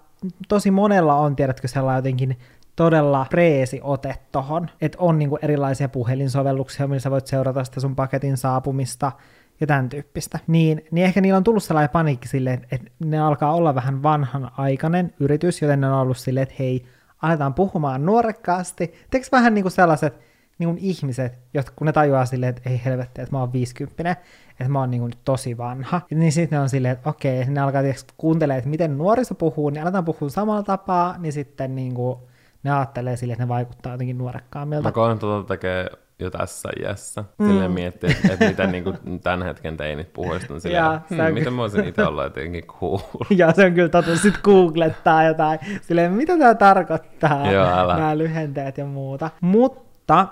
tosi 0.47 0.71
monella 0.71 1.15
on, 1.15 1.35
tiedätkö, 1.35 1.67
sellainen 1.67 1.99
jotenkin 1.99 2.37
todella 2.75 3.25
preesi 3.29 3.79
ote 3.83 4.15
tohon, 4.31 4.69
että 4.81 4.97
on 5.01 5.19
niinku 5.19 5.37
erilaisia 5.41 5.89
puhelinsovelluksia, 5.89 6.87
missä 6.87 7.11
voit 7.11 7.27
seurata 7.27 7.63
sitä 7.63 7.79
sun 7.79 7.95
paketin 7.95 8.37
saapumista, 8.37 9.11
ja 9.59 9.67
tämän 9.67 9.89
tyyppistä. 9.89 10.39
Niin, 10.47 10.85
niin 10.91 11.05
ehkä 11.05 11.21
niillä 11.21 11.37
on 11.37 11.43
tullut 11.43 11.63
sellainen 11.63 11.89
paniikki 11.89 12.27
silleen, 12.27 12.65
että 12.71 12.91
ne 12.99 13.19
alkaa 13.19 13.53
olla 13.53 13.75
vähän 13.75 14.03
vanhanaikainen 14.03 15.13
yritys, 15.19 15.61
joten 15.61 15.81
ne 15.81 15.87
on 15.87 15.99
ollut 15.99 16.17
silleen, 16.17 16.43
että 16.43 16.55
hei, 16.59 16.85
aletaan 17.21 17.53
puhumaan 17.53 18.05
nuorekkaasti. 18.05 18.93
Teekö 19.09 19.27
vähän 19.31 19.53
niin 19.53 19.63
kuin 19.63 19.71
sellaiset, 19.71 20.19
niin 20.59 20.69
kuin 20.69 20.77
ihmiset, 20.77 21.39
jotka 21.53 21.73
kun 21.75 21.85
ne 21.85 21.93
tajuaa 21.93 22.25
silleen, 22.25 22.49
että 22.49 22.69
ei 22.69 22.81
helvetti, 22.85 23.21
että 23.21 23.35
mä 23.35 23.39
oon 23.39 23.53
50, 23.53 24.11
että 24.49 24.69
mä 24.69 24.79
oon 24.79 24.91
niin 24.91 25.01
kuin 25.01 25.13
tosi 25.25 25.57
vanha, 25.57 26.01
niin 26.11 26.31
sitten 26.31 26.57
ne 26.57 26.61
on 26.61 26.69
silleen, 26.69 26.91
että 26.91 27.09
okei, 27.09 27.45
ne 27.45 27.61
alkaa 27.61 27.81
kuuntelemaan, 28.17 28.57
että 28.57 28.69
miten 28.69 28.97
nuoriso 28.97 29.35
puhuu, 29.35 29.69
niin 29.69 29.83
aletaan 29.83 30.05
puhua 30.05 30.29
samalla 30.29 30.63
tapaa, 30.63 31.15
niin 31.17 31.33
sitten 31.33 31.75
niin 31.75 31.93
kuin, 31.93 32.19
ne 32.63 32.71
ajattelee 32.71 33.17
silleen, 33.17 33.33
että 33.33 33.43
ne 33.43 33.49
vaikuttaa 33.49 33.91
jotenkin 33.91 34.17
nuorekkaammilta. 34.17 34.87
Mä 34.87 34.91
koen 34.91 35.19
tuota 35.19 35.47
tekee 35.47 35.89
jo 36.19 36.29
tässä 36.29 36.69
iässä. 36.81 37.23
Mm. 37.37 37.47
Silleen 37.47 37.71
miettii, 37.71 38.11
että, 38.11 38.33
että 38.33 38.47
mitä 38.47 38.67
niin 38.67 38.83
kuin 38.83 39.19
tämän 39.23 39.43
hetken 39.43 39.77
teinit 39.77 40.13
puhuisivat, 40.13 40.49
niin 40.49 40.61
silleen, 40.61 40.83
ja, 40.83 41.01
hmm, 41.09 41.33
miten 41.33 41.53
mä 41.53 41.57
voisin 41.57 41.87
itse 41.87 42.03
olla 42.03 42.23
jotenkin 42.23 42.65
cool. 42.65 42.99
ja 43.37 43.53
se 43.53 43.65
on 43.65 43.73
kyllä 43.73 43.89
totta, 43.89 44.15
sitten 44.15 44.41
googlettaa 44.43 45.23
jotain, 45.23 45.59
silleen, 45.81 46.11
mitä 46.11 46.37
tämä 46.37 46.55
tarkoittaa, 46.55 47.51
Joo, 47.51 47.67
älä. 47.67 47.97
nämä 47.97 48.17
lyhenteet 48.17 48.77
ja 48.77 48.85
muuta. 48.85 49.29
Mutta 49.41 50.27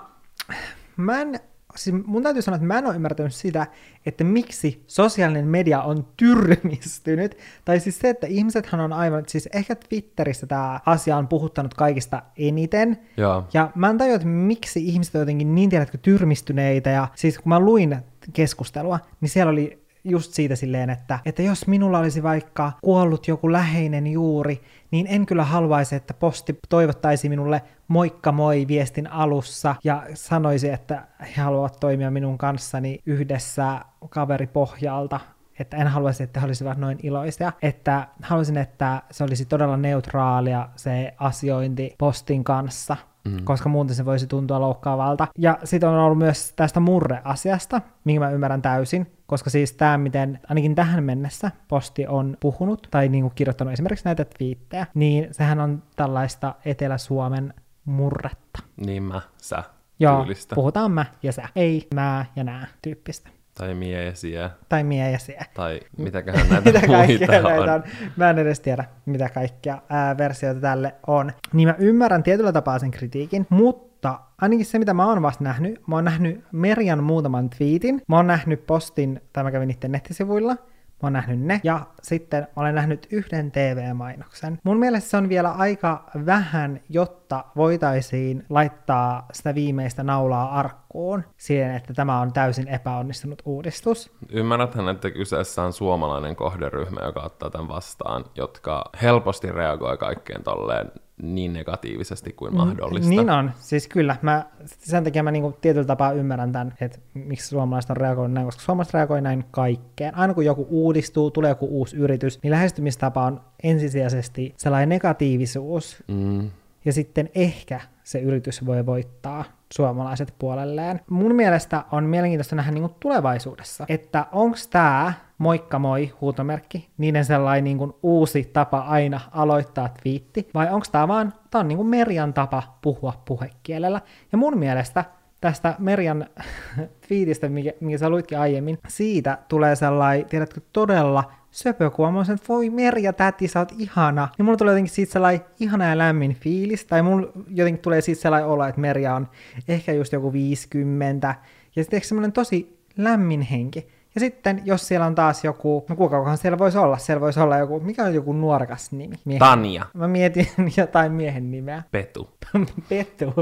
mä 0.96 1.20
en, 1.20 1.40
siis 1.76 1.96
mun 2.06 2.22
täytyy 2.22 2.42
sanoa, 2.42 2.56
että 2.56 2.66
mä 2.66 2.78
en 2.78 2.86
ole 2.86 2.94
ymmärtänyt 2.94 3.34
sitä, 3.34 3.66
että 4.06 4.24
miksi 4.24 4.84
sosiaalinen 4.86 5.46
media 5.46 5.82
on 5.82 6.06
tyrmistynyt. 6.16 7.38
Tai 7.64 7.80
siis 7.80 7.98
se, 7.98 8.08
että 8.08 8.26
ihmisethän 8.26 8.80
on 8.80 8.92
aivan, 8.92 9.24
siis 9.26 9.48
ehkä 9.52 9.74
Twitterissä 9.74 10.46
tämä 10.46 10.80
asia 10.86 11.16
on 11.16 11.28
puhuttanut 11.28 11.74
kaikista 11.74 12.22
eniten. 12.38 12.98
Ja, 13.16 13.42
ja 13.52 13.70
mä 13.74 13.90
en 13.90 13.98
tajua, 13.98 14.14
että 14.14 14.28
miksi 14.28 14.88
ihmiset 14.88 15.14
on 15.14 15.20
jotenkin 15.20 15.54
niin 15.54 15.70
tiedätkö 15.70 15.98
tyrmistyneitä. 15.98 16.90
Ja 16.90 17.08
siis 17.14 17.38
kun 17.38 17.48
mä 17.48 17.60
luin 17.60 17.96
keskustelua, 18.32 18.98
niin 19.20 19.28
siellä 19.28 19.50
oli 19.50 19.83
just 20.04 20.32
siitä 20.32 20.56
silleen, 20.56 20.90
että, 20.90 21.18
että 21.24 21.42
jos 21.42 21.66
minulla 21.66 21.98
olisi 21.98 22.22
vaikka 22.22 22.72
kuollut 22.82 23.28
joku 23.28 23.52
läheinen 23.52 24.06
juuri, 24.06 24.62
niin 24.90 25.06
en 25.06 25.26
kyllä 25.26 25.44
haluaisi, 25.44 25.96
että 25.96 26.14
posti 26.14 26.58
toivottaisi 26.68 27.28
minulle 27.28 27.62
moikka 27.88 28.32
moi 28.32 28.68
viestin 28.68 29.10
alussa 29.10 29.76
ja 29.84 30.06
sanoisi, 30.14 30.70
että 30.70 31.06
he 31.20 31.42
haluavat 31.42 31.80
toimia 31.80 32.10
minun 32.10 32.38
kanssani 32.38 32.98
yhdessä 33.06 33.80
kaveripohjalta. 34.08 35.20
Että 35.58 35.76
en 35.76 35.88
haluaisi, 35.88 36.22
että 36.22 36.40
he 36.40 36.46
olisivat 36.46 36.78
noin 36.78 36.98
iloisia, 37.02 37.52
että 37.62 38.08
haluaisin, 38.22 38.56
että 38.56 39.02
se 39.10 39.24
olisi 39.24 39.44
todella 39.44 39.76
neutraalia 39.76 40.68
se 40.76 41.14
asiointi 41.18 41.94
postin 41.98 42.44
kanssa, 42.44 42.96
mm. 43.24 43.44
koska 43.44 43.68
muuten 43.68 43.96
se 43.96 44.04
voisi 44.04 44.26
tuntua 44.26 44.60
loukkaavalta. 44.60 45.26
Ja 45.38 45.58
sitten 45.64 45.88
on 45.88 45.98
ollut 45.98 46.18
myös 46.18 46.52
tästä 46.56 46.80
murreasiasta, 46.80 47.80
minkä 48.04 48.20
mä 48.20 48.30
ymmärrän 48.30 48.62
täysin, 48.62 49.12
koska 49.26 49.50
siis 49.50 49.72
tämä, 49.72 49.98
miten 49.98 50.40
ainakin 50.48 50.74
tähän 50.74 51.04
mennessä 51.04 51.50
posti 51.68 52.06
on 52.06 52.36
puhunut 52.40 52.88
tai 52.90 53.08
niin 53.08 53.22
kuin 53.22 53.32
kirjoittanut 53.34 53.72
esimerkiksi 53.72 54.04
näitä 54.04 54.24
twiittejä, 54.24 54.86
niin 54.94 55.28
sehän 55.30 55.60
on 55.60 55.82
tällaista 55.96 56.54
Etelä-Suomen 56.64 57.54
murretta. 57.84 58.62
Niin 58.86 59.02
mä, 59.02 59.20
sä 59.36 59.64
Joo, 60.00 60.22
tyylistä. 60.22 60.54
puhutaan 60.54 60.92
mä 60.92 61.06
ja 61.22 61.32
sä, 61.32 61.48
ei 61.56 61.88
mä 61.94 62.26
ja 62.36 62.44
nää 62.44 62.66
tyyppistä. 62.82 63.30
Tai 63.54 63.74
mie 63.74 64.04
ja 64.04 64.14
sie. 64.14 64.50
Tai 64.68 64.84
mie 64.84 65.10
ja 65.10 65.18
sie. 65.18 65.38
Tai 65.54 65.80
mitäköhän 65.96 66.48
näitä 66.48 66.72
mitä 66.72 66.86
muita 66.86 67.36
on. 67.36 67.42
Näitä 67.42 67.74
on. 67.74 67.82
Mä 68.16 68.30
en 68.30 68.38
edes 68.38 68.60
tiedä, 68.60 68.84
mitä 69.06 69.28
kaikkia 69.28 69.78
ää, 69.88 70.18
versioita 70.18 70.60
tälle 70.60 70.94
on. 71.06 71.32
Niin 71.52 71.68
mä 71.68 71.74
ymmärrän 71.78 72.22
tietyllä 72.22 72.52
tapaa 72.52 72.78
sen 72.78 72.90
kritiikin, 72.90 73.46
mutta 73.50 74.20
ainakin 74.40 74.66
se, 74.66 74.78
mitä 74.78 74.94
mä 74.94 75.06
oon 75.06 75.22
vasta 75.22 75.44
nähnyt, 75.44 75.80
mä 75.86 75.94
oon 75.94 76.04
nähnyt 76.04 76.44
Merian 76.52 77.04
muutaman 77.04 77.50
tweetin, 77.50 78.02
mä 78.08 78.16
oon 78.16 78.26
nähnyt 78.26 78.66
postin, 78.66 79.20
tai 79.32 79.44
mä 79.44 79.50
kävin 79.50 79.68
niiden 79.68 79.92
nettisivuilla, 79.92 80.56
Mä 81.02 81.06
oon 81.06 81.12
nähnyt 81.12 81.40
ne. 81.40 81.60
Ja 81.64 81.86
sitten 82.02 82.46
olen 82.56 82.74
nähnyt 82.74 83.06
yhden 83.10 83.50
TV-mainoksen. 83.50 84.58
Mun 84.64 84.78
mielestä 84.78 85.10
se 85.10 85.16
on 85.16 85.28
vielä 85.28 85.50
aika 85.50 86.04
vähän, 86.26 86.80
jotta 86.88 87.44
voitaisiin 87.56 88.46
laittaa 88.48 89.26
sitä 89.32 89.54
viimeistä 89.54 90.02
naulaa 90.02 90.58
arkkuun 90.58 91.24
siihen, 91.36 91.74
että 91.74 91.94
tämä 91.94 92.20
on 92.20 92.32
täysin 92.32 92.68
epäonnistunut 92.68 93.42
uudistus. 93.44 94.12
Ymmärräthän, 94.30 94.88
että 94.88 95.10
kyseessä 95.10 95.62
on 95.62 95.72
suomalainen 95.72 96.36
kohderyhmä, 96.36 97.00
joka 97.00 97.20
ottaa 97.20 97.50
tämän 97.50 97.68
vastaan, 97.68 98.24
jotka 98.34 98.84
helposti 99.02 99.52
reagoi 99.52 99.98
kaikkeen 99.98 100.42
tolleen 100.42 100.92
niin 101.22 101.52
negatiivisesti 101.52 102.32
kuin 102.32 102.56
mahdollista. 102.56 103.08
Niin 103.10 103.30
on, 103.30 103.50
siis 103.58 103.88
kyllä. 103.88 104.16
Mä, 104.22 104.46
sen 104.64 105.04
takia 105.04 105.22
mä 105.22 105.30
niinku 105.30 105.56
tietyllä 105.60 105.86
tapaa 105.86 106.12
ymmärrän 106.12 106.52
tämän, 106.52 106.74
että 106.80 106.98
miksi 107.14 107.48
suomalaiset 107.48 107.90
on 107.90 107.96
reagoinut 107.96 108.34
näin, 108.34 108.46
koska 108.46 108.62
suomalaiset 108.62 108.94
reagoi 108.94 109.20
näin 109.20 109.44
kaikkeen. 109.50 110.14
Aina 110.16 110.34
kun 110.34 110.44
joku 110.44 110.66
uudistuu, 110.70 111.30
tulee 111.30 111.48
joku 111.48 111.66
uusi 111.66 111.96
yritys, 111.96 112.42
niin 112.42 112.50
lähestymistapa 112.50 113.24
on 113.26 113.40
ensisijaisesti 113.62 114.54
sellainen 114.56 114.88
negatiivisuus, 114.88 116.04
Mm. 116.08 116.50
ja 116.84 116.92
sitten 116.92 117.30
ehkä 117.34 117.80
se 118.04 118.20
yritys 118.20 118.66
voi 118.66 118.86
voittaa 118.86 119.44
suomalaiset 119.74 120.34
puolelleen. 120.38 121.00
Mun 121.10 121.34
mielestä 121.34 121.84
on 121.92 122.04
mielenkiintoista 122.04 122.56
nähdä 122.56 122.70
niin 122.70 122.94
tulevaisuudessa, 123.00 123.84
että 123.88 124.26
onko 124.32 124.56
tämä 124.70 125.12
moikka 125.38 125.78
moi 125.78 126.12
huutomerkki, 126.20 126.88
niiden 126.98 127.24
sellainen 127.24 127.64
niin 127.64 127.78
kuin 127.78 127.92
uusi 128.02 128.50
tapa 128.52 128.78
aina 128.78 129.20
aloittaa 129.30 129.88
twiitti, 130.02 130.48
vai 130.54 130.66
onko 130.70 130.86
tämä 130.92 131.08
vaan, 131.08 131.34
tämä 131.50 131.60
on 131.60 131.68
niin 131.68 131.76
kuin 131.76 131.88
Merjan 131.88 132.34
tapa 132.34 132.62
puhua 132.82 133.12
puhekielellä. 133.24 134.00
Ja 134.32 134.38
mun 134.38 134.58
mielestä 134.58 135.04
tästä 135.40 135.74
Merjan 135.78 136.26
twiitistä, 137.08 137.48
mikä, 137.48 137.72
mikä 137.80 137.98
sä 137.98 138.08
luitkin 138.08 138.38
aiemmin, 138.38 138.78
siitä 138.88 139.38
tulee 139.48 139.76
sellainen, 139.76 140.26
tiedätkö, 140.26 140.60
todella 140.72 141.32
söpökuva. 141.54 142.10
Mä 142.10 142.18
olisin, 142.18 142.34
että 142.34 142.48
voi 142.48 142.70
Merja 142.70 143.12
täti, 143.12 143.48
sä 143.48 143.58
oot 143.58 143.72
ihana. 143.78 144.28
Ja 144.38 144.44
mulla 144.44 144.56
tulee 144.56 144.72
jotenkin 144.72 144.94
siitä 144.94 145.12
sellainen 145.12 145.46
ihana 145.60 145.88
ja 145.88 145.98
lämmin 145.98 146.34
fiilis, 146.34 146.84
tai 146.84 147.02
mulla 147.02 147.28
jotenkin 147.48 147.82
tulee 147.82 148.00
siitä 148.00 148.22
sellainen 148.22 148.50
olo, 148.50 148.64
että 148.64 148.80
Merja 148.80 149.14
on 149.14 149.28
ehkä 149.68 149.92
just 149.92 150.12
joku 150.12 150.32
50, 150.32 151.34
ja 151.76 151.82
sitten 151.82 151.96
ehkä 151.96 152.08
semmoinen 152.08 152.32
tosi 152.32 152.78
lämmin 152.96 153.42
henki. 153.42 153.88
Ja 154.14 154.20
sitten, 154.20 154.62
jos 154.64 154.88
siellä 154.88 155.06
on 155.06 155.14
taas 155.14 155.44
joku, 155.44 155.84
no 155.88 155.96
kuinka 155.96 156.16
kauan 156.16 156.38
siellä 156.38 156.58
voisi 156.58 156.78
olla, 156.78 156.98
siellä 156.98 157.20
voisi 157.20 157.40
olla 157.40 157.58
joku, 157.58 157.80
mikä 157.80 158.04
on 158.04 158.14
joku 158.14 158.32
nuorekas 158.32 158.92
nimi? 158.92 159.16
Miehen. 159.24 159.38
Tania. 159.38 159.86
Mä 159.94 160.08
mietin 160.08 160.46
jotain 160.76 161.12
miehen 161.12 161.50
nimeä. 161.50 161.82
Petu. 161.90 162.30
Petu. 162.88 163.32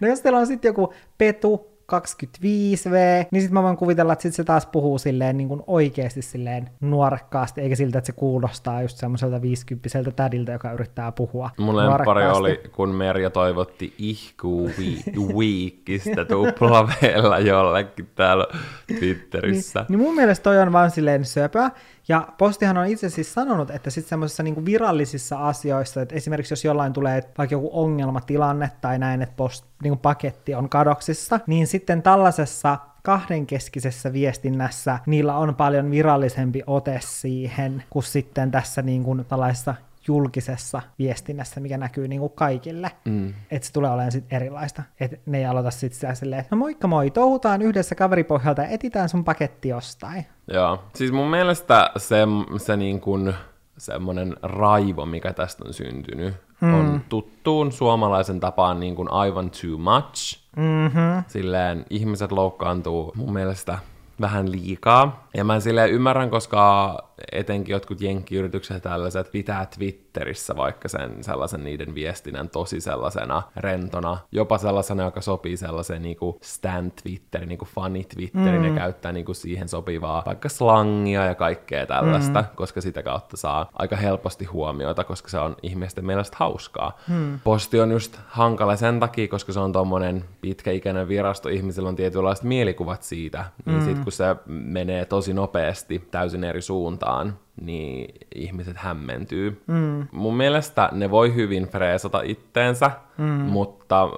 No 0.00 0.08
jos 0.08 0.20
teillä 0.20 0.38
on 0.38 0.46
sitten 0.46 0.68
joku 0.68 0.94
Petu 1.18 1.73
25V, 1.92 3.26
niin 3.30 3.42
sitten 3.42 3.54
mä 3.54 3.62
voin 3.62 3.76
kuvitella, 3.76 4.12
että 4.12 4.22
sit 4.22 4.34
se 4.34 4.44
taas 4.44 4.66
puhuu 4.66 4.98
silleen 4.98 5.36
niin 5.36 5.48
kuin 5.48 5.62
oikeasti 5.66 6.22
silleen 6.22 6.70
nuorekkaasti, 6.80 7.60
eikä 7.60 7.76
siltä, 7.76 7.98
että 7.98 8.06
se 8.06 8.12
kuulostaa 8.12 8.82
just 8.82 8.96
semmoiselta 8.96 9.42
50 9.42 9.88
tädiltä, 10.16 10.52
joka 10.52 10.72
yrittää 10.72 11.12
puhua 11.12 11.50
Mun 11.58 11.76
lempari 11.76 12.26
oli, 12.26 12.60
kun 12.72 12.88
Merja 12.88 13.30
toivotti 13.30 13.94
ihkuu 13.98 14.70
weekistä 15.34 16.24
tuplaveella 16.24 17.38
jollekin 17.54 18.08
täällä 18.14 18.46
Twitterissä. 18.98 19.80
Niin, 19.80 19.86
niin 19.88 19.98
mun 19.98 20.14
mielestä 20.14 20.42
toi 20.42 20.58
on 20.58 20.72
vaan 20.72 20.90
silleen 20.90 21.24
söpö. 21.24 21.70
Ja 22.08 22.28
Postihan 22.38 22.76
on 22.76 22.86
itse 22.86 23.08
siis 23.08 23.34
sanonut, 23.34 23.70
että 23.70 23.90
sitten 23.90 24.08
semmoisissa 24.08 24.42
niinku 24.42 24.64
virallisissa 24.64 25.48
asioissa, 25.48 26.02
että 26.02 26.14
esimerkiksi 26.14 26.52
jos 26.52 26.64
jollain 26.64 26.92
tulee 26.92 27.22
vaikka 27.38 27.54
joku 27.54 27.70
ongelmatilanne 27.72 28.70
tai 28.80 28.98
näin, 28.98 29.22
että 29.22 29.34
post, 29.36 29.64
niinku 29.82 29.98
paketti 30.02 30.54
on 30.54 30.68
kadoksissa, 30.68 31.40
niin 31.46 31.66
sitten 31.66 32.02
tällaisessa 32.02 32.78
kahdenkeskisessä 33.02 34.12
viestinnässä 34.12 34.98
niillä 35.06 35.36
on 35.36 35.54
paljon 35.54 35.90
virallisempi 35.90 36.62
ote 36.66 37.00
siihen, 37.02 37.84
kuin 37.90 38.02
sitten 38.02 38.50
tässä 38.50 38.82
niinku 38.82 39.16
tällaisessa 39.28 39.74
julkisessa 40.08 40.82
viestinnässä, 40.98 41.60
mikä 41.60 41.78
näkyy 41.78 42.08
niinku 42.08 42.28
kaikille. 42.28 42.90
Mm. 43.04 43.34
Että 43.50 43.66
se 43.66 43.72
tulee 43.72 43.90
olemaan 43.90 44.12
sit 44.12 44.24
erilaista. 44.30 44.82
Että 45.00 45.16
ne 45.26 45.38
ei 45.38 45.46
aloita 45.46 45.70
sitten 45.70 45.94
sitä 45.94 46.14
silleen, 46.14 46.40
että 46.40 46.56
no 46.56 46.58
moikka 46.58 46.88
moi, 46.88 47.10
touhutaan 47.10 47.62
yhdessä 47.62 47.94
kaveripohjalta 47.94 48.62
ja 48.62 48.68
etitään 48.68 49.08
sun 49.08 49.24
paketti 49.24 49.68
jostain. 49.68 50.26
Joo. 50.52 50.82
Siis 50.94 51.12
mun 51.12 51.30
mielestä 51.30 51.90
se, 51.96 52.16
se 52.56 52.76
niin 52.76 53.00
kuin 53.00 53.34
semmoinen 53.78 54.36
raivo, 54.42 55.06
mikä 55.06 55.32
tästä 55.32 55.64
on 55.66 55.74
syntynyt, 55.74 56.34
mm. 56.60 56.74
on 56.74 57.00
tuttuun 57.08 57.72
suomalaisen 57.72 58.40
tapaan 58.40 58.80
niin 58.80 58.96
kuin 58.96 59.10
aivan 59.10 59.50
too 59.50 59.78
much. 59.78 60.38
Mhm. 60.56 61.24
Silleen 61.26 61.84
ihmiset 61.90 62.32
loukkaantuu 62.32 63.12
mun 63.16 63.32
mielestä 63.32 63.78
vähän 64.20 64.52
liikaa. 64.52 65.28
Ja 65.34 65.44
mä 65.44 65.60
silleen 65.60 65.90
ymmärrän, 65.90 66.30
koska 66.30 66.96
etenkin 67.32 67.72
jotkut 67.72 68.00
jenkkiyritykset 68.00 68.82
tällaiset 68.82 69.32
pitää 69.32 69.66
Twitterissä 69.66 70.56
vaikka 70.56 70.88
sen 70.88 71.24
sellaisen 71.24 71.64
niiden 71.64 71.94
viestinnän 71.94 72.48
tosi 72.48 72.80
sellaisena 72.80 73.42
rentona, 73.56 74.18
jopa 74.32 74.58
sellaisena, 74.58 75.02
joka 75.02 75.20
sopii 75.20 75.56
sellaiseen 75.56 76.02
niinku 76.02 76.38
stand 76.42 76.92
Twitterin, 77.02 77.48
niinku 77.48 77.64
funny 77.64 78.04
Twitterin 78.04 78.60
mm. 78.60 78.68
ja 78.68 78.74
käyttää 78.74 79.12
niinku 79.12 79.34
siihen 79.34 79.68
sopivaa 79.68 80.22
vaikka 80.26 80.48
slangia 80.48 81.24
ja 81.24 81.34
kaikkea 81.34 81.86
tällaista, 81.86 82.40
mm. 82.40 82.48
koska 82.54 82.80
sitä 82.80 83.02
kautta 83.02 83.36
saa 83.36 83.70
aika 83.72 83.96
helposti 83.96 84.44
huomiota, 84.44 85.04
koska 85.04 85.28
se 85.28 85.38
on 85.38 85.56
ihmisten 85.62 86.06
mielestä 86.06 86.36
hauskaa. 86.40 86.98
Mm. 87.08 87.40
Posti 87.44 87.80
on 87.80 87.90
just 87.90 88.18
hankala 88.26 88.76
sen 88.76 89.00
takia, 89.00 89.28
koska 89.28 89.52
se 89.52 89.60
on 89.60 89.72
tommonen 89.72 90.24
pitkäikäinen 90.40 91.08
virasto, 91.08 91.48
ihmisillä 91.48 91.88
on 91.88 91.96
tietynlaiset 91.96 92.44
mielikuvat 92.44 93.02
siitä, 93.02 93.44
niin 93.64 93.78
mm. 93.78 93.84
sit 93.84 93.98
kun 93.98 94.12
se 94.12 94.36
menee 94.46 95.04
tosi 95.04 95.34
nopeasti 95.34 96.08
täysin 96.10 96.44
eri 96.44 96.62
suuntaan, 96.62 97.03
niin 97.60 98.14
ihmiset 98.34 98.76
hämmentyy. 98.76 99.62
Mm. 99.66 100.06
Mun 100.12 100.36
mielestä 100.36 100.88
ne 100.92 101.10
voi 101.10 101.34
hyvin 101.34 101.68
freesata 101.68 102.20
itteensä, 102.24 102.90
mm. 103.18 103.26
mutta 103.26 104.08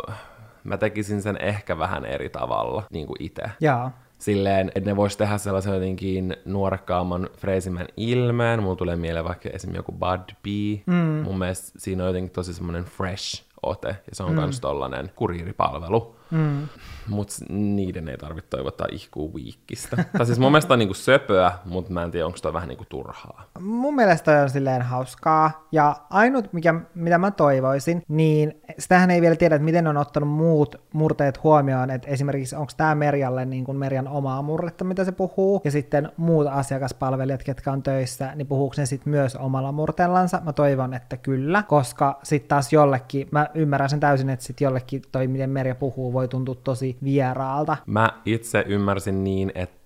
mä 0.65 0.77
tekisin 0.77 1.23
sen 1.23 1.37
ehkä 1.41 1.79
vähän 1.79 2.05
eri 2.05 2.29
tavalla, 2.29 2.83
niin 2.91 3.07
kuin 3.07 3.23
itse. 3.23 3.43
Jaa. 3.61 4.07
Silleen, 4.19 4.73
että 4.75 4.91
ne 4.91 4.97
vois 4.97 5.17
tehdä 5.17 5.39
sellaisen 5.39 5.75
jotenkin 5.75 6.37
nuorekkaamman, 6.45 7.29
freesimän 7.37 7.87
ilmeen. 7.97 8.63
Mulla 8.63 8.77
tulee 8.77 8.97
mieleen 8.97 9.25
vaikka 9.25 9.49
esimerkiksi 9.49 9.79
joku 9.79 9.93
Bud 9.93 10.35
B. 10.43 10.47
Mm. 10.87 10.95
Mun 11.25 11.39
mielestä 11.39 11.79
siinä 11.79 12.03
on 12.03 12.07
jotenkin 12.07 12.33
tosi 12.33 12.55
semmoinen 12.55 12.85
fresh 12.85 13.45
ote, 13.63 13.89
ja 13.89 14.13
se 14.13 14.23
on 14.23 14.31
mm. 14.31 14.37
kans 14.37 14.61
tollanen 14.61 15.11
kuriiripalvelu. 15.17 16.17
Mm. 16.31 16.69
Mutta 17.09 17.35
niiden 17.49 18.09
ei 18.09 18.17
tarvitse 18.17 18.51
toivottaa 18.51 18.87
ihkuu 18.93 19.35
viikkistä. 19.35 20.05
tai 20.19 20.27
siis 20.27 20.39
mun 20.39 20.53
mielestä 20.53 20.73
on 20.73 20.79
niinku 20.79 20.95
söpöä, 20.95 21.53
mutta 21.65 21.93
mä 21.93 22.03
en 22.03 22.11
tiedä, 22.11 22.27
onko 22.27 22.39
toi 22.43 22.53
vähän 22.53 22.69
niinku 22.69 22.85
turhaa. 22.89 23.45
Mun 23.61 23.95
mielestä 23.95 24.43
on 24.43 24.51
silleen 24.51 24.83
hauskaa. 24.83 25.67
Ja 25.73 25.97
ainut, 26.11 26.53
mikä, 26.53 26.75
mitä 26.95 27.19
mä 27.19 27.31
toivoisin, 27.31 28.03
niin 28.09 28.63
sitähän 28.79 29.11
ei 29.11 29.21
vielä 29.21 29.37
tiedä, 29.37 29.55
että 29.55 29.65
miten 29.65 29.87
on 29.87 29.97
ottanut 29.97 30.29
muut 30.29 30.77
murteet 30.93 31.43
huomioon. 31.43 31.91
Että 31.91 32.09
esimerkiksi 32.09 32.57
onko 32.57 32.73
tämä 32.77 32.95
Merjalle 32.95 33.45
niin 33.45 33.65
kuin 33.65 33.79
Merjan 33.79 34.09
omaa 34.09 34.43
murretta, 34.43 34.85
mitä 34.85 35.05
se 35.05 35.13
puhuu. 35.13 35.61
Ja 35.65 35.71
sitten 35.71 36.13
muut 36.17 36.47
asiakaspalvelijat, 36.47 37.43
ketkä 37.43 37.73
on 37.73 37.83
töissä, 37.83 38.33
niin 38.35 38.47
puhuuko 38.47 38.75
ne 38.79 38.87
sitten 38.87 39.11
myös 39.11 39.37
omalla 39.37 39.73
murteellansa? 39.73 40.41
Mä 40.45 40.53
toivon, 40.53 40.95
että 40.95 41.17
kyllä. 41.17 41.63
Koska 41.63 42.19
sitten 42.23 42.49
taas 42.49 42.73
jollekin, 42.73 43.29
mä 43.31 43.49
ymmärrän 43.55 43.91
sen 43.91 44.01
täysin, 44.01 44.31
että 44.31 44.45
sitten 44.45 44.65
jollekin 44.65 45.03
toi, 45.13 45.27
miten 45.27 45.51
Merja 45.51 45.75
puhuu, 45.75 46.13
voi 46.13 46.29
tuntua 46.29 46.55
tosi 46.55 46.96
vieraalta. 47.05 47.77
Mä 47.87 48.09
itse 48.25 48.65
ymmärsin 48.69 49.25
niin, 49.25 49.53
että 49.55 49.86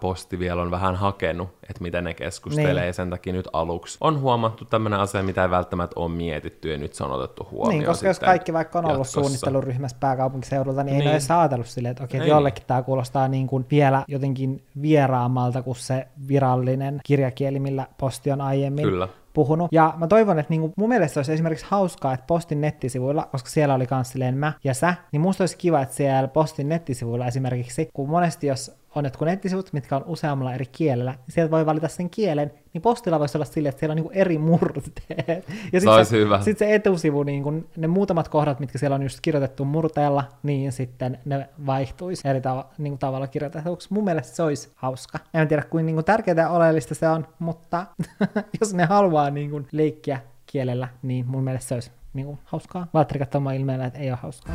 posti 0.00 0.38
vielä 0.38 0.62
on 0.62 0.70
vähän 0.70 0.94
hakenut, 0.96 1.48
että 1.70 1.82
miten 1.82 2.04
ne 2.04 2.14
keskustelee, 2.14 2.74
Niin. 2.74 2.86
ja 2.86 2.92
sen 2.92 3.10
takia 3.10 3.32
nyt 3.32 3.48
aluksi 3.52 3.98
on 4.00 4.20
huomattu 4.20 4.64
tämmöinen 4.64 5.00
asia, 5.00 5.22
mitä 5.22 5.42
ei 5.42 5.50
välttämättä 5.50 6.00
ole 6.00 6.08
mietitty, 6.10 6.70
ja 6.72 6.78
nyt 6.78 6.94
se 6.94 7.04
on 7.04 7.12
otettu 7.12 7.48
huomioon. 7.50 7.78
Niin, 7.78 7.84
koska 7.86 8.06
jos 8.08 8.18
kaikki 8.20 8.52
vaikka 8.52 8.78
on 8.78 8.84
ollut 8.84 8.98
jatkossa. 8.98 9.20
suunnitteluryhmässä 9.20 9.96
pääkaupunkiseudulta, 10.00 10.82
niin, 10.84 10.94
ei 10.94 10.98
Niin. 10.98 11.04
ne 11.06 11.10
edes 11.12 11.30
ajatellut 11.30 11.66
silleen, 11.66 11.90
että 11.90 12.04
okei, 12.04 12.18
että 12.18 12.24
Ei. 12.24 12.30
jollekin 12.30 12.64
tämä 12.66 12.82
kuulostaa 12.82 13.28
niin 13.28 13.46
kuin 13.46 13.66
vielä 13.70 14.04
jotenkin 14.08 14.62
vieraammalta 14.82 15.62
kuin 15.62 15.76
se 15.76 16.06
virallinen 16.28 17.00
kirjakieli, 17.06 17.60
millä 17.60 17.86
posti 17.98 18.30
on 18.32 18.40
aiemmin 18.40 18.84
Kyllä. 18.84 19.08
puhunut. 19.32 19.68
Ja 19.72 19.94
mä 19.96 20.06
toivon, 20.06 20.38
että 20.38 20.50
niinku, 20.50 20.72
mun 20.76 20.88
mielestä 20.88 21.18
olisi 21.20 21.32
esimerkiksi 21.32 21.66
hauskaa, 21.68 22.12
että 22.14 22.26
Postin 22.26 22.60
nettisivuilla, 22.60 23.28
koska 23.32 23.48
siellä 23.50 23.74
oli 23.74 23.86
kans 23.86 24.08
silleen 24.12 24.36
mä 24.38 24.52
ja 24.64 24.74
sä, 24.74 24.94
niin 25.12 25.20
musta 25.20 25.42
olisi 25.42 25.56
kiva, 25.56 25.80
että 25.82 25.94
siellä 25.94 26.28
Postin 26.28 26.68
nettisivuilla 26.68 27.26
esimerkiksi, 27.26 27.88
kun 27.92 28.08
monesti 28.10 28.46
jos 28.46 28.77
on 28.94 29.04
jotkut 29.04 29.28
nettisivut, 29.28 29.72
mitkä 29.72 29.96
on 29.96 30.04
useammalla 30.06 30.54
eri 30.54 30.66
kielellä, 30.66 31.10
niin 31.10 31.34
sieltä 31.34 31.50
voi 31.50 31.66
valita 31.66 31.88
sen 31.88 32.10
kielen, 32.10 32.52
niin 32.72 32.82
postilla 32.82 33.18
voisi 33.18 33.38
olla 33.38 33.44
silleen, 33.44 33.70
että 33.70 33.80
siellä 33.80 33.92
on 33.92 33.96
niinku 33.96 34.10
eri 34.14 34.38
murteet. 34.38 35.44
Ja 35.72 35.80
sit 35.80 35.88
olisi 35.88 36.10
se, 36.10 36.16
hyvä. 36.16 36.40
Sit 36.40 36.58
se 36.58 36.74
etusivu, 36.74 37.22
niin 37.22 37.42
kun 37.42 37.68
ne 37.76 37.86
muutamat 37.86 38.28
kohdat, 38.28 38.60
mitkä 38.60 38.78
siellä 38.78 38.94
on 38.94 39.02
just 39.02 39.18
kirjoitettu 39.22 39.64
murteella, 39.64 40.24
niin 40.42 40.72
sitten 40.72 41.18
ne 41.24 41.48
vaihtuisi 41.66 42.28
eri 42.28 42.40
tava, 42.40 42.70
niin 42.78 42.90
kuin 42.90 42.98
tavalla 42.98 43.26
kirjoitetuksi. 43.26 43.88
Mun 43.92 44.04
mielestä 44.04 44.36
se 44.36 44.42
olisi 44.42 44.72
hauska. 44.74 45.18
En 45.34 45.48
tiedä, 45.48 45.62
kuin, 45.62 45.86
niin 45.86 45.96
kuin 45.96 46.04
tärkeää 46.04 46.36
ja 46.36 46.50
oleellista 46.50 46.94
se 46.94 47.08
on, 47.08 47.26
mutta 47.38 47.86
jos 48.60 48.74
ne 48.74 48.84
haluaa 48.84 49.30
niin 49.30 49.50
kuin 49.50 49.66
leikkiä 49.72 50.20
kielellä, 50.46 50.88
niin 51.02 51.26
mun 51.26 51.44
mielestä 51.44 51.68
se 51.68 51.74
olisi 51.74 51.90
niin 52.14 52.26
kuin 52.26 52.38
hauskaa. 52.44 52.86
Valtteri 52.94 53.18
katsoo 53.18 53.50
ilmeellä, 53.50 53.86
että 53.86 53.98
ei 53.98 54.10
ole 54.10 54.18
hauskaa. 54.22 54.54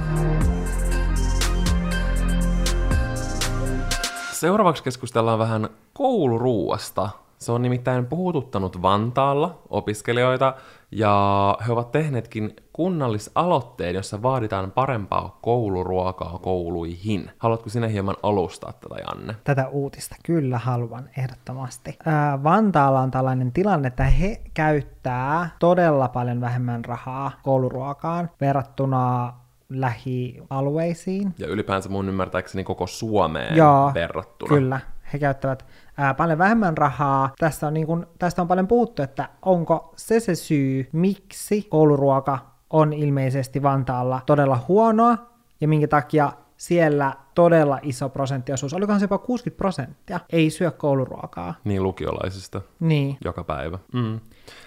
Seuraavaksi 4.44 4.84
keskustellaan 4.84 5.40
vähän 5.40 5.70
kouluruuasta. 5.94 7.10
Se 7.38 7.52
on 7.52 7.62
nimittäin 7.62 8.06
puhututtanut 8.06 8.82
Vantaalla 8.82 9.60
opiskelijoita, 9.70 10.56
ja 10.92 11.58
he 11.68 11.72
ovat 11.72 11.92
tehneetkin 11.92 12.56
kunnallisaloitteen, 12.74 13.96
jossa 13.96 14.22
vaaditaan 14.22 14.72
parempaa 14.72 15.40
kouluruokaa 15.42 16.40
kouluihin. 16.42 17.32
Haluatko 17.38 17.70
sinä 17.70 17.88
hieman 17.88 18.16
alustaa 18.24 18.74
tätä, 18.74 18.96
Janne? 19.08 19.36
Tätä 19.44 19.68
uutista 19.68 20.16
kyllä 20.26 20.58
haluan 20.58 21.10
ehdottomasti. 21.18 21.98
Ää, 22.06 22.44
Vantaalla 22.44 23.00
on 23.00 23.12
tällainen 23.12 23.52
tilanne, 23.52 23.88
että 23.88 24.04
he 24.04 24.42
käyttää 24.54 25.50
todella 25.60 26.08
paljon 26.08 26.42
vähemmän 26.42 26.86
rahaa 26.86 27.32
kouluruokaan 27.44 28.30
verrattuna 28.42 29.34
lähialueisiin. 29.82 31.34
Ja 31.38 31.48
ylipäänsä 31.48 31.90
mun 31.90 32.10
ymmärtääkseni 32.10 32.64
koko 32.64 32.88
Suomeen 32.88 33.56
Joo, 33.56 33.92
verrattuna. 33.94 34.50
Kyllä, 34.50 34.80
he 35.14 35.20
käyttävät 35.20 35.66
ää, 35.98 36.14
paljon 36.14 36.38
vähemmän 36.38 36.78
rahaa. 36.78 37.34
Tästä 37.40 37.68
on, 37.68 37.74
niin 37.74 37.88
kun, 37.88 38.08
tästä 38.20 38.42
on 38.42 38.48
paljon 38.48 38.68
puhuttu, 38.68 39.02
että 39.02 39.30
onko 39.42 39.94
se 39.96 40.20
se 40.20 40.36
syy, 40.36 40.90
miksi 40.92 41.62
kouluruoka 41.62 42.40
on 42.70 42.94
ilmeisesti 42.94 43.64
Vantaalla 43.64 44.22
todella 44.26 44.60
huonoa, 44.68 45.18
ja 45.62 45.68
minkä 45.68 45.88
takia 45.88 46.32
siellä 46.64 47.14
todella 47.36 47.80
iso 47.82 48.10
prosenttiosuus, 48.10 48.74
olikohan 48.74 49.00
se 49.00 49.04
jopa 49.04 49.18
60 49.18 49.58
prosenttia, 49.58 50.20
ei 50.30 50.50
syö 50.50 50.72
kouluruokaa. 50.72 51.54
Niin 51.64 51.84
lukiolaisista. 51.84 52.62
Niin. 52.80 53.18
Joka 53.26 53.44
päivä. 53.44 53.80
Mm. 53.94 54.20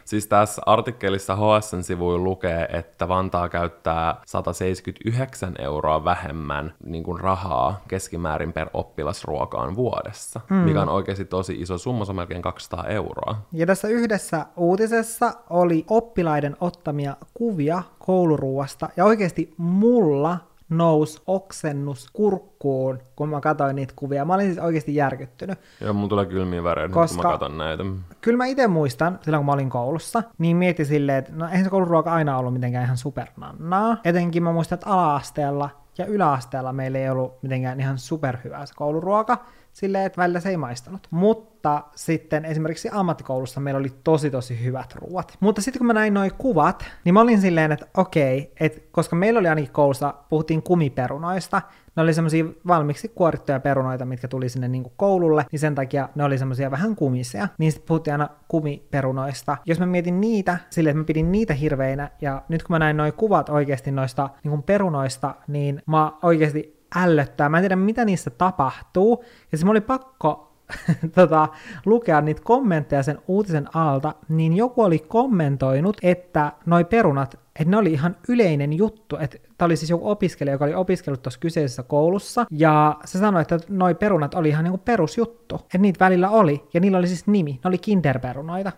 Siis 0.04 0.26
tässä 0.26 0.62
artikkelissa 0.66 1.36
HSN 1.36 1.82
sivuilla 1.82 2.24
lukee, 2.24 2.68
että 2.72 3.08
Vantaa 3.08 3.48
käyttää 3.48 4.20
179 4.26 5.54
euroa 5.58 6.04
vähemmän 6.04 6.74
niin 6.84 7.04
kuin 7.04 7.20
rahaa 7.20 7.80
keskimäärin 7.88 8.52
per 8.52 8.68
oppilasruokaan 8.72 9.76
vuodessa, 9.76 10.40
mm. 10.50 10.56
mikä 10.56 10.82
on 10.82 10.88
oikeasti 10.88 11.24
tosi 11.24 11.52
iso 11.52 11.78
summa, 11.78 12.04
se 12.04 12.12
on 12.12 12.16
melkein 12.16 12.42
200 12.42 12.84
euroa. 12.86 13.36
Ja 13.52 13.66
tässä 13.66 13.88
yhdessä 13.88 14.46
uutisessa 14.56 15.32
oli 15.50 15.84
oppilaiden 15.90 16.56
ottamia 16.60 17.16
kuvia 17.34 17.82
kouluruuasta, 17.98 18.88
ja 18.96 19.04
oikeasti 19.04 19.54
mulla 19.56 20.38
nousi 20.68 21.22
oksennus 21.26 22.08
kurkkuun, 22.12 22.98
kun 23.16 23.28
mä 23.28 23.40
katsoin 23.40 23.76
niitä 23.76 23.92
kuvia. 23.96 24.24
Mä 24.24 24.34
olin 24.34 24.46
siis 24.46 24.58
oikeasti 24.58 24.94
järkyttynyt. 24.94 25.58
Joo, 25.80 25.92
mun 25.92 26.08
tulee 26.08 26.26
kylmiä 26.26 26.64
väreitä, 26.64 26.94
Koska... 26.94 27.16
kun 27.16 27.26
mä 27.26 27.32
katson 27.32 27.58
näitä. 27.58 27.84
Kyllä 28.20 28.36
mä 28.36 28.46
itse 28.46 28.66
muistan, 28.66 29.18
silloin 29.22 29.40
kun 29.40 29.46
mä 29.46 29.52
olin 29.52 29.70
koulussa, 29.70 30.22
niin 30.38 30.56
mietin 30.56 30.86
silleen, 30.86 31.18
että 31.18 31.32
no 31.34 31.46
eihän 31.46 31.64
se 31.64 31.70
kouluruoka 31.70 32.12
aina 32.12 32.38
ollut 32.38 32.52
mitenkään 32.52 32.84
ihan 32.84 32.96
supernannaa. 32.96 33.96
Etenkin 34.04 34.42
mä 34.42 34.52
muistan, 34.52 34.76
että 34.76 34.90
ala-asteella 34.90 35.70
ja 35.98 36.06
yläasteella 36.06 36.72
meillä 36.72 36.98
ei 36.98 37.10
ollut 37.10 37.42
mitenkään 37.42 37.80
ihan 37.80 37.98
superhyvää 37.98 38.66
se 38.66 38.74
kouluruoka, 38.76 39.38
silleen, 39.76 40.06
että 40.06 40.22
välillä 40.22 40.40
se 40.40 40.48
ei 40.48 40.56
maistanut. 40.56 41.06
Mutta 41.10 41.82
sitten 41.94 42.44
esimerkiksi 42.44 42.88
ammattikoulussa 42.92 43.60
meillä 43.60 43.78
oli 43.78 43.92
tosi 44.04 44.30
tosi 44.30 44.64
hyvät 44.64 44.94
ruoat. 44.94 45.36
Mutta 45.40 45.62
sitten 45.62 45.78
kun 45.78 45.86
mä 45.86 45.92
näin 45.92 46.14
noin 46.14 46.30
kuvat, 46.38 46.84
niin 47.04 47.14
mä 47.14 47.20
olin 47.20 47.40
silleen, 47.40 47.72
että 47.72 47.86
okei, 47.96 48.52
että 48.60 48.80
koska 48.90 49.16
meillä 49.16 49.40
oli 49.40 49.48
ainakin 49.48 49.72
koulussa, 49.72 50.14
puhuttiin 50.28 50.62
kumiperunoista, 50.62 51.62
ne 51.96 52.02
oli 52.02 52.14
semmoisia 52.14 52.44
valmiiksi 52.66 53.08
kuorittuja 53.08 53.60
perunoita, 53.60 54.04
mitkä 54.04 54.28
tuli 54.28 54.48
sinne 54.48 54.68
niin 54.68 54.92
koululle, 54.96 55.46
niin 55.52 55.60
sen 55.60 55.74
takia 55.74 56.08
ne 56.14 56.24
oli 56.24 56.38
semmoisia 56.38 56.70
vähän 56.70 56.96
kumisia. 56.96 57.48
Niin 57.58 57.72
sitten 57.72 57.88
puhuttiin 57.88 58.14
aina 58.14 58.28
kumiperunoista. 58.48 59.56
Jos 59.66 59.78
mä 59.78 59.86
mietin 59.86 60.20
niitä, 60.20 60.58
silleen, 60.70 60.90
että 60.90 61.00
mä 61.00 61.04
pidin 61.04 61.32
niitä 61.32 61.54
hirveinä, 61.54 62.10
ja 62.20 62.42
nyt 62.48 62.62
kun 62.62 62.74
mä 62.74 62.78
näin 62.78 62.96
noin 62.96 63.12
kuvat 63.12 63.48
oikeasti 63.48 63.90
noista 63.90 64.30
niin 64.44 64.62
perunoista, 64.62 65.34
niin 65.48 65.82
mä 65.86 66.12
oikeasti 66.22 66.75
ällöttää. 66.96 67.48
Mä 67.48 67.58
en 67.58 67.62
tiedä, 67.62 67.76
mitä 67.76 68.04
niissä 68.04 68.30
tapahtuu. 68.30 69.24
Ja 69.52 69.58
se 69.58 69.68
oli 69.68 69.80
pakko 69.80 70.46
tota, 71.14 71.48
lukea 71.86 72.20
niitä 72.20 72.42
kommentteja 72.44 73.02
sen 73.02 73.18
uutisen 73.28 73.76
alta, 73.76 74.14
niin 74.28 74.56
joku 74.56 74.82
oli 74.82 74.98
kommentoinut, 74.98 75.96
että 76.02 76.52
noi 76.66 76.84
perunat, 76.84 77.34
että 77.34 77.70
ne 77.70 77.76
oli 77.76 77.92
ihan 77.92 78.16
yleinen 78.28 78.72
juttu, 78.72 79.16
että 79.20 79.38
tämä 79.58 79.66
oli 79.66 79.76
siis 79.76 79.90
joku 79.90 80.10
opiskelija, 80.10 80.54
joka 80.54 80.64
oli 80.64 80.74
opiskellut 80.74 81.22
tuossa 81.22 81.40
kyseisessä 81.40 81.82
koulussa, 81.82 82.46
ja 82.50 82.96
se 83.04 83.18
sanoi, 83.18 83.42
että 83.42 83.58
noi 83.68 83.94
perunat 83.94 84.34
oli 84.34 84.48
ihan 84.48 84.64
niinku 84.64 84.78
perusjuttu, 84.78 85.54
että 85.54 85.78
niitä 85.78 86.04
välillä 86.04 86.30
oli, 86.30 86.64
ja 86.74 86.80
niillä 86.80 86.98
oli 86.98 87.06
siis 87.06 87.26
nimi, 87.26 87.52
ne 87.52 87.68
oli 87.68 87.78
kinderperunoita 87.78 88.72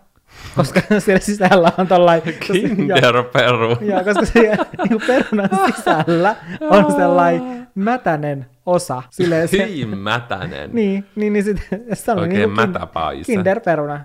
koska 0.57 0.81
siellä 0.99 1.21
sisällä 1.21 1.73
on 1.79 1.87
tollainen... 1.87 2.35
Kinderperu. 2.53 3.77
Joo, 3.81 4.05
koska 4.05 4.25
siellä 4.25 4.67
niin 4.89 5.01
perunan 5.07 5.51
sisällä 5.67 6.37
on 6.61 6.93
sellainen 6.93 7.69
mätänen 7.75 8.47
osa. 8.67 9.03
Silleen 9.11 9.49
se, 9.49 9.67
Hyi 9.67 9.87
mätänen. 9.87 10.71
niin, 10.73 11.05
niin, 11.17 11.33
niin 11.33 11.45
sitten 11.45 11.81
se 11.93 12.13
on 12.13 12.19
Oikein 12.19 12.39
niin 12.41 12.51
mätäpaisa. 12.51 13.27
Kinderperuna. 13.27 14.01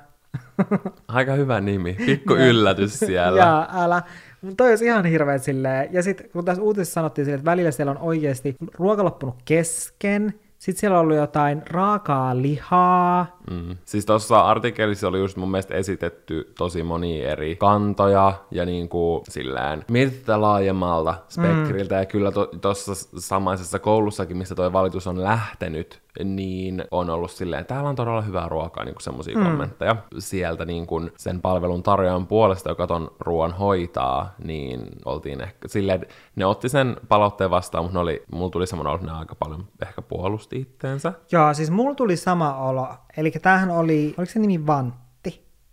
Aika 1.08 1.34
hyvä 1.34 1.62
nimi. 1.62 1.94
Pikku 2.06 2.34
yllätys 2.34 3.00
siellä. 3.00 3.42
Joo, 3.42 3.84
älä. 3.84 4.02
Toi 4.58 4.70
olisi 4.70 4.86
ihan 4.86 5.06
hirveä 5.06 5.38
silleen. 5.38 5.90
Ja 5.92 6.04
sitten 6.04 6.30
kun 6.30 6.46
tässä 6.46 6.64
uutisessa 6.64 6.94
sanottiin 6.94 7.26
silleen, 7.26 7.40
että 7.40 7.52
välillä 7.52 7.72
siellä 7.72 7.92
on 7.92 7.98
oikeasti 7.98 8.56
ruoka 8.74 9.04
loppunut 9.04 9.36
kesken, 9.46 10.34
sitten 10.64 10.80
siellä 10.80 10.98
on 10.98 11.02
ollut 11.02 11.18
jotain 11.18 11.64
raakaa 11.70 12.42
lihaa. 12.42 13.38
Mm. 13.52 13.78
Siis 13.86 14.06
tuossa 14.06 14.42
artikkelissa 14.42 15.08
oli 15.08 15.20
just 15.20 15.38
mun 15.38 15.52
mielestä 15.52 15.76
esitetty 15.76 16.54
tosi 16.58 16.84
moni 16.84 17.24
eri 17.24 17.56
kantoja 17.56 18.34
ja 18.52 18.66
niin 18.66 18.90
kuin 18.90 19.24
silleen 19.30 19.86
mietitään 19.92 20.42
laajemmalta 20.42 21.16
spektriltä. 21.30 21.96
Mm. 21.96 22.00
Ja 22.00 22.06
kyllä 22.06 22.32
tuossa 22.62 22.92
to, 22.92 23.20
samaisessa 23.20 23.80
koulussakin, 23.80 24.38
missä 24.38 24.56
toi 24.56 24.74
valitus 24.74 25.08
on 25.08 25.24
lähtenyt, 25.24 26.02
niin 26.24 26.84
on 26.92 27.10
ollut 27.10 27.32
silleen, 27.32 27.62
että 27.62 27.74
täällä 27.74 27.90
on 27.90 27.96
todella 27.96 28.22
hyvää 28.22 28.50
ruokaa, 28.50 28.84
niin 28.84 28.96
kuin 28.96 29.04
semmoisia 29.04 29.38
mm. 29.38 29.44
kommentteja. 29.44 29.96
Sieltä 30.20 30.66
niin 30.66 30.88
kuin 30.88 31.12
sen 31.18 31.42
palvelun 31.42 31.84
tarjoajan 31.84 32.28
puolesta, 32.28 32.70
joka 32.70 32.88
ton 32.88 33.12
ruoan 33.20 33.52
hoitaa, 33.54 34.36
niin 34.44 34.88
oltiin 35.06 35.42
ehkä 35.42 35.68
silleen, 35.68 36.06
ne 36.36 36.46
otti 36.46 36.70
sen 36.70 36.98
palautteen 37.08 37.50
vastaan, 37.50 37.84
mutta 37.84 37.98
ne 37.98 38.02
oli, 38.02 38.24
mulla 38.32 38.50
tuli 38.50 38.68
semmoinen 38.68 38.96
että 38.96 39.08
ne 39.08 39.14
aika 39.14 39.36
paljon 39.36 39.66
ehkä 39.82 40.02
puolusti 40.02 40.53
itteensä. 40.56 41.14
Joo, 41.32 41.54
siis 41.54 41.72
mulla 41.72 41.96
tuli 41.96 42.18
sama 42.18 42.58
olo. 42.58 42.88
Eli 43.18 43.32
tämähän 43.32 43.70
oli, 43.70 44.14
oliko 44.18 44.32
se 44.32 44.40
nimi 44.40 44.68
Vant? 44.68 45.04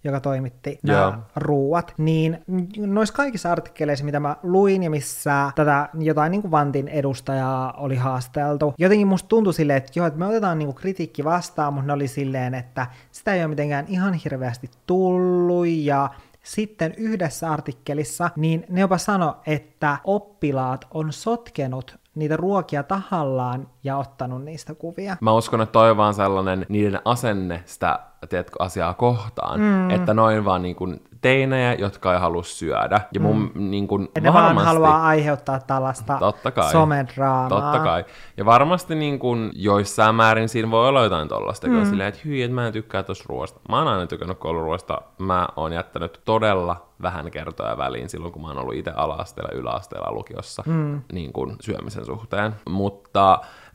joka 0.05 0.21
toimitti 0.21 0.79
nämä 0.83 1.19
ruuat, 1.37 1.95
niin 1.99 2.39
noissa 2.77 3.15
kaikissa 3.15 3.53
artikkeleissa, 3.53 4.05
mitä 4.05 4.21
mä 4.21 4.37
luin 4.43 4.83
ja 4.83 4.91
missä 4.91 5.53
tätä 5.55 5.89
jotain 5.99 6.31
niin 6.31 6.43
kuin 6.43 6.51
Vantin 6.51 6.89
edustajaa 6.89 7.73
oli 7.73 7.97
haasteltu, 7.97 8.75
jotenkin 8.79 9.09
musta 9.09 9.29
tuntui 9.29 9.55
silleen, 9.55 9.77
että 9.77 9.93
joo, 9.95 10.07
että 10.07 10.19
me 10.19 10.27
otetaan 10.27 10.59
niin 10.59 10.67
kuin 10.67 10.77
kritiikki 10.77 11.25
vastaan, 11.25 11.75
mutta 11.75 11.87
ne 11.87 11.93
oli 11.93 12.09
silleen, 12.09 12.55
että 12.55 12.87
sitä 13.13 13.35
ei 13.35 13.41
ole 13.41 13.49
mitenkään 13.49 13.87
ihan 13.89 14.15
hirveästi 14.15 14.71
tullut 14.87 15.67
ja 15.69 16.11
sitten 16.43 16.95
yhdessä 16.97 17.51
artikkelissa, 17.51 18.31
niin 18.37 18.67
ne 18.69 18.81
jopa 18.81 18.99
sano, 18.99 19.37
että 19.47 19.97
oppilaat 20.05 20.87
on 20.91 21.13
sotkenut 21.13 22.01
niitä 22.15 22.37
ruokia 22.37 22.83
tahallaan 22.83 23.69
ja 23.85 23.97
ottanut 23.97 24.45
niistä 24.45 24.75
kuvia. 24.75 25.17
Mä 25.21 25.33
uskon, 25.33 25.61
että 25.61 25.73
toi 25.73 25.91
on 25.91 25.97
vaan 25.97 26.15
sellainen 26.15 26.67
niiden 26.69 27.01
asenne 27.05 27.63
sitä 27.67 27.99
tiedätkö, 28.29 28.57
asiaa 28.59 28.95
kohtaan, 28.95 29.61
mm. 29.61 29.91
että 29.91 30.15
noin 30.15 30.45
vaan 30.45 30.63
niin 30.63 30.77
kuin 30.77 31.01
teinejä, 31.21 31.75
jotka 31.75 32.13
ei 32.13 32.21
halua 32.21 32.43
syödä. 32.43 33.01
Ja 33.15 33.21
mun 33.21 33.51
mm. 33.55 33.71
niin 33.71 33.89
kuin, 33.89 34.09
ne 34.21 34.33
varmasti, 34.33 34.57
vaan 34.57 34.67
haluaa 34.67 35.07
aiheuttaa 35.07 35.61
tällaista 35.61 36.17
totta 36.19 36.51
kai, 36.51 36.73
somedraamaa. 36.73 37.49
Totta 37.49 37.79
kai. 37.79 38.05
Ja 38.37 38.45
varmasti 38.45 38.95
niin 38.95 39.19
kuin, 39.19 39.51
joissain 39.55 40.15
määrin 40.15 40.49
siinä 40.49 40.71
voi 40.71 40.89
olla 40.89 41.05
jotain 41.05 41.29
tollasta, 41.29 41.69
mm. 41.69 41.85
silleen, 41.85 42.09
että 42.09 42.21
hyi, 42.25 42.43
että 42.43 42.55
mä 42.55 42.67
en 42.67 42.73
tykkää 42.73 43.03
tuosta 43.03 43.25
ruoasta. 43.29 43.61
Mä 43.69 43.79
oon 43.79 43.89
aina 43.89 44.07
tykännyt 44.07 44.39
kouluruoasta. 44.39 45.03
Mä 45.19 45.49
oon 45.57 45.73
jättänyt 45.73 46.21
todella 46.25 46.87
vähän 47.03 47.31
kertoja 47.31 47.79
väliin 47.79 48.09
silloin, 48.09 48.33
kun 48.33 48.43
mä 48.43 48.49
oon 48.49 48.59
ollut 48.59 48.75
itse 48.75 48.93
ala-asteella, 48.97 49.59
yläasteella, 49.61 50.13
lukiossa 50.13 50.63
mm. 50.67 51.01
niin 51.13 51.33
kuin 51.33 51.57
syömisen 51.61 52.05
suhteen. 52.05 52.55
Mutta 52.69 53.10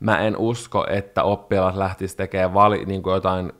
mä 0.00 0.18
en 0.18 0.36
usko, 0.36 0.86
että 0.90 1.22
oppilaat 1.22 1.76
lähtis 1.76 2.16
tekemään 2.16 2.54
vali, 2.54 2.84
niin 2.84 3.02
kuin 3.02 3.14
jotain 3.14 3.52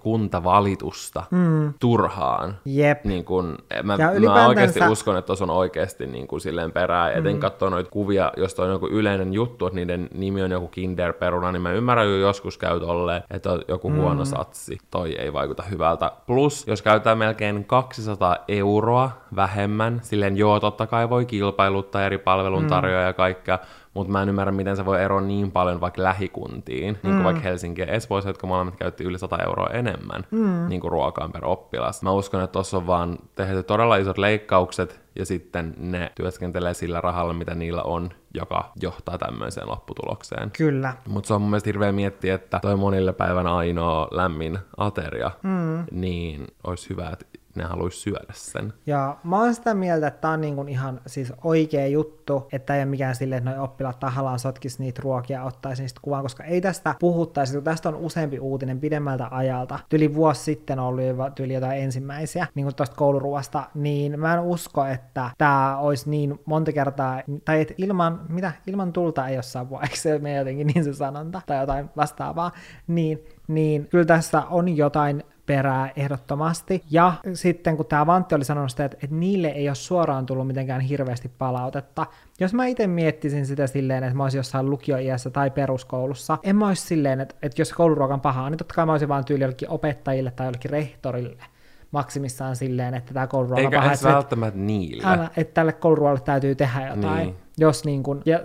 kuntavalitusta 0.00 1.22
mm. 1.30 1.74
turhaan. 1.80 2.56
Jep. 2.64 3.04
Niin 3.04 3.24
kun, 3.24 3.58
mä, 3.82 3.96
mä 3.96 4.46
oikeasti 4.46 4.80
uskon, 4.90 5.16
että 5.16 5.26
tuossa 5.26 5.44
on 5.44 5.50
oikeasti 5.50 6.06
niin 6.06 6.26
kuin 6.26 6.40
silleen 6.40 6.72
perää. 6.72 7.10
Eten 7.10 7.34
mm. 7.34 7.40
katsoa 7.40 7.70
noita 7.70 7.90
kuvia, 7.90 8.32
jos 8.36 8.60
on 8.60 8.70
joku 8.70 8.86
yleinen 8.86 9.32
juttu, 9.34 9.66
että 9.66 9.74
niiden 9.74 10.08
nimi 10.14 10.42
on 10.42 10.50
joku 10.50 10.68
kinderperuna, 10.68 11.52
niin 11.52 11.62
mä 11.62 11.72
ymmärrän 11.72 12.10
jo 12.10 12.16
joskus 12.16 12.58
käy 12.58 12.80
tolleen, 12.80 13.22
että 13.30 13.52
on 13.52 13.62
joku 13.68 13.90
mm. 13.90 13.96
huono 13.96 14.24
satsi. 14.24 14.78
Toi 14.90 15.16
ei 15.18 15.32
vaikuta 15.32 15.62
hyvältä. 15.62 16.12
Plus, 16.26 16.66
jos 16.66 16.82
käytetään 16.82 17.18
melkein 17.18 17.64
200 17.64 18.36
euroa 18.48 19.10
vähemmän, 19.36 20.00
silleen 20.02 20.36
joo, 20.36 20.60
totta 20.60 20.86
kai 20.86 21.10
voi 21.10 21.26
kilpailuttaa 21.26 22.04
eri 22.04 22.18
palveluntarjoajia 22.18 23.00
mm. 23.00 23.06
ja 23.06 23.12
kaikkea, 23.12 23.58
mutta 23.94 24.12
mä 24.12 24.22
en 24.22 24.28
ymmärrä, 24.28 24.52
miten 24.52 24.76
se 24.76 24.84
voi 24.84 25.02
eroa 25.02 25.20
niin 25.20 25.50
paljon 25.50 25.80
vaikka 25.80 26.02
lähikuntiin, 26.02 26.84
niin 26.84 27.00
kuin 27.02 27.14
mm. 27.14 27.24
vaikka 27.24 27.42
Helsinki 27.42 27.80
ja 27.80 27.86
Espoossa, 27.86 28.30
jotka 28.30 28.46
molemmat 28.46 28.76
käytti 28.76 29.04
yli 29.04 29.18
100 29.18 29.38
euroa 29.38 29.70
enemmän 29.72 30.26
mm. 30.30 30.68
niin 30.68 30.80
kuin 30.80 30.92
ruokaan 30.92 31.32
per 31.32 31.44
oppilas. 31.44 32.02
Mä 32.02 32.10
uskon, 32.10 32.42
että 32.42 32.52
tuossa 32.52 32.76
on 32.76 32.86
vaan 32.86 33.18
tehty 33.34 33.62
todella 33.62 33.96
isot 33.96 34.18
leikkaukset, 34.18 35.00
ja 35.18 35.26
sitten 35.26 35.74
ne 35.78 36.12
työskentelee 36.14 36.74
sillä 36.74 37.00
rahalla, 37.00 37.32
mitä 37.32 37.54
niillä 37.54 37.82
on, 37.82 38.10
joka 38.34 38.72
johtaa 38.82 39.18
tämmöiseen 39.18 39.68
lopputulokseen. 39.68 40.50
Kyllä. 40.50 40.94
Mutta 41.08 41.28
se 41.28 41.34
on 41.34 41.40
mun 41.40 41.50
mielestä 41.50 41.68
hirveä 41.68 41.92
miettiä, 41.92 42.34
että 42.34 42.58
toi 42.62 42.76
monille 42.76 43.12
päivän 43.12 43.46
ainoa 43.46 44.08
lämmin 44.10 44.58
ateria, 44.76 45.30
mm. 45.42 45.84
niin 45.90 46.46
olisi 46.64 46.90
hyvä, 46.90 47.10
että 47.10 47.26
ne 47.54 47.64
haluaisi 47.64 47.98
syödä 47.98 48.32
sen. 48.32 48.72
Ja 48.86 49.16
mä 49.24 49.40
oon 49.40 49.54
sitä 49.54 49.74
mieltä, 49.74 50.06
että 50.06 50.20
tää 50.20 50.30
on 50.30 50.40
niin 50.40 50.68
ihan 50.68 51.00
siis 51.06 51.32
oikea 51.44 51.86
juttu, 51.86 52.48
että 52.52 52.74
ei 52.74 52.80
ole 52.80 52.86
mikään 52.86 53.14
silleen, 53.14 53.38
että 53.38 53.50
noi 53.50 53.58
oppilaat 53.58 54.00
tahallaan 54.00 54.38
sotkisi 54.38 54.82
niitä 54.82 55.00
ruokia 55.04 55.38
ja 55.38 55.44
ottaisi 55.44 55.82
niistä 55.82 56.00
kuvaan, 56.02 56.22
koska 56.22 56.44
ei 56.44 56.60
tästä 56.60 56.94
puhuttaisi, 57.00 57.54
kun 57.54 57.64
tästä 57.64 57.88
on 57.88 57.94
useampi 57.94 58.38
uutinen 58.38 58.80
pidemmältä 58.80 59.28
ajalta. 59.30 59.78
Tyli 59.88 60.14
vuosi 60.14 60.42
sitten 60.42 60.78
on 60.78 60.86
ollut 60.86 61.52
jotain 61.52 61.80
ensimmäisiä, 61.80 62.46
niin 62.54 62.64
kuin 62.64 62.74
tuosta 62.74 62.96
kouluruoasta, 62.96 63.62
niin 63.74 64.20
mä 64.20 64.34
en 64.34 64.40
usko, 64.40 64.84
että 64.84 65.30
tämä 65.38 65.78
olisi 65.78 66.10
niin 66.10 66.40
monta 66.44 66.72
kertaa, 66.72 67.22
tai 67.44 67.60
että 67.60 67.74
ilman, 67.78 68.20
mitä, 68.28 68.52
ilman 68.66 68.92
tulta 68.92 69.28
ei 69.28 69.36
ole 69.36 69.42
savua, 69.42 69.82
eikö 69.82 69.96
se 69.96 70.18
mene 70.18 70.36
jotenkin 70.36 70.66
niin 70.66 70.84
se 70.84 70.92
sanonta, 70.92 71.42
tai 71.46 71.60
jotain 71.60 71.90
vastaavaa, 71.96 72.50
niin 72.86 73.24
niin 73.50 73.88
kyllä 73.88 74.04
tässä 74.04 74.42
on 74.50 74.76
jotain 74.76 75.24
perää 75.50 75.90
ehdottomasti. 75.96 76.82
Ja 76.90 77.12
sitten 77.34 77.76
kun 77.76 77.86
tämä 77.86 78.06
Vantti 78.06 78.34
oli 78.34 78.44
sanonut 78.44 78.70
sitä, 78.70 78.84
että, 78.84 78.98
että 79.02 79.16
niille 79.16 79.48
ei 79.48 79.68
ole 79.68 79.74
suoraan 79.74 80.26
tullut 80.26 80.46
mitenkään 80.46 80.80
hirveästi 80.80 81.30
palautetta. 81.38 82.06
Jos 82.40 82.54
mä 82.54 82.66
itse 82.66 82.86
miettisin 82.86 83.46
sitä 83.46 83.66
silleen, 83.66 84.04
että 84.04 84.16
mä 84.16 84.22
olisin 84.22 84.38
jossain 84.38 84.70
lukioiässä 84.70 85.30
tai 85.30 85.50
peruskoulussa, 85.50 86.38
en 86.42 86.56
mä 86.56 86.68
olisi 86.68 86.86
silleen, 86.86 87.20
että, 87.20 87.34
että 87.42 87.60
jos 87.60 87.72
kouluruoka 87.72 88.14
on 88.14 88.20
pahaa, 88.20 88.50
niin 88.50 88.58
totta 88.58 88.74
kai 88.74 88.86
mä 88.86 88.92
olisin 88.92 89.08
vaan 89.08 89.24
tyyli 89.24 89.44
jollekin 89.44 89.68
opettajille 89.68 90.30
tai 90.30 90.46
jollekin 90.46 90.70
rehtorille 90.70 91.44
maksimissaan 91.90 92.56
silleen, 92.56 92.94
että 92.94 93.14
tämä 93.14 93.26
kouluruoka 93.26 93.62
on 93.62 93.72
paha. 93.72 93.90
Eikä 93.90 94.08
välttämättä 94.08 94.60
niille. 94.60 95.02
Älä, 95.06 95.30
että 95.36 95.54
tälle 95.54 95.72
kouluruoalle 95.72 96.20
täytyy 96.20 96.54
tehdä 96.54 96.86
jotain. 96.86 97.26
Niin. 97.26 97.36
Jos 97.58 97.84
niin 97.84 98.02
kun, 98.02 98.22
ja 98.24 98.40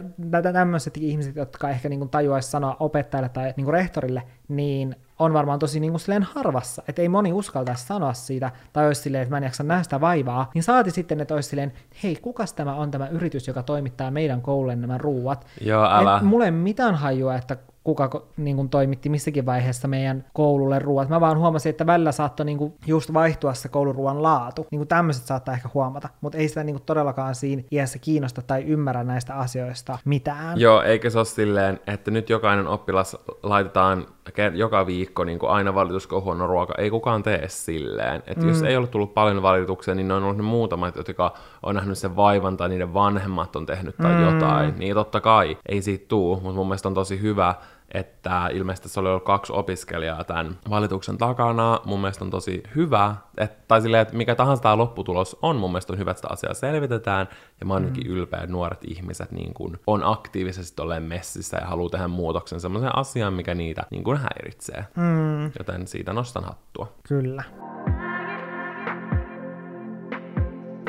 tämmöiset 0.54 0.98
ihmiset, 0.98 1.36
jotka 1.36 1.70
ehkä 1.70 1.90
niin 1.90 2.10
tajuaisi 2.10 2.50
sanoa 2.50 2.78
opettajalle 2.80 3.30
tai 3.30 3.54
niin 3.58 3.68
rehtorille, 3.68 4.24
niin 4.48 4.96
on 5.20 5.34
varmaan 5.34 5.60
tosi 5.60 5.80
niin 5.80 5.92
kuin 5.92 6.24
harvassa, 6.24 6.84
että 6.88 7.02
ei 7.02 7.10
moni 7.10 7.34
uskaltaisi 7.34 7.86
sanoa 7.86 8.14
siitä, 8.14 8.52
tai 8.74 8.88
olisi 8.88 9.02
silleen, 9.02 9.22
että 9.22 9.34
mä 9.34 9.38
en 9.38 9.44
jaksa 9.44 9.64
nähdä 9.64 9.84
sitä 9.84 10.02
vaivaa, 10.02 10.52
niin 10.54 10.64
saati 10.64 10.92
sitten, 10.92 11.22
että 11.22 11.34
olisi 11.34 11.50
silleen, 11.50 11.74
hei, 12.04 12.16
kukas 12.16 12.54
tämä 12.54 12.76
on 12.76 12.92
tämä 12.92 13.08
yritys, 13.08 13.48
joka 13.48 13.64
toimittaa 13.64 14.12
meidän 14.12 14.42
koululle 14.42 14.76
nämä 14.76 14.98
ruuat. 14.98 15.48
Joo, 15.62 15.86
älä. 15.92 16.18
Et 16.18 16.24
mulle 16.24 16.46
ei 16.46 16.52
mitään 16.52 16.96
hajua, 16.96 17.36
että 17.36 17.58
kuka 17.86 18.10
niin 18.38 18.56
kuin, 18.56 18.70
toimitti 18.70 19.10
missäkin 19.10 19.46
vaiheessa 19.46 19.88
meidän 19.88 20.26
koululle 20.34 20.80
ruoat. 20.80 21.10
Mä 21.10 21.22
vaan 21.22 21.38
huomasin, 21.38 21.70
että 21.70 21.86
välillä 21.86 22.12
saattoi 22.12 22.46
niin 22.46 22.58
kuin, 22.58 22.74
just 22.88 23.14
vaihtua 23.14 23.54
se 23.54 23.70
kouluruoan 23.70 24.24
laatu. 24.24 24.68
Niin 24.72 24.80
kuin 24.80 24.88
tämmöiset 24.88 25.26
saattaa 25.26 25.54
ehkä 25.54 25.70
huomata, 25.74 26.10
mutta 26.22 26.38
ei 26.38 26.48
sitä 26.48 26.64
niin 26.64 26.74
kuin, 26.74 26.84
todellakaan 26.86 27.36
siinä 27.36 27.64
iässä 27.72 28.00
kiinnosta 28.00 28.42
tai 28.42 28.64
ymmärrä 28.64 29.04
näistä 29.04 29.36
asioista 29.36 30.00
mitään. 30.06 30.60
Joo, 30.60 30.82
eikä 30.82 31.10
se 31.10 31.18
ole 31.18 31.26
silleen, 31.26 31.80
että 31.88 32.12
nyt 32.12 32.30
jokainen 32.30 32.68
oppilas 32.68 33.18
laitetaan 33.44 34.06
joka 34.54 34.86
viikko 34.86 35.24
niin 35.24 35.40
kuin 35.40 35.50
aina 35.50 35.76
valitusko 35.76 36.22
huono 36.22 36.48
ruoka. 36.48 36.74
Ei 36.78 36.90
kukaan 36.90 37.24
tee 37.24 37.48
silleen. 37.48 38.24
Että 38.28 38.44
mm. 38.44 38.50
jos 38.50 38.64
ei 38.64 38.78
ole 38.78 38.88
tullut 38.88 39.14
paljon 39.14 39.42
valituksia, 39.42 39.96
niin 39.96 40.08
ne 40.08 40.14
on 40.14 40.24
ollut 40.24 40.38
ne 40.38 40.44
muutamat, 40.44 40.96
jotka 40.96 41.34
on 41.64 41.76
nähnyt 41.76 41.98
sen 41.98 42.16
vaivan 42.16 42.58
tai 42.58 42.70
niiden 42.70 42.94
vanhemmat 42.94 43.56
on 43.56 43.66
tehnyt 43.66 43.98
tai 43.98 44.14
mm. 44.14 44.24
jotain. 44.24 44.74
Niin 44.78 44.94
totta 44.94 45.22
kai 45.22 45.58
ei 45.70 45.82
siitä 45.82 46.06
tuu, 46.08 46.36
mutta 46.36 46.56
mun 46.56 46.68
mielestä 46.68 46.90
on 46.90 46.94
tosi 46.94 47.22
hyvä, 47.22 47.56
että 47.96 48.48
ilmeisesti 48.54 48.90
se 48.90 49.00
oli 49.00 49.10
ollut 49.10 49.24
kaksi 49.24 49.54
opiskelijaa 49.54 50.24
tämän 50.24 50.58
valituksen 50.70 51.18
takana. 51.18 51.80
Mun 51.86 52.02
mielestä 52.02 52.26
on 52.26 52.30
tosi 52.30 52.64
hyvä, 52.76 53.16
että, 53.38 53.64
tai 53.68 53.82
silleen, 53.82 54.02
että 54.02 54.18
mikä 54.18 54.36
tahansa 54.36 54.64
tämä 54.64 54.78
lopputulos 54.78 55.38
on, 55.42 55.56
mun 55.56 55.72
mielestä 55.72 55.94
on 55.94 56.00
hyvä, 56.00 56.12
että 56.12 56.22
sitä 56.22 56.34
asiaa 56.34 56.54
selvitetään, 56.54 57.28
ja 57.60 57.66
mä 57.66 57.74
oon 57.74 57.84
mm. 57.84 57.94
ylpeä, 58.06 58.40
että 58.40 58.52
nuoret 58.52 58.84
ihmiset 58.88 59.32
niin 59.32 59.54
kun, 59.54 59.80
on 59.88 60.04
aktiivisesti 60.04 60.82
olleen 60.82 61.04
messissä 61.04 61.58
ja 61.58 61.68
haluaa 61.68 61.90
tehdä 61.90 62.08
muutoksen 62.08 62.60
semmoiseen 62.60 62.96
asiaan, 62.96 63.34
mikä 63.34 63.54
niitä 63.54 63.84
niin 63.90 64.04
kun, 64.04 64.18
häiritsee. 64.18 64.86
Mm. 64.96 65.52
Joten 65.60 65.88
siitä 65.88 66.14
nostan 66.14 66.44
hattua. 66.44 66.94
Kyllä. 67.08 67.44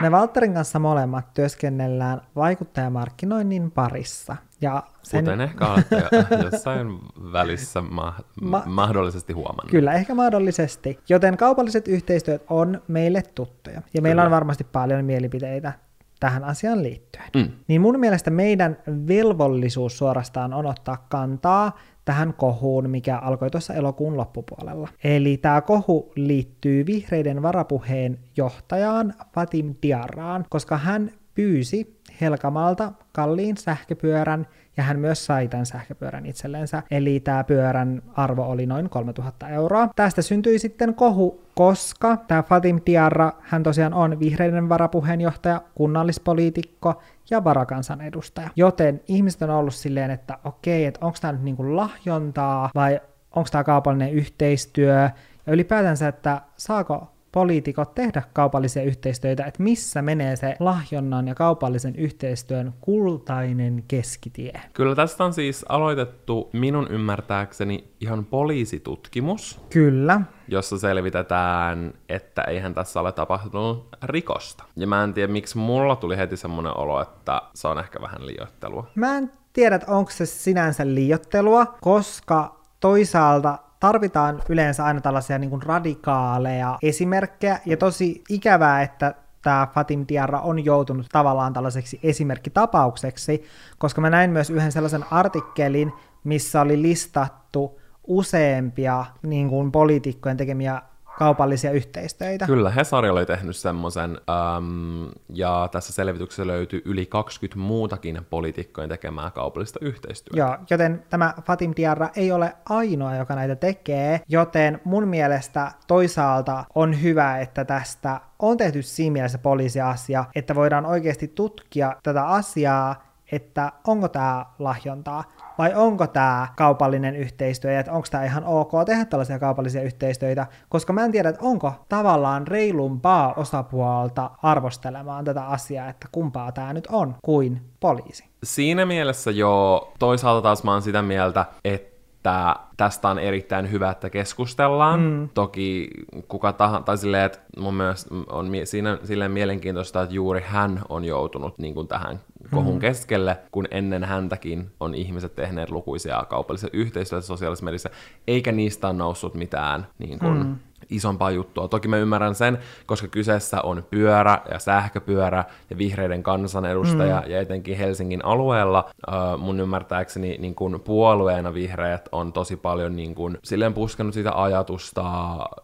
Me 0.01 0.11
Valterin 0.11 0.55
kanssa 0.55 0.79
molemmat 0.79 1.35
työskennellään 1.35 2.21
vaikuttajamarkkinoinnin 2.37 3.71
parissa. 3.71 4.37
Ja 4.61 4.83
sen... 5.03 5.25
Kuten 5.25 5.41
ehkä 5.41 5.67
olette 5.67 6.03
jossain 6.45 6.99
välissä 7.33 7.81
ma- 7.81 8.15
ma- 8.41 8.63
mahdollisesti 8.67 9.33
huomannut. 9.33 9.71
Kyllä, 9.71 9.93
ehkä 9.93 10.15
mahdollisesti. 10.15 10.99
Joten 11.09 11.37
kaupalliset 11.37 11.89
yhteistyöt 11.89 12.43
on 12.51 12.83
meille 12.89 13.23
tuttuja. 13.35 13.83
Ja 13.95 14.03
meillä 14.03 14.23
Kyllä. 14.23 14.27
on 14.27 14.37
varmasti 14.37 14.65
paljon 14.65 15.05
mielipiteitä 15.05 15.73
tähän 16.21 16.45
asiaan 16.45 16.83
liittyen. 16.83 17.25
Mm. 17.35 17.49
Niin 17.69 17.81
mun 17.81 18.01
mielestä 18.01 18.31
meidän 18.31 18.77
velvollisuus 19.09 19.99
suorastaan 19.99 20.55
on 20.55 20.67
ottaa 20.67 21.07
kantaa 21.09 21.79
tähän 22.05 22.35
kohuun, 22.35 22.91
mikä 22.91 23.19
alkoi 23.19 23.51
tuossa 23.51 23.75
elokuun 23.75 24.17
loppupuolella. 24.17 24.89
Eli 25.05 25.37
tämä 25.37 25.61
kohu 25.61 26.13
liittyy 26.15 26.87
vihreiden 26.87 27.43
varapuheen 27.43 28.19
johtajaan 28.37 29.15
Fatim 29.35 29.75
Diarraan, 29.83 30.45
koska 30.49 30.77
hän 30.77 31.11
pyysi 31.35 31.96
Helkamalta 32.21 32.93
kalliin 33.13 33.57
sähköpyörän 33.57 34.47
ja 34.77 34.83
hän 34.83 34.99
myös 34.99 35.27
sai 35.27 35.49
tämän 35.49 35.67
sähköpyörän 35.67 36.27
itsellensä. 36.27 36.83
Eli 36.91 37.21
tämä 37.21 37.45
pyörän 37.45 38.03
arvo 38.15 38.43
oli 38.43 38.67
noin 38.67 38.91
3000 38.91 39.49
euroa. 39.49 39.89
Tästä 39.97 40.23
syntyi 40.23 40.59
sitten 40.59 40.95
kohu, 40.95 41.43
koska 41.55 42.17
tämä 42.17 42.43
Fatim 42.43 42.81
Diarra, 42.87 43.33
hän 43.41 43.63
tosiaan 43.63 43.95
on 43.95 44.21
vihreiden 44.21 44.69
varapuheenjohtaja, 44.69 45.63
kunnallispoliitikko 45.75 47.03
ja 47.31 47.45
varakansanedustaja. 47.45 48.51
Joten 48.57 49.01
ihmiset 49.09 49.43
on 49.43 49.51
ollut 49.51 49.75
silleen, 49.75 50.11
että 50.11 50.39
okei, 50.45 50.85
että 50.85 51.07
onko 51.07 51.19
tämä 51.21 51.33
nyt 51.33 51.43
niinku 51.43 51.77
lahjontaa 51.77 52.71
vai 52.75 53.01
onko 53.37 53.49
tämä 53.53 53.65
kaupallinen 53.65 54.13
yhteistyö 54.13 55.11
ja 55.47 55.53
ylipäätänsä, 55.53 56.09
että 56.09 56.41
saako 56.57 57.16
poliitikot 57.37 57.95
tehdä 57.95 58.23
kaupallisia 58.33 58.83
yhteistyötä, 58.83 59.45
että 59.45 59.63
missä 59.63 60.03
menee 60.03 60.37
se 60.37 60.57
lahjonnan 60.61 61.29
ja 61.29 61.35
kaupallisen 61.35 61.97
yhteistyön 61.97 62.75
kultainen 62.81 63.85
keskitie. 63.89 64.61
Kyllä 64.73 64.95
tästä 64.95 65.25
on 65.25 65.33
siis 65.33 65.65
aloitettu 65.69 66.51
minun 66.53 66.87
ymmärtääkseni 66.91 67.91
ihan 68.01 68.25
poliisitutkimus. 68.25 69.61
Kyllä. 69.71 70.21
Jossa 70.49 70.79
selvitetään, 70.79 71.95
että 72.09 72.43
eihän 72.43 72.75
tässä 72.75 73.01
ole 73.01 73.13
tapahtunut 73.13 73.89
rikosta. 74.03 74.65
Ja 74.77 74.87
mä 74.87 75.05
en 75.05 75.15
tiedä, 75.15 75.33
miksi 75.33 75.59
mulla 75.59 75.97
tuli 75.97 76.17
heti 76.17 76.37
semmoinen 76.37 76.77
olo, 76.77 77.03
että 77.03 77.43
se 77.55 77.69
on 77.69 77.79
ehkä 77.79 78.01
vähän 78.01 78.27
liioittelua. 78.27 78.87
Mä 78.95 79.19
en 79.19 79.33
tiedä, 79.53 79.81
onko 79.87 80.11
se 80.11 80.27
sinänsä 80.27 80.87
liiottelua, 80.87 81.67
koska 81.81 82.61
toisaalta 82.81 83.59
tarvitaan 83.81 84.43
yleensä 84.49 84.85
aina 84.85 85.01
tällaisia 85.01 85.39
niin 85.39 85.51
kuin 85.51 85.63
radikaaleja 85.63 86.79
esimerkkejä, 86.83 87.61
ja 87.67 87.77
tosi 87.77 88.25
ikävää, 88.29 88.83
että 88.83 89.15
tämä 89.43 89.69
Fatim 89.75 90.05
Diarra 90.09 90.41
on 90.41 90.65
joutunut 90.65 91.07
tavallaan 91.13 91.53
tällaiseksi 91.53 92.01
esimerkkitapaukseksi, 92.03 93.45
koska 93.79 94.01
mä 94.01 94.11
näin 94.11 94.31
myös 94.31 94.51
yhden 94.51 94.73
sellaisen 94.73 95.05
artikkelin, 95.11 95.93
missä 96.25 96.61
oli 96.61 96.83
listattu 96.83 97.81
useampia 98.07 99.05
niin 99.23 99.49
kuin, 99.49 99.73
poliitikkojen 99.73 100.37
tekemiä 100.37 100.83
kaupallisia 101.19 101.71
yhteistöitä. 101.71 102.47
Kyllä, 102.47 102.71
Hesari 102.71 103.11
oli 103.11 103.27
tehnyt 103.27 103.57
semmoisen, 103.57 104.11
um, 104.11 105.11
ja 105.29 105.69
tässä 105.73 105.93
selvityksessä 105.93 106.47
löytyy 106.47 106.83
yli 106.85 107.07
20 107.07 107.59
muutakin 107.59 108.27
poliitikkojen 108.31 108.89
tekemää 108.89 109.31
kaupallista 109.31 109.79
yhteistyötä. 109.83 110.39
Joo, 110.39 110.57
joten 110.71 111.05
tämä 111.11 111.35
Fatim 111.45 111.73
Diarra 111.77 112.09
ei 112.17 112.33
ole 112.33 112.57
ainoa, 112.69 113.17
joka 113.17 113.35
näitä 113.35 113.57
tekee, 113.57 114.21
joten 114.29 114.81
mun 114.85 115.09
mielestä 115.09 115.73
toisaalta 115.87 116.65
on 116.75 117.03
hyvä, 117.03 117.39
että 117.39 117.65
tästä 117.65 118.21
on 118.39 118.57
tehty 118.57 118.83
siinä 118.83 119.13
mielessä 119.13 119.39
poliisiasia, 119.39 120.25
että 120.35 120.55
voidaan 120.55 120.87
oikeasti 120.87 121.29
tutkia 121.29 121.93
tätä 122.03 122.27
asiaa, 122.27 123.07
että 123.33 123.73
onko 123.87 124.09
tämä 124.09 124.47
lahjontaa 124.59 125.25
vai 125.59 125.75
onko 125.75 126.07
tämä 126.07 126.49
kaupallinen 126.57 127.17
yhteistyö 127.17 127.73
ja 127.73 127.81
että 127.81 127.93
onko 127.93 128.09
tämä 128.11 128.25
ihan 128.25 128.45
ok 128.45 128.71
tehdä 128.87 129.05
tällaisia 129.05 129.39
kaupallisia 129.39 129.83
yhteistyötä, 129.83 130.47
koska 130.69 130.93
mä 130.93 131.05
en 131.05 131.13
tiedä, 131.13 131.29
että 131.29 131.45
onko 131.45 131.73
tavallaan 131.89 132.47
reilumpaa 132.47 133.35
osapuolta 133.35 134.31
arvostelemaan 134.43 135.25
tätä 135.25 135.47
asiaa, 135.47 135.89
että 135.89 136.09
kumpaa 136.13 136.53
tämä 136.53 136.73
nyt 136.73 136.87
on 136.87 137.15
kuin 137.23 137.61
poliisi. 137.81 138.25
Siinä 138.43 138.87
mielessä 138.87 139.31
jo 139.31 139.93
toisaalta 139.99 140.43
taas 140.43 140.65
mä 140.65 140.73
oon 140.73 140.83
sitä 140.83 141.03
mieltä, 141.03 141.45
että 141.65 142.57
tästä 142.77 143.09
on 143.09 143.19
erittäin 143.19 143.71
hyvä, 143.71 143.91
että 143.91 144.11
keskustellaan. 144.11 145.01
Mm. 145.01 145.29
Toki 145.35 145.91
kuka 146.29 146.53
tahansa, 146.53 146.85
tai 146.85 146.99
silleen, 146.99 147.25
että 147.25 147.39
mun 147.59 147.75
mielestä 147.75 148.15
on 148.29 148.51
siinä 148.65 148.99
silleen 149.05 149.31
mielenkiintoista, 149.31 150.03
että 150.03 150.15
juuri 150.15 150.43
hän 150.47 150.83
on 150.89 151.05
joutunut 151.05 151.59
niin 151.59 151.75
kuin 151.75 151.89
tähän 151.89 152.21
kohun 152.51 152.75
mm. 152.75 152.81
keskelle, 152.81 153.39
kun 153.53 153.69
ennen 153.71 154.05
häntäkin 154.05 154.71
on 154.81 154.95
ihmiset 154.95 155.35
tehneet 155.35 155.71
lukuisia 155.71 156.27
kaupallisia 156.29 156.71
yhteistyötä 156.73 157.27
sosiaalisessa 157.27 157.65
mediassa, 157.65 157.91
eikä 158.27 158.53
niistä 158.53 158.89
on 158.89 158.99
noussut 158.99 159.35
mitään 159.35 159.87
niin 159.99 160.19
kuin, 160.19 160.39
mm 160.39 160.57
isompaa 160.91 161.31
juttua. 161.31 161.69
Toki 161.69 161.89
mä 161.89 161.97
ymmärrän 161.97 162.35
sen, 162.35 162.59
koska 162.87 163.09
kyseessä 163.09 163.63
on 163.63 163.85
pyörä 163.91 164.39
ja 164.51 164.59
sähköpyörä 164.59 165.45
ja 165.71 165.79
vihreiden 165.79 166.23
kansanedustaja 166.23 167.23
mm. 167.25 167.31
ja 167.31 167.41
etenkin 167.41 167.77
Helsingin 167.77 168.25
alueella 168.25 168.91
äh, 169.09 169.39
mun 169.39 169.61
ymmärtääkseni 169.61 170.37
niin 170.39 170.55
kun 170.55 170.81
puolueena 170.85 171.55
vihreät 171.55 172.09
on 172.13 172.33
tosi 172.33 172.57
paljon 172.67 172.97
niin 172.97 173.15
kun, 173.15 173.39
silleen 173.45 173.75
puskenut 173.75 174.15
sitä 174.15 174.43
ajatusta, 174.43 175.05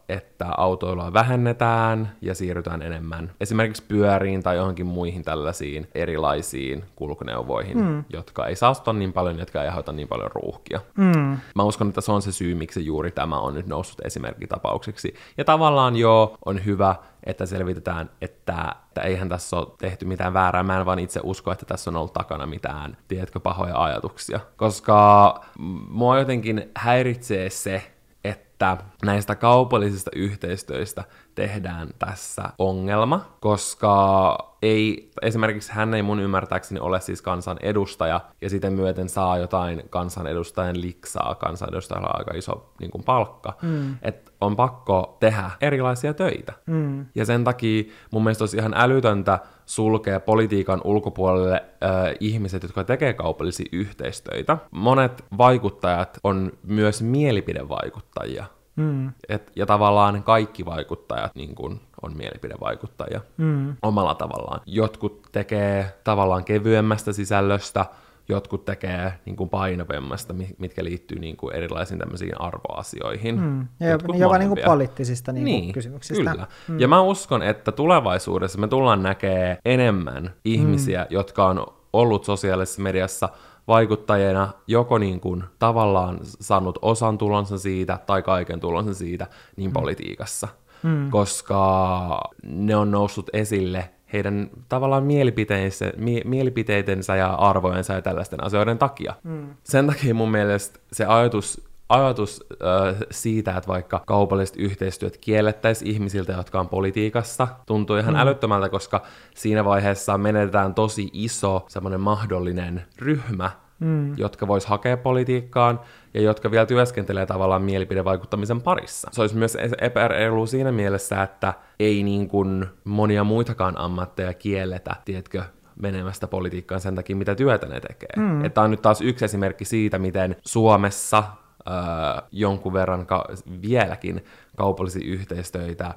että 0.08 0.46
autoilua 0.56 1.12
vähennetään 1.12 2.12
ja 2.20 2.34
siirrytään 2.34 2.82
enemmän 2.82 3.32
esimerkiksi 3.40 3.82
pyöriin 3.88 4.42
tai 4.42 4.56
johonkin 4.56 4.86
muihin 4.86 5.22
tällaisiin 5.24 5.88
erilaisiin 5.94 6.84
kulkuneuvoihin, 6.96 7.78
mm. 7.78 8.04
jotka 8.12 8.46
ei 8.46 8.56
saastuta 8.56 8.92
niin 8.92 9.12
paljon, 9.12 9.38
jotka 9.38 9.62
ei 9.62 9.68
aiheuta 9.68 9.92
niin 9.92 10.08
paljon 10.08 10.30
ruuhkia. 10.30 10.80
Mm. 10.96 11.36
Mä 11.54 11.62
uskon, 11.62 11.88
että 11.88 12.00
se 12.00 12.12
on 12.12 12.22
se 12.22 12.32
syy, 12.32 12.54
miksi 12.54 12.86
juuri 12.86 13.10
tämä 13.10 13.38
on 13.38 13.54
nyt 13.54 13.66
noussut 13.66 14.00
esimerkkitapauksiksi 14.04 15.14
ja 15.38 15.44
tavallaan 15.44 15.96
joo, 15.96 16.36
on 16.44 16.64
hyvä, 16.64 16.94
että 17.24 17.46
selvitetään, 17.46 18.10
että, 18.20 18.74
että 18.88 19.00
eihän 19.00 19.28
tässä 19.28 19.56
ole 19.56 19.66
tehty 19.78 20.04
mitään 20.04 20.34
väärää. 20.34 20.62
Mä 20.62 20.78
en 20.78 20.86
vaan 20.86 20.98
itse 20.98 21.20
usko, 21.22 21.52
että 21.52 21.66
tässä 21.66 21.90
on 21.90 21.96
ollut 21.96 22.12
takana 22.12 22.46
mitään, 22.46 22.96
tiedätkö, 23.08 23.40
pahoja 23.40 23.82
ajatuksia. 23.82 24.40
Koska 24.56 25.40
mua 25.88 26.18
jotenkin 26.18 26.70
häiritsee 26.76 27.50
se, 27.50 27.92
että 28.24 28.76
näistä 29.04 29.34
kaupallisista 29.34 30.10
yhteistyöistä 30.14 31.04
tehdään 31.34 31.88
tässä 31.98 32.42
ongelma, 32.58 33.36
koska 33.40 34.36
ei, 34.62 35.10
esimerkiksi 35.22 35.72
hän 35.72 35.94
ei 35.94 36.02
mun 36.02 36.20
ymmärtääkseni 36.20 36.80
ole 36.80 37.00
siis 37.00 37.22
kansan 37.22 37.56
edustaja, 37.62 38.20
ja 38.40 38.50
sitten 38.50 38.72
myöten 38.72 39.08
saa 39.08 39.38
jotain 39.38 39.82
kansanedustajan 39.90 40.80
liksaa, 40.80 41.34
kansanedustajalla 41.34 42.08
on 42.08 42.18
aika 42.18 42.34
iso 42.34 42.72
niin 42.80 42.90
kuin 42.90 43.04
palkka, 43.04 43.56
mm. 43.62 43.96
että 44.02 44.30
on 44.40 44.56
pakko 44.56 45.16
tehdä 45.20 45.50
erilaisia 45.60 46.14
töitä. 46.14 46.52
Mm. 46.66 47.06
Ja 47.14 47.24
sen 47.24 47.44
takia 47.44 47.84
mun 48.10 48.24
mielestä 48.24 48.42
olisi 48.42 48.56
ihan 48.56 48.74
älytöntä 48.76 49.38
sulkea 49.66 50.20
politiikan 50.20 50.80
ulkopuolelle 50.84 51.54
äh, 51.54 51.90
ihmiset, 52.20 52.62
jotka 52.62 52.84
tekee 52.84 53.12
kaupallisia 53.12 53.68
yhteistöitä. 53.72 54.58
Monet 54.70 55.24
vaikuttajat 55.38 56.18
on 56.24 56.52
myös 56.62 57.02
mielipidevaikuttajia. 57.02 58.46
Mm. 58.76 59.12
Et, 59.28 59.52
ja 59.56 59.66
tavallaan 59.66 60.22
kaikki 60.22 60.64
vaikuttajat 60.64 61.34
niin 61.34 61.54
kun, 61.54 61.80
on 62.02 62.16
mielipidevaikuttajia 62.16 63.20
mm. 63.36 63.76
omalla 63.82 64.14
tavallaan. 64.14 64.60
Jotkut 64.66 65.28
tekee 65.32 65.94
tavallaan 66.04 66.44
kevyemmästä 66.44 67.12
sisällöstä, 67.12 67.86
jotkut 68.28 68.64
tekee 68.64 69.12
niin 69.24 69.36
kuin 69.36 69.50
painavemmasta, 69.50 70.34
mitkä 70.58 70.84
liittyy 70.84 71.18
niin 71.18 71.36
kuin 71.36 71.54
erilaisiin 71.54 71.98
tämmöisiin 71.98 72.40
arvoasioihin. 72.40 73.40
Mm. 73.40 73.66
Ja 73.80 73.88
jopa, 73.88 74.16
jopa 74.16 74.38
niin 74.38 74.48
kuin 74.48 74.60
poliittisista 74.64 75.32
niin 75.32 75.44
kuin 75.44 75.60
niin, 75.60 75.72
kysymyksistä. 75.72 76.30
Kyllä. 76.30 76.46
Mm. 76.68 76.80
Ja 76.80 76.88
mä 76.88 77.00
uskon, 77.00 77.42
että 77.42 77.72
tulevaisuudessa 77.72 78.58
me 78.58 78.68
tullaan 78.68 79.02
näkee 79.02 79.58
enemmän 79.64 80.34
ihmisiä, 80.44 81.00
mm. 81.00 81.06
jotka 81.10 81.46
on 81.46 81.66
ollut 81.92 82.24
sosiaalisessa 82.24 82.82
mediassa 82.82 83.28
vaikuttajana 83.68 84.48
joko 84.66 84.98
niin 84.98 85.20
kuin 85.20 85.44
tavallaan 85.58 86.18
saanut 86.22 86.78
osan 86.82 87.18
tulonsa 87.18 87.58
siitä 87.58 87.98
tai 88.06 88.22
kaiken 88.22 88.60
tulonsa 88.60 88.94
siitä 88.94 89.26
niin 89.56 89.70
mm. 89.70 89.72
politiikassa. 89.72 90.48
Mm. 90.82 91.10
Koska 91.10 92.20
ne 92.42 92.76
on 92.76 92.90
noussut 92.90 93.30
esille 93.32 93.90
heidän 94.12 94.50
tavallaan 94.68 95.04
mielipiteensä, 95.04 95.92
mie- 95.96 96.22
mielipiteitensä 96.24 97.16
ja 97.16 97.34
arvojensa 97.34 97.92
ja 97.92 98.02
tällaisten 98.02 98.44
asioiden 98.44 98.78
takia. 98.78 99.14
Mm. 99.24 99.54
Sen 99.64 99.86
takia 99.86 100.14
mun 100.14 100.30
mielestä 100.30 100.78
se 100.92 101.04
ajatus 101.04 101.71
ajatus 101.92 102.44
äh, 102.52 102.96
siitä, 103.10 103.56
että 103.56 103.68
vaikka 103.68 104.02
kaupalliset 104.06 104.56
yhteistyöt 104.56 105.16
kiellettäisiin 105.16 105.90
ihmisiltä, 105.90 106.32
jotka 106.32 106.60
on 106.60 106.68
politiikassa, 106.68 107.48
tuntuu 107.66 107.96
ihan 107.96 108.14
mm. 108.14 108.20
älyttömältä, 108.20 108.68
koska 108.68 109.02
siinä 109.34 109.64
vaiheessa 109.64 110.18
menetetään 110.18 110.74
tosi 110.74 111.10
iso 111.12 111.64
semmoinen 111.68 112.00
mahdollinen 112.00 112.82
ryhmä, 112.98 113.50
mm. 113.80 114.14
jotka 114.16 114.48
vois 114.48 114.66
hakea 114.66 114.96
politiikkaan 114.96 115.80
ja 116.14 116.20
jotka 116.20 116.50
vielä 116.50 116.66
työskentelee 116.66 117.26
tavallaan 117.26 117.62
mielipidevaikuttamisen 117.62 118.62
parissa. 118.62 119.08
Se 119.12 119.20
olisi 119.20 119.36
myös 119.36 119.56
epäreilu 119.80 120.46
siinä 120.46 120.72
mielessä, 120.72 121.22
että 121.22 121.54
ei 121.80 122.02
niin 122.02 122.28
kuin 122.28 122.66
monia 122.84 123.24
muitakaan 123.24 123.78
ammatteja 123.78 124.34
kielletä, 124.34 124.96
tiedätkö, 125.04 125.42
menemästä 125.82 126.26
politiikkaan 126.26 126.80
sen 126.80 126.94
takia, 126.94 127.16
mitä 127.16 127.34
työtä 127.34 127.66
ne 127.66 127.80
tekee. 127.80 128.10
Mm. 128.16 128.44
Että 128.44 128.62
on 128.62 128.70
nyt 128.70 128.82
taas 128.82 129.00
yksi 129.00 129.24
esimerkki 129.24 129.64
siitä, 129.64 129.98
miten 129.98 130.36
Suomessa 130.46 131.24
äh, 131.68 132.22
jonkun 132.30 132.72
verran 132.72 133.06
ka- 133.06 133.28
vieläkin 133.62 134.24
kaupallisia 134.56 135.12
yhteistöitä 135.12 135.86
äh, 135.86 135.94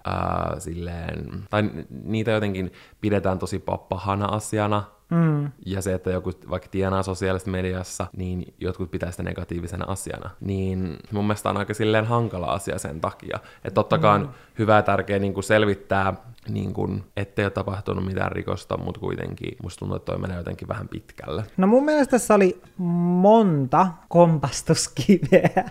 silleen, 0.60 1.44
tai 1.50 1.70
niitä 2.04 2.32
jotenkin 2.32 2.72
pidetään 3.02 3.40
tosi 3.40 3.64
pahana 3.90 4.26
asiana, 4.26 4.84
Mm. 5.10 5.52
Ja 5.66 5.82
se, 5.82 5.94
että 5.94 6.10
joku 6.10 6.32
vaikka 6.50 6.70
tienaa 6.72 7.04
sosiaalisessa 7.04 7.52
mediassa, 7.52 8.08
niin 8.18 8.54
jotkut 8.60 8.92
pitää 8.92 9.12
sitä 9.12 9.24
negatiivisena 9.24 9.86
asiana. 9.88 10.30
Niin 10.40 10.98
mun 11.12 11.26
mielestä 11.26 11.50
on 11.50 11.58
aika 11.58 11.74
silleen 11.74 12.06
hankala 12.06 12.46
asia 12.46 12.80
sen 12.80 13.02
takia. 13.02 13.40
Että 13.64 13.76
totta 13.76 13.98
kai 13.98 14.20
mm. 14.20 14.30
hyvä 14.60 14.76
ja 14.76 14.82
tärkeä 14.82 15.20
niin 15.20 15.34
kuin 15.34 15.44
selvittää, 15.44 16.14
niin 16.50 16.74
kuin, 16.74 17.04
ettei 17.18 17.46
ole 17.46 17.52
tapahtunut 17.52 18.06
mitään 18.06 18.32
rikosta, 18.32 18.78
mutta 18.78 19.00
kuitenkin 19.00 19.58
musta 19.64 19.80
tuntuu, 19.80 19.96
että 19.96 20.12
toi 20.12 20.22
menee 20.22 20.38
jotenkin 20.38 20.68
vähän 20.68 20.88
pitkälle. 20.88 21.44
No 21.58 21.68
mun 21.68 21.86
mielestä 21.86 22.12
tässä 22.12 22.36
oli 22.36 22.62
monta 22.78 23.88
kompastuskiveä, 24.10 25.64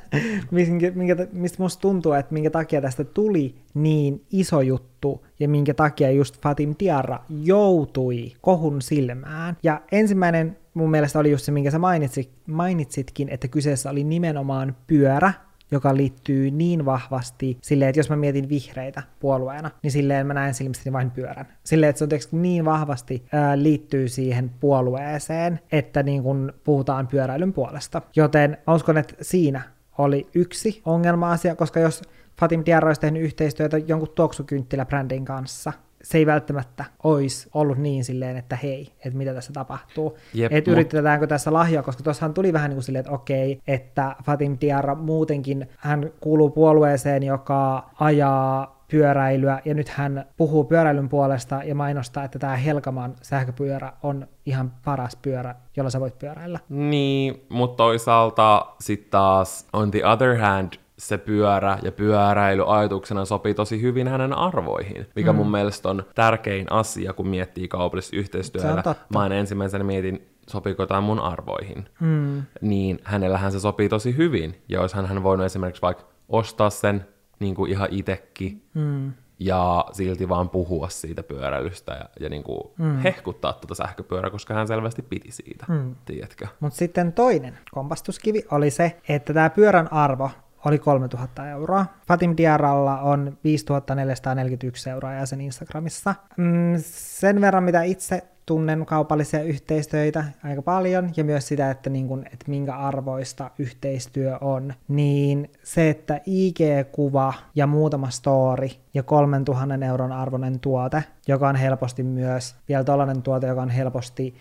minkä, 0.50 0.92
mistä 1.32 1.62
musta 1.62 1.80
tuntuu, 1.80 2.12
että 2.12 2.32
minkä 2.34 2.50
takia 2.50 2.80
tästä 2.80 3.04
tuli 3.04 3.54
niin 3.74 4.24
iso 4.30 4.60
juttu 4.60 5.26
ja 5.40 5.48
minkä 5.48 5.74
takia 5.74 6.10
just 6.10 6.40
Fatim 6.40 6.74
Tiara 6.74 7.18
joutui 7.28 8.32
kohun 8.40 8.82
silmään. 8.82 9.56
Ja 9.62 9.80
ensimmäinen 9.92 10.56
mun 10.74 10.90
mielestä 10.90 11.18
oli 11.18 11.30
just 11.30 11.44
se, 11.44 11.52
minkä 11.52 11.70
sä 11.70 11.78
mainitsit, 11.78 12.30
mainitsitkin, 12.46 13.28
että 13.28 13.48
kyseessä 13.48 13.90
oli 13.90 14.04
nimenomaan 14.04 14.76
pyörä, 14.86 15.32
joka 15.74 15.96
liittyy 15.96 16.50
niin 16.50 16.84
vahvasti 16.84 17.58
silleen, 17.62 17.88
että 17.88 17.98
jos 17.98 18.10
mä 18.10 18.16
mietin 18.16 18.48
vihreitä 18.48 19.02
puolueena, 19.20 19.70
niin 19.82 19.90
silleen 19.90 20.26
mä 20.26 20.34
näen 20.34 20.54
silmissäni 20.54 20.92
vain 20.92 21.10
pyörän. 21.10 21.46
Silleen, 21.64 21.90
että 21.90 21.98
se 21.98 22.04
on 22.04 22.08
tietysti 22.08 22.36
niin 22.36 22.64
vahvasti 22.64 23.24
ää, 23.32 23.62
liittyy 23.62 24.08
siihen 24.08 24.50
puolueeseen, 24.60 25.60
että 25.72 26.02
niin 26.02 26.22
kun 26.22 26.52
puhutaan 26.64 27.06
pyöräilyn 27.06 27.52
puolesta. 27.52 28.02
Joten 28.16 28.58
mä 28.66 28.74
uskon, 28.74 28.98
että 28.98 29.14
siinä 29.20 29.62
oli 29.98 30.26
yksi 30.34 30.82
ongelma-asia, 30.84 31.56
koska 31.56 31.80
jos 31.80 32.02
Fatim 32.40 32.62
Diarra 32.66 32.88
olisi 32.88 33.00
tehnyt 33.00 33.22
yhteistyötä 33.22 33.78
jonkun 33.78 34.12
tuoksukynttiläbrändin 34.14 35.24
kanssa, 35.24 35.72
se 36.04 36.18
ei 36.18 36.26
välttämättä 36.26 36.84
olisi 37.04 37.50
ollut 37.54 37.78
niin 37.78 38.04
silleen, 38.04 38.36
että 38.36 38.56
hei, 38.56 38.92
että 39.04 39.18
mitä 39.18 39.34
tässä 39.34 39.52
tapahtuu. 39.52 40.18
Jep, 40.34 40.52
että 40.52 40.70
yritetäänkö 40.70 41.26
tässä 41.26 41.52
lahjoa, 41.52 41.82
koska 41.82 42.02
tuossahan 42.02 42.34
tuli 42.34 42.52
vähän 42.52 42.70
niin 42.70 42.76
kuin 42.76 42.84
silleen, 42.84 43.00
että 43.00 43.12
okei, 43.12 43.60
että 43.66 44.16
Fatim 44.24 44.56
Diarra 44.60 44.94
muutenkin, 44.94 45.68
hän 45.76 46.10
kuuluu 46.20 46.50
puolueeseen, 46.50 47.22
joka 47.22 47.90
ajaa 48.00 48.84
pyöräilyä, 48.90 49.60
ja 49.64 49.74
nyt 49.74 49.88
hän 49.88 50.24
puhuu 50.36 50.64
pyöräilyn 50.64 51.08
puolesta 51.08 51.60
ja 51.64 51.74
mainostaa, 51.74 52.24
että 52.24 52.38
tämä 52.38 52.56
Helkaman 52.56 53.14
sähköpyörä 53.22 53.92
on 54.02 54.28
ihan 54.46 54.72
paras 54.84 55.16
pyörä, 55.22 55.54
jolla 55.76 55.90
sä 55.90 56.00
voit 56.00 56.18
pyöräillä. 56.18 56.58
Niin, 56.68 57.46
mutta 57.48 57.76
toisaalta 57.76 58.66
sitten 58.80 59.10
taas 59.10 59.66
on 59.72 59.90
the 59.90 60.06
other 60.06 60.36
hand, 60.36 60.72
se 60.98 61.18
pyörä 61.18 61.78
ja 61.82 61.92
pyöräily 61.92 62.64
ajatuksena 62.66 63.24
sopii 63.24 63.54
tosi 63.54 63.82
hyvin 63.82 64.08
hänen 64.08 64.32
arvoihin, 64.32 65.06
mikä 65.16 65.32
mm. 65.32 65.36
mun 65.36 65.50
mielestä 65.50 65.88
on 65.88 66.02
tärkein 66.14 66.72
asia, 66.72 67.12
kun 67.12 67.28
miettii 67.28 67.68
kaupallista 67.68 68.16
yhteistyötä. 68.16 68.94
Mä 69.14 69.26
en 69.26 69.32
ensimmäisenä 69.32 69.84
mietin, 69.84 70.28
sopiiko 70.48 70.86
tämä 70.86 71.00
mun 71.00 71.20
arvoihin. 71.20 71.88
Mm. 72.00 72.42
Niin 72.60 72.98
hänellähän 73.04 73.52
se 73.52 73.60
sopii 73.60 73.88
tosi 73.88 74.16
hyvin. 74.16 74.62
Ja 74.68 74.80
olisi 74.80 74.96
hän 74.96 75.22
voinut 75.22 75.46
esimerkiksi 75.46 75.82
vaikka 75.82 76.04
ostaa 76.28 76.70
sen 76.70 77.06
niin 77.40 77.54
kuin 77.54 77.70
ihan 77.70 77.88
itekin, 77.90 78.62
mm. 78.74 79.12
ja 79.38 79.84
silti 79.92 80.28
vaan 80.28 80.50
puhua 80.50 80.88
siitä 80.88 81.22
pyöräilystä 81.22 81.92
ja, 81.92 82.08
ja 82.20 82.28
niin 82.28 82.42
kuin 82.42 82.60
mm. 82.78 82.98
hehkuttaa 82.98 83.52
tuota 83.52 83.74
sähköpyörää, 83.74 84.30
koska 84.30 84.54
hän 84.54 84.68
selvästi 84.68 85.02
piti 85.02 85.32
siitä, 85.32 85.66
mm. 85.68 85.94
tiedätkö? 86.04 86.46
Mutta 86.60 86.78
sitten 86.78 87.12
toinen 87.12 87.58
kompastuskivi 87.70 88.42
oli 88.50 88.70
se, 88.70 89.00
että 89.08 89.34
tämä 89.34 89.50
pyörän 89.50 89.92
arvo 89.92 90.30
oli 90.64 90.78
3000 90.78 91.50
euroa. 91.50 91.86
Fatim 92.08 92.34
Diaralla 92.36 93.00
on 93.00 93.38
5441 93.44 94.90
euroa 94.90 95.12
ja 95.12 95.26
sen 95.26 95.40
Instagramissa. 95.40 96.14
Mm, 96.36 96.74
sen 96.86 97.40
verran, 97.40 97.64
mitä 97.64 97.82
itse 97.82 98.22
tunnen 98.46 98.86
kaupallisia 98.86 99.42
yhteistyöitä 99.42 100.24
aika 100.44 100.62
paljon 100.62 101.10
ja 101.16 101.24
myös 101.24 101.48
sitä, 101.48 101.70
että, 101.70 101.90
niin 101.90 102.08
kun, 102.08 102.24
että 102.32 102.44
minkä 102.48 102.76
arvoista 102.76 103.50
yhteistyö 103.58 104.38
on, 104.40 104.74
niin 104.88 105.50
se, 105.62 105.90
että 105.90 106.20
IG-kuva 106.26 107.34
ja 107.54 107.66
muutama 107.66 108.10
story 108.10 108.68
ja 108.94 109.02
3000 109.02 109.86
euron 109.86 110.12
arvoinen 110.12 110.60
tuote, 110.60 111.04
joka 111.28 111.48
on 111.48 111.56
helposti 111.56 112.02
myös, 112.02 112.56
vielä 112.68 112.84
tällainen 112.84 113.22
tuote, 113.22 113.46
joka 113.46 113.62
on 113.62 113.70
helposti 113.70 114.34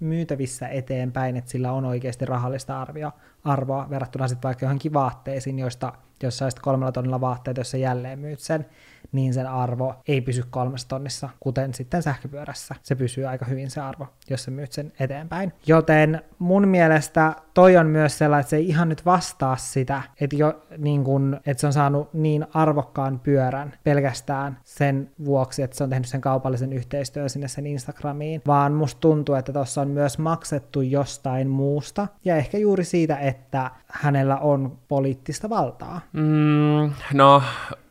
myytävissä 0.00 0.68
eteenpäin, 0.68 1.36
että 1.36 1.50
sillä 1.50 1.72
on 1.72 1.84
oikeasti 1.84 2.26
rahallista 2.26 2.80
arvio, 2.80 3.12
arvoa 3.44 3.90
verrattuna 3.90 4.28
sitten 4.28 4.48
vaikka 4.48 4.64
johonkin 4.64 4.92
vaatteisiin, 4.92 5.58
joista 5.58 5.92
jos 6.22 6.38
saisit 6.38 6.60
kolmella 6.60 6.92
tonnilla 6.92 7.20
vaatteet, 7.20 7.56
jos 7.56 7.70
sä 7.70 7.78
jälleen 7.78 8.18
myyt 8.18 8.40
sen, 8.40 8.66
niin 9.12 9.34
sen 9.34 9.46
arvo 9.46 9.94
ei 10.08 10.20
pysy 10.20 10.44
kolmessa 10.50 10.88
tonnissa, 10.88 11.28
kuten 11.40 11.74
sitten 11.74 12.02
sähköpyörässä. 12.02 12.74
Se 12.82 12.94
pysyy 12.94 13.26
aika 13.26 13.44
hyvin 13.44 13.70
se 13.70 13.80
arvo, 13.80 14.06
jos 14.30 14.44
sä 14.44 14.50
myyt 14.50 14.72
sen 14.72 14.92
eteenpäin. 15.00 15.52
Joten 15.66 16.22
mun 16.38 16.68
mielestä 16.68 17.34
toi 17.54 17.76
on 17.76 17.86
myös 17.86 18.18
sellainen, 18.18 18.40
että 18.40 18.50
se 18.50 18.56
ei 18.56 18.68
ihan 18.68 18.88
nyt 18.88 19.06
vastaa 19.06 19.56
sitä, 19.56 20.02
että, 20.20 20.36
jo, 20.36 20.62
niin 20.78 21.04
kun, 21.04 21.40
että 21.46 21.60
se 21.60 21.66
on 21.66 21.72
saanut 21.72 22.14
niin 22.14 22.46
arvokkaan 22.54 23.20
pyörän 23.20 23.74
pelkästään 23.84 24.58
sen 24.64 25.10
vuoksi, 25.24 25.62
että 25.62 25.76
se 25.76 25.84
on 25.84 25.90
tehnyt 25.90 26.08
sen 26.08 26.20
kaupallisen 26.20 26.72
yhteistyön 26.72 27.30
sinne 27.30 27.48
sen 27.48 27.66
Instagramiin, 27.66 28.42
vaan 28.46 28.72
musta 28.72 29.00
tuntuu, 29.00 29.34
että 29.34 29.52
tuossa 29.52 29.80
on 29.80 29.88
myös 29.88 30.18
maksettu 30.18 30.80
jostain 30.80 31.48
muusta, 31.48 32.08
ja 32.24 32.36
ehkä 32.36 32.58
juuri 32.58 32.84
siitä, 32.84 33.16
että 33.16 33.70
hänellä 34.02 34.36
on 34.36 34.78
poliittista 34.88 35.48
valtaa. 35.48 36.00
Mm, 36.12 36.92
no, 37.14 37.42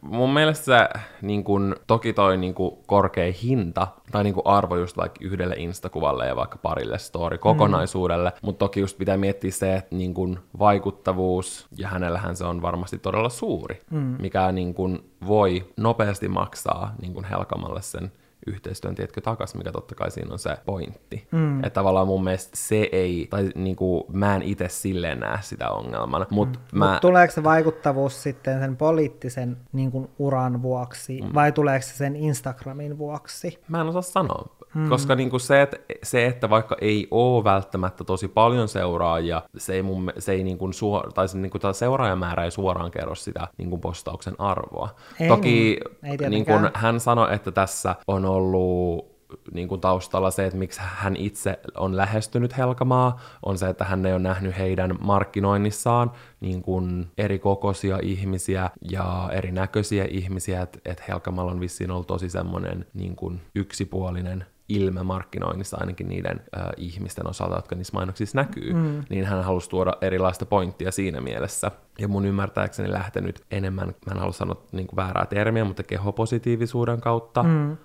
mun 0.01 0.33
mielestä 0.33 0.65
se, 0.65 1.01
niin 1.21 1.43
kun, 1.43 1.75
toki 1.87 2.13
toi 2.13 2.37
niin 2.37 2.53
kun, 2.53 2.77
korkea 2.85 3.33
hinta 3.43 3.87
tai 4.11 4.23
niin 4.23 4.33
kun, 4.33 4.43
arvo 4.45 4.75
just 4.75 4.97
vaikka 4.97 5.19
yhdelle 5.21 5.55
instakuvalle 5.57 6.27
ja 6.27 6.35
vaikka 6.35 6.57
parille 6.57 6.97
story 6.97 7.37
kokonaisuudelle, 7.37 8.29
mm. 8.29 8.35
mutta 8.41 8.59
toki 8.59 8.79
just 8.79 8.97
pitää 8.97 9.17
miettiä 9.17 9.51
se, 9.51 9.75
että 9.75 9.95
niin 9.95 10.13
kun, 10.13 10.39
vaikuttavuus, 10.59 11.67
ja 11.77 11.87
hänellähän 11.87 12.35
se 12.35 12.45
on 12.45 12.61
varmasti 12.61 12.97
todella 12.97 13.29
suuri, 13.29 13.81
mm. 13.91 14.15
mikä 14.19 14.51
niin 14.51 14.73
kun, 14.73 15.03
voi 15.27 15.73
nopeasti 15.77 16.27
maksaa 16.27 16.95
niin 17.01 17.13
kun, 17.13 17.25
Helkamalle 17.25 17.81
sen 17.81 18.11
yhteistyön, 18.47 18.95
tiedätkö, 18.95 19.21
takas, 19.21 19.55
mikä 19.55 19.71
totta 19.71 19.95
kai 19.95 20.11
siinä 20.11 20.33
on 20.33 20.39
se 20.39 20.57
pointti. 20.65 21.27
Mm. 21.31 21.57
Että 21.59 21.69
tavallaan 21.69 22.07
mun 22.07 22.23
mielestä 22.23 22.57
se 22.57 22.89
ei, 22.91 23.27
tai 23.29 23.49
niinku, 23.55 24.05
mä 24.13 24.35
en 24.35 24.41
itse 24.41 24.69
silleen 24.69 25.19
näe 25.19 25.37
sitä 25.41 25.69
ongelmana. 25.69 26.25
Mutta 26.29 26.59
mm. 26.71 26.79
mä... 26.79 26.91
Mut 26.91 27.01
tuleeko 27.01 27.33
se 27.33 27.43
vaikuttavuus 27.43 28.23
sitten 28.23 28.59
sen 28.59 28.77
poliittisen 28.77 29.57
niin 29.73 29.91
kuin, 29.91 30.09
uran 30.19 30.61
vuoksi, 30.61 31.21
mm. 31.21 31.29
vai 31.33 31.51
tuleeko 31.51 31.85
se 31.85 31.93
sen 31.93 32.15
Instagramin 32.15 32.97
vuoksi? 32.97 33.59
Mä 33.67 33.81
en 33.81 33.87
osaa 33.87 34.01
sanoa. 34.01 34.54
Mm. 34.75 34.89
Koska 34.89 35.15
niin 35.15 35.29
kuin 35.29 35.39
se, 35.39 35.61
että, 35.61 35.77
se, 36.03 36.25
että 36.25 36.49
vaikka 36.49 36.77
ei 36.81 37.07
ole 37.11 37.43
välttämättä 37.43 38.03
tosi 38.03 38.27
paljon 38.27 38.67
seuraajia, 38.67 39.41
se 39.57 39.73
ei, 39.73 39.81
mun, 39.81 40.11
se 40.19 40.31
ei 40.31 40.43
niin 40.43 40.57
kuin 40.57 40.73
suor, 40.73 41.13
tai 41.13 41.27
se, 41.27 41.37
niin 41.37 41.51
kuin 41.51 41.73
seuraajamäärä 41.73 42.43
ei 42.43 42.51
suoraan 42.51 42.91
kerro 42.91 43.15
sitä 43.15 43.47
niin 43.57 43.69
kuin 43.69 43.81
postauksen 43.81 44.35
arvoa. 44.37 44.89
Ei, 45.19 45.27
Toki 45.27 45.79
ei 46.03 46.29
niin 46.29 46.45
kuin 46.45 46.69
hän 46.73 46.99
sanoi, 46.99 47.35
että 47.35 47.51
tässä 47.51 47.95
on 48.07 48.25
ollut 48.25 49.15
niin 49.53 49.67
kuin 49.67 49.81
taustalla 49.81 50.31
se, 50.31 50.45
että 50.45 50.59
miksi 50.59 50.81
hän 50.83 51.15
itse 51.15 51.59
on 51.77 51.97
lähestynyt 51.97 52.57
Helkamaa, 52.57 53.19
on 53.45 53.57
se, 53.57 53.69
että 53.69 53.85
hän 53.85 54.05
ei 54.05 54.13
ole 54.13 54.21
nähnyt 54.21 54.57
heidän 54.57 54.95
markkinoinnissaan 55.01 56.11
niin 56.39 56.61
kuin 56.61 57.07
eri 57.17 57.39
kokoisia 57.39 57.99
ihmisiä 58.01 58.69
ja 58.91 59.29
erinäköisiä 59.33 60.05
ihmisiä, 60.09 60.61
että, 60.61 60.79
että 60.85 61.03
Helkamalla 61.07 61.51
on 61.51 61.59
vissiin 61.59 61.91
ollut 61.91 62.07
tosi 62.07 62.29
semmoinen 62.29 62.85
niin 62.93 63.15
kuin 63.15 63.41
yksipuolinen 63.55 64.45
ilme 64.69 65.03
markkinoinnissa 65.03 65.77
ainakin 65.79 66.07
niiden 66.09 66.41
äh, 66.57 66.63
ihmisten 66.77 67.29
osalta, 67.29 67.55
jotka 67.55 67.75
niissä 67.75 67.93
mainoksissa 67.93 68.37
näkyy, 68.37 68.73
mm. 68.73 69.03
niin 69.09 69.25
hän 69.25 69.43
halusi 69.43 69.69
tuoda 69.69 69.93
erilaista 70.01 70.45
pointtia 70.45 70.91
siinä 70.91 71.21
mielessä. 71.21 71.71
Ja 71.99 72.07
mun 72.07 72.25
ymmärtääkseni 72.25 72.91
lähtenyt 72.91 73.43
enemmän, 73.51 73.87
mä 73.87 74.11
en 74.11 74.19
halua 74.19 74.33
sanoa 74.33 74.63
niin 74.71 74.87
kuin 74.87 74.97
väärää 74.97 75.25
termiä, 75.25 75.65
mutta 75.65 75.83
kehopositiivisuuden 75.83 77.01
kautta 77.01 77.43
mm. 77.43 77.71
äh, 77.71 77.77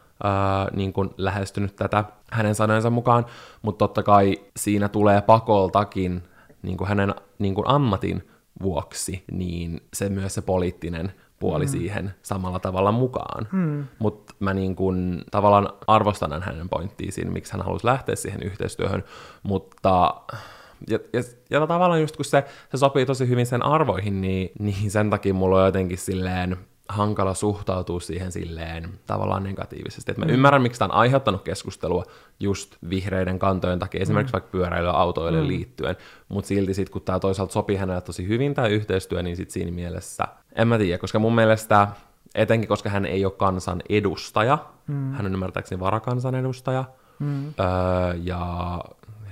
niin 0.73 0.93
kuin 0.93 1.11
lähestynyt 1.17 1.77
tätä 1.77 2.05
hänen 2.31 2.55
sanojensa 2.55 2.91
mukaan, 2.91 3.27
mutta 3.63 3.79
totta 3.79 4.03
kai 4.03 4.41
siinä 4.57 4.89
tulee 4.89 5.23
pakoltakin 5.23 6.23
niin 6.63 6.77
kuin 6.77 6.89
hänen 6.89 7.15
niin 7.39 7.55
kuin 7.55 7.69
ammatin 7.69 8.29
vuoksi, 8.63 9.25
niin 9.33 9.81
se 9.95 10.09
myös 10.09 10.35
se 10.35 10.43
poliittinen 10.43 11.13
puoli 11.41 11.65
mm. 11.65 11.71
siihen 11.71 12.15
samalla 12.23 12.59
tavalla 12.59 12.93
mukaan. 12.93 13.49
Mm. 13.53 13.85
Mutta 13.99 14.35
mä 14.41 14.55
niin 14.55 14.77
kun, 14.77 15.25
tavallaan 15.31 15.69
arvostan 15.87 16.43
hänen 16.43 16.69
pointtiin 16.69 17.13
siinä, 17.13 17.31
miksi 17.31 17.53
hän 17.53 17.63
halusi 17.63 17.87
lähteä 17.87 18.17
siihen 18.17 18.43
yhteistyöhön, 18.43 19.05
mutta 19.43 20.15
ja, 20.89 20.99
ja, 21.13 21.23
ja 21.51 21.67
tavallaan 21.67 22.01
just 22.01 22.17
kun 22.17 22.25
se, 22.25 22.45
se 22.71 22.77
sopii 22.77 23.07
tosi 23.07 23.29
hyvin 23.29 23.47
sen 23.47 23.63
arvoihin, 23.63 24.21
niin, 24.21 24.51
niin 24.59 24.91
sen 24.91 25.11
takia 25.11 25.35
mulla 25.35 25.59
on 25.59 25.67
jotenkin 25.67 25.99
silleen 25.99 26.57
hankala 26.91 27.35
suhtautua 27.35 28.01
siihen 28.01 28.33
silleen 28.33 28.89
tavallaan 29.07 29.43
negatiivisesti. 29.43 30.11
Et 30.11 30.19
mä 30.19 30.25
mm. 30.25 30.31
ymmärrän, 30.31 30.63
miksi 30.63 30.79
tämä 30.79 30.87
on 30.87 30.99
aiheuttanut 30.99 31.43
keskustelua 31.43 32.05
just 32.41 32.77
vihreiden 32.91 33.39
kantojen 33.39 33.79
takia, 33.79 34.01
esimerkiksi 34.01 34.31
mm. 34.31 34.33
vaikka 34.33 34.51
pyöräilyä 34.51 34.91
autoille 34.91 35.41
mm. 35.41 35.49
liittyen, 35.49 35.97
mutta 36.29 36.49
silti 36.49 36.75
sitten 36.75 36.93
kun 36.93 37.03
tämä 37.03 37.21
toisaalta 37.21 37.53
sopii 37.53 37.77
hänelle 37.77 38.01
tosi 38.01 38.29
hyvin 38.29 38.55
tämä 38.55 38.69
yhteistyö, 38.69 39.23
niin 39.23 39.37
sitten 39.37 39.53
siinä 39.53 39.73
mielessä, 39.73 40.29
en 40.55 40.69
mä 40.69 40.79
tiedä, 40.79 40.99
koska 40.99 41.19
mun 41.19 41.35
mielestä 41.35 41.89
etenkin 42.35 42.69
koska 42.69 42.89
hän 42.89 43.07
ei 43.07 43.25
ole 43.25 43.33
kansan 43.33 43.83
edustaja, 43.89 44.59
mm. 44.87 45.13
hän 45.13 45.27
on 45.27 45.33
ymmärtääkseni 45.33 45.81
varakansan 45.81 46.35
edustaja, 46.35 46.85
mm. 47.19 47.47
öö, 47.47 48.15
ja 48.23 48.79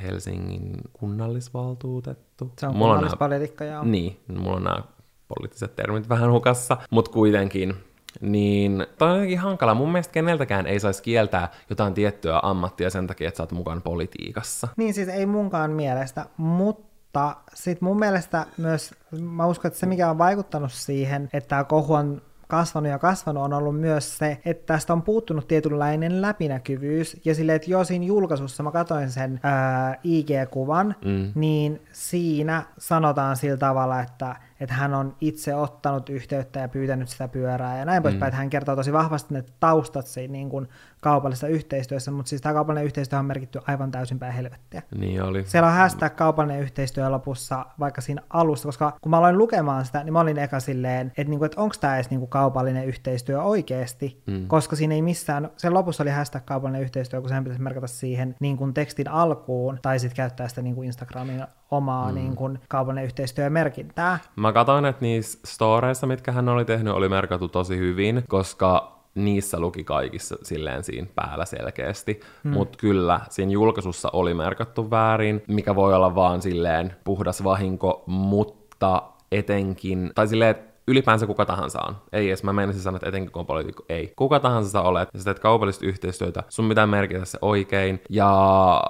Helsingin 0.02 0.72
kunnallisvaltuutettu. 0.92 2.52
Se 2.58 2.66
on 2.66 2.74
kunnallispolitiikka, 2.74 3.64
joo. 3.64 3.84
Niin, 3.84 4.20
mulla 4.28 4.56
on 4.56 4.64
nämä 4.64 4.82
poliittiset 5.28 5.76
termit 5.76 6.08
vähän 6.08 6.30
hukassa, 6.30 6.76
mutta 6.90 7.10
kuitenkin 7.10 7.74
niin 8.20 8.86
toi 8.98 9.08
on 9.08 9.14
jotenkin 9.14 9.38
hankala. 9.38 9.74
Mun 9.74 9.92
mielestä 9.92 10.12
keneltäkään 10.12 10.66
ei 10.66 10.80
saisi 10.80 11.02
kieltää 11.02 11.48
jotain 11.70 11.94
tiettyä 11.94 12.40
ammattia 12.42 12.90
sen 12.90 13.06
takia, 13.06 13.28
että 13.28 13.36
sä 13.36 13.42
oot 13.42 13.52
mukaan 13.52 13.82
politiikassa. 13.82 14.68
Niin 14.76 14.94
siis 14.94 15.08
ei 15.08 15.26
munkaan 15.26 15.70
mielestä, 15.70 16.26
mutta 16.36 17.36
sitten 17.54 17.88
mun 17.88 17.98
mielestä 17.98 18.46
myös, 18.56 18.94
mä 19.20 19.46
uskon, 19.46 19.68
että 19.68 19.80
se 19.80 19.86
mikä 19.86 20.10
on 20.10 20.18
vaikuttanut 20.18 20.72
siihen, 20.72 21.28
että 21.32 21.48
tämä 21.48 21.64
kohu 21.64 21.94
on 21.94 22.22
kasvanut 22.48 22.90
ja 22.90 22.98
kasvanut 22.98 23.42
on 23.42 23.52
ollut 23.52 23.80
myös 23.80 24.18
se, 24.18 24.40
että 24.44 24.74
tästä 24.74 24.92
on 24.92 25.02
puuttunut 25.02 25.48
tietynlainen 25.48 26.22
läpinäkyvyys, 26.22 27.20
ja 27.24 27.34
silleen, 27.34 27.56
että 27.56 27.70
jo 27.70 27.84
siinä 27.84 28.04
julkaisussa 28.04 28.62
mä 28.62 28.70
katsoin 28.70 29.10
sen 29.10 29.40
ää, 29.42 29.98
IG-kuvan, 30.04 30.94
mm. 31.04 31.32
niin 31.34 31.82
siinä 31.92 32.62
sanotaan 32.78 33.36
sillä 33.36 33.56
tavalla, 33.56 34.00
että 34.00 34.36
että 34.60 34.74
hän 34.74 34.94
on 34.94 35.16
itse 35.20 35.54
ottanut 35.54 36.08
yhteyttä 36.08 36.60
ja 36.60 36.68
pyytänyt 36.68 37.08
sitä 37.08 37.28
pyörää 37.28 37.78
ja 37.78 37.84
näin 37.84 38.02
poispäin, 38.02 38.22
mm. 38.22 38.28
että 38.28 38.36
hän 38.36 38.50
kertoo 38.50 38.76
tosi 38.76 38.92
vahvasti 38.92 39.34
ne 39.34 39.44
taustat 39.60 40.06
siinä 40.06 40.32
niin 40.32 40.50
kuin 40.50 40.68
kaupallisessa 41.00 41.48
yhteistyössä, 41.48 42.10
mutta 42.10 42.28
siis 42.28 42.42
tämä 42.42 42.52
kaupallinen 42.52 42.84
yhteistyö 42.84 43.18
on 43.18 43.24
merkitty 43.24 43.60
aivan 43.66 43.90
täysin 43.90 44.18
päin 44.18 44.32
helvettiä. 44.32 44.82
Niin 44.98 45.22
oli. 45.22 45.44
Siellä 45.46 45.68
on 45.68 45.74
hashtag 45.74 46.16
kaupallinen 46.16 46.62
yhteistyö 46.62 47.10
lopussa 47.10 47.66
vaikka 47.78 48.00
siinä 48.00 48.22
alussa, 48.30 48.68
koska 48.68 48.92
kun 49.00 49.10
mä 49.10 49.18
aloin 49.18 49.38
lukemaan 49.38 49.86
sitä, 49.86 50.04
niin 50.04 50.12
mä 50.12 50.20
olin 50.20 50.38
eka 50.38 50.60
silleen, 50.60 51.06
että, 51.06 51.30
niinku, 51.30 51.44
että 51.44 51.60
onko 51.60 51.74
tämä 51.80 51.94
edes 51.94 52.10
niinku 52.10 52.26
kaupallinen 52.26 52.84
yhteistyö 52.84 53.42
oikeasti, 53.42 54.22
mm. 54.26 54.48
koska 54.48 54.76
siinä 54.76 54.94
ei 54.94 55.02
missään, 55.02 55.50
sen 55.56 55.74
lopussa 55.74 56.02
oli 56.02 56.10
hashtag 56.10 56.44
kaupallinen 56.44 56.82
yhteistyö, 56.82 57.20
kun 57.20 57.28
sen 57.28 57.44
pitäisi 57.44 57.62
merkata 57.62 57.86
siihen 57.86 58.36
niin 58.40 58.56
kuin 58.56 58.74
tekstin 58.74 59.08
alkuun, 59.08 59.78
tai 59.82 59.98
sitten 59.98 60.16
käyttää 60.16 60.48
sitä 60.48 60.62
niin 60.62 60.74
kuin 60.74 60.86
Instagramin 60.86 61.44
omaa 61.70 62.08
mm. 62.08 62.14
niin 62.14 62.36
kuin, 62.36 62.58
kaupallinen 62.68 63.04
yhteistyömerkintää. 63.04 64.18
Mä 64.36 64.52
katsoin, 64.52 64.84
että 64.84 65.02
niissä 65.02 65.38
storeissa, 65.44 66.06
mitkä 66.06 66.32
hän 66.32 66.48
oli 66.48 66.64
tehnyt, 66.64 66.94
oli 66.94 67.08
merkattu 67.08 67.48
tosi 67.48 67.78
hyvin, 67.78 68.22
koska 68.28 68.97
niissä 69.24 69.60
luki 69.60 69.84
kaikissa 69.84 70.36
silleen 70.42 70.84
siinä 70.84 71.06
päällä 71.14 71.44
selkeästi, 71.44 72.20
mm. 72.44 72.50
mutta 72.50 72.78
kyllä 72.78 73.20
siinä 73.30 73.52
julkaisussa 73.52 74.10
oli 74.12 74.34
merkattu 74.34 74.90
väärin, 74.90 75.42
mikä 75.48 75.74
voi 75.74 75.94
olla 75.94 76.14
vaan 76.14 76.42
silleen 76.42 76.96
puhdas 77.04 77.44
vahinko, 77.44 78.04
mutta 78.06 79.02
etenkin, 79.32 80.10
tai 80.14 80.28
silleen, 80.28 80.54
ylipäänsä 80.88 81.26
kuka 81.26 81.46
tahansa 81.46 81.78
on. 81.88 81.96
Ei 82.12 82.28
edes, 82.28 82.42
mä 82.42 82.52
menisin 82.52 82.82
sanoa, 82.82 82.96
että 82.96 83.08
etenkin 83.08 83.32
kun 83.32 83.40
on 83.40 83.46
poliitikko, 83.46 83.84
ei. 83.88 84.12
Kuka 84.16 84.40
tahansa 84.40 84.70
sä 84.70 84.80
olet, 84.80 85.08
ja 85.12 85.18
sä 85.18 85.24
teet 85.24 85.38
kaupallista 85.38 85.86
yhteistyötä, 85.86 86.42
sun 86.48 86.68
pitää 86.68 86.86
merkitä 86.86 87.24
se 87.24 87.38
oikein. 87.42 88.00
Ja 88.10 88.80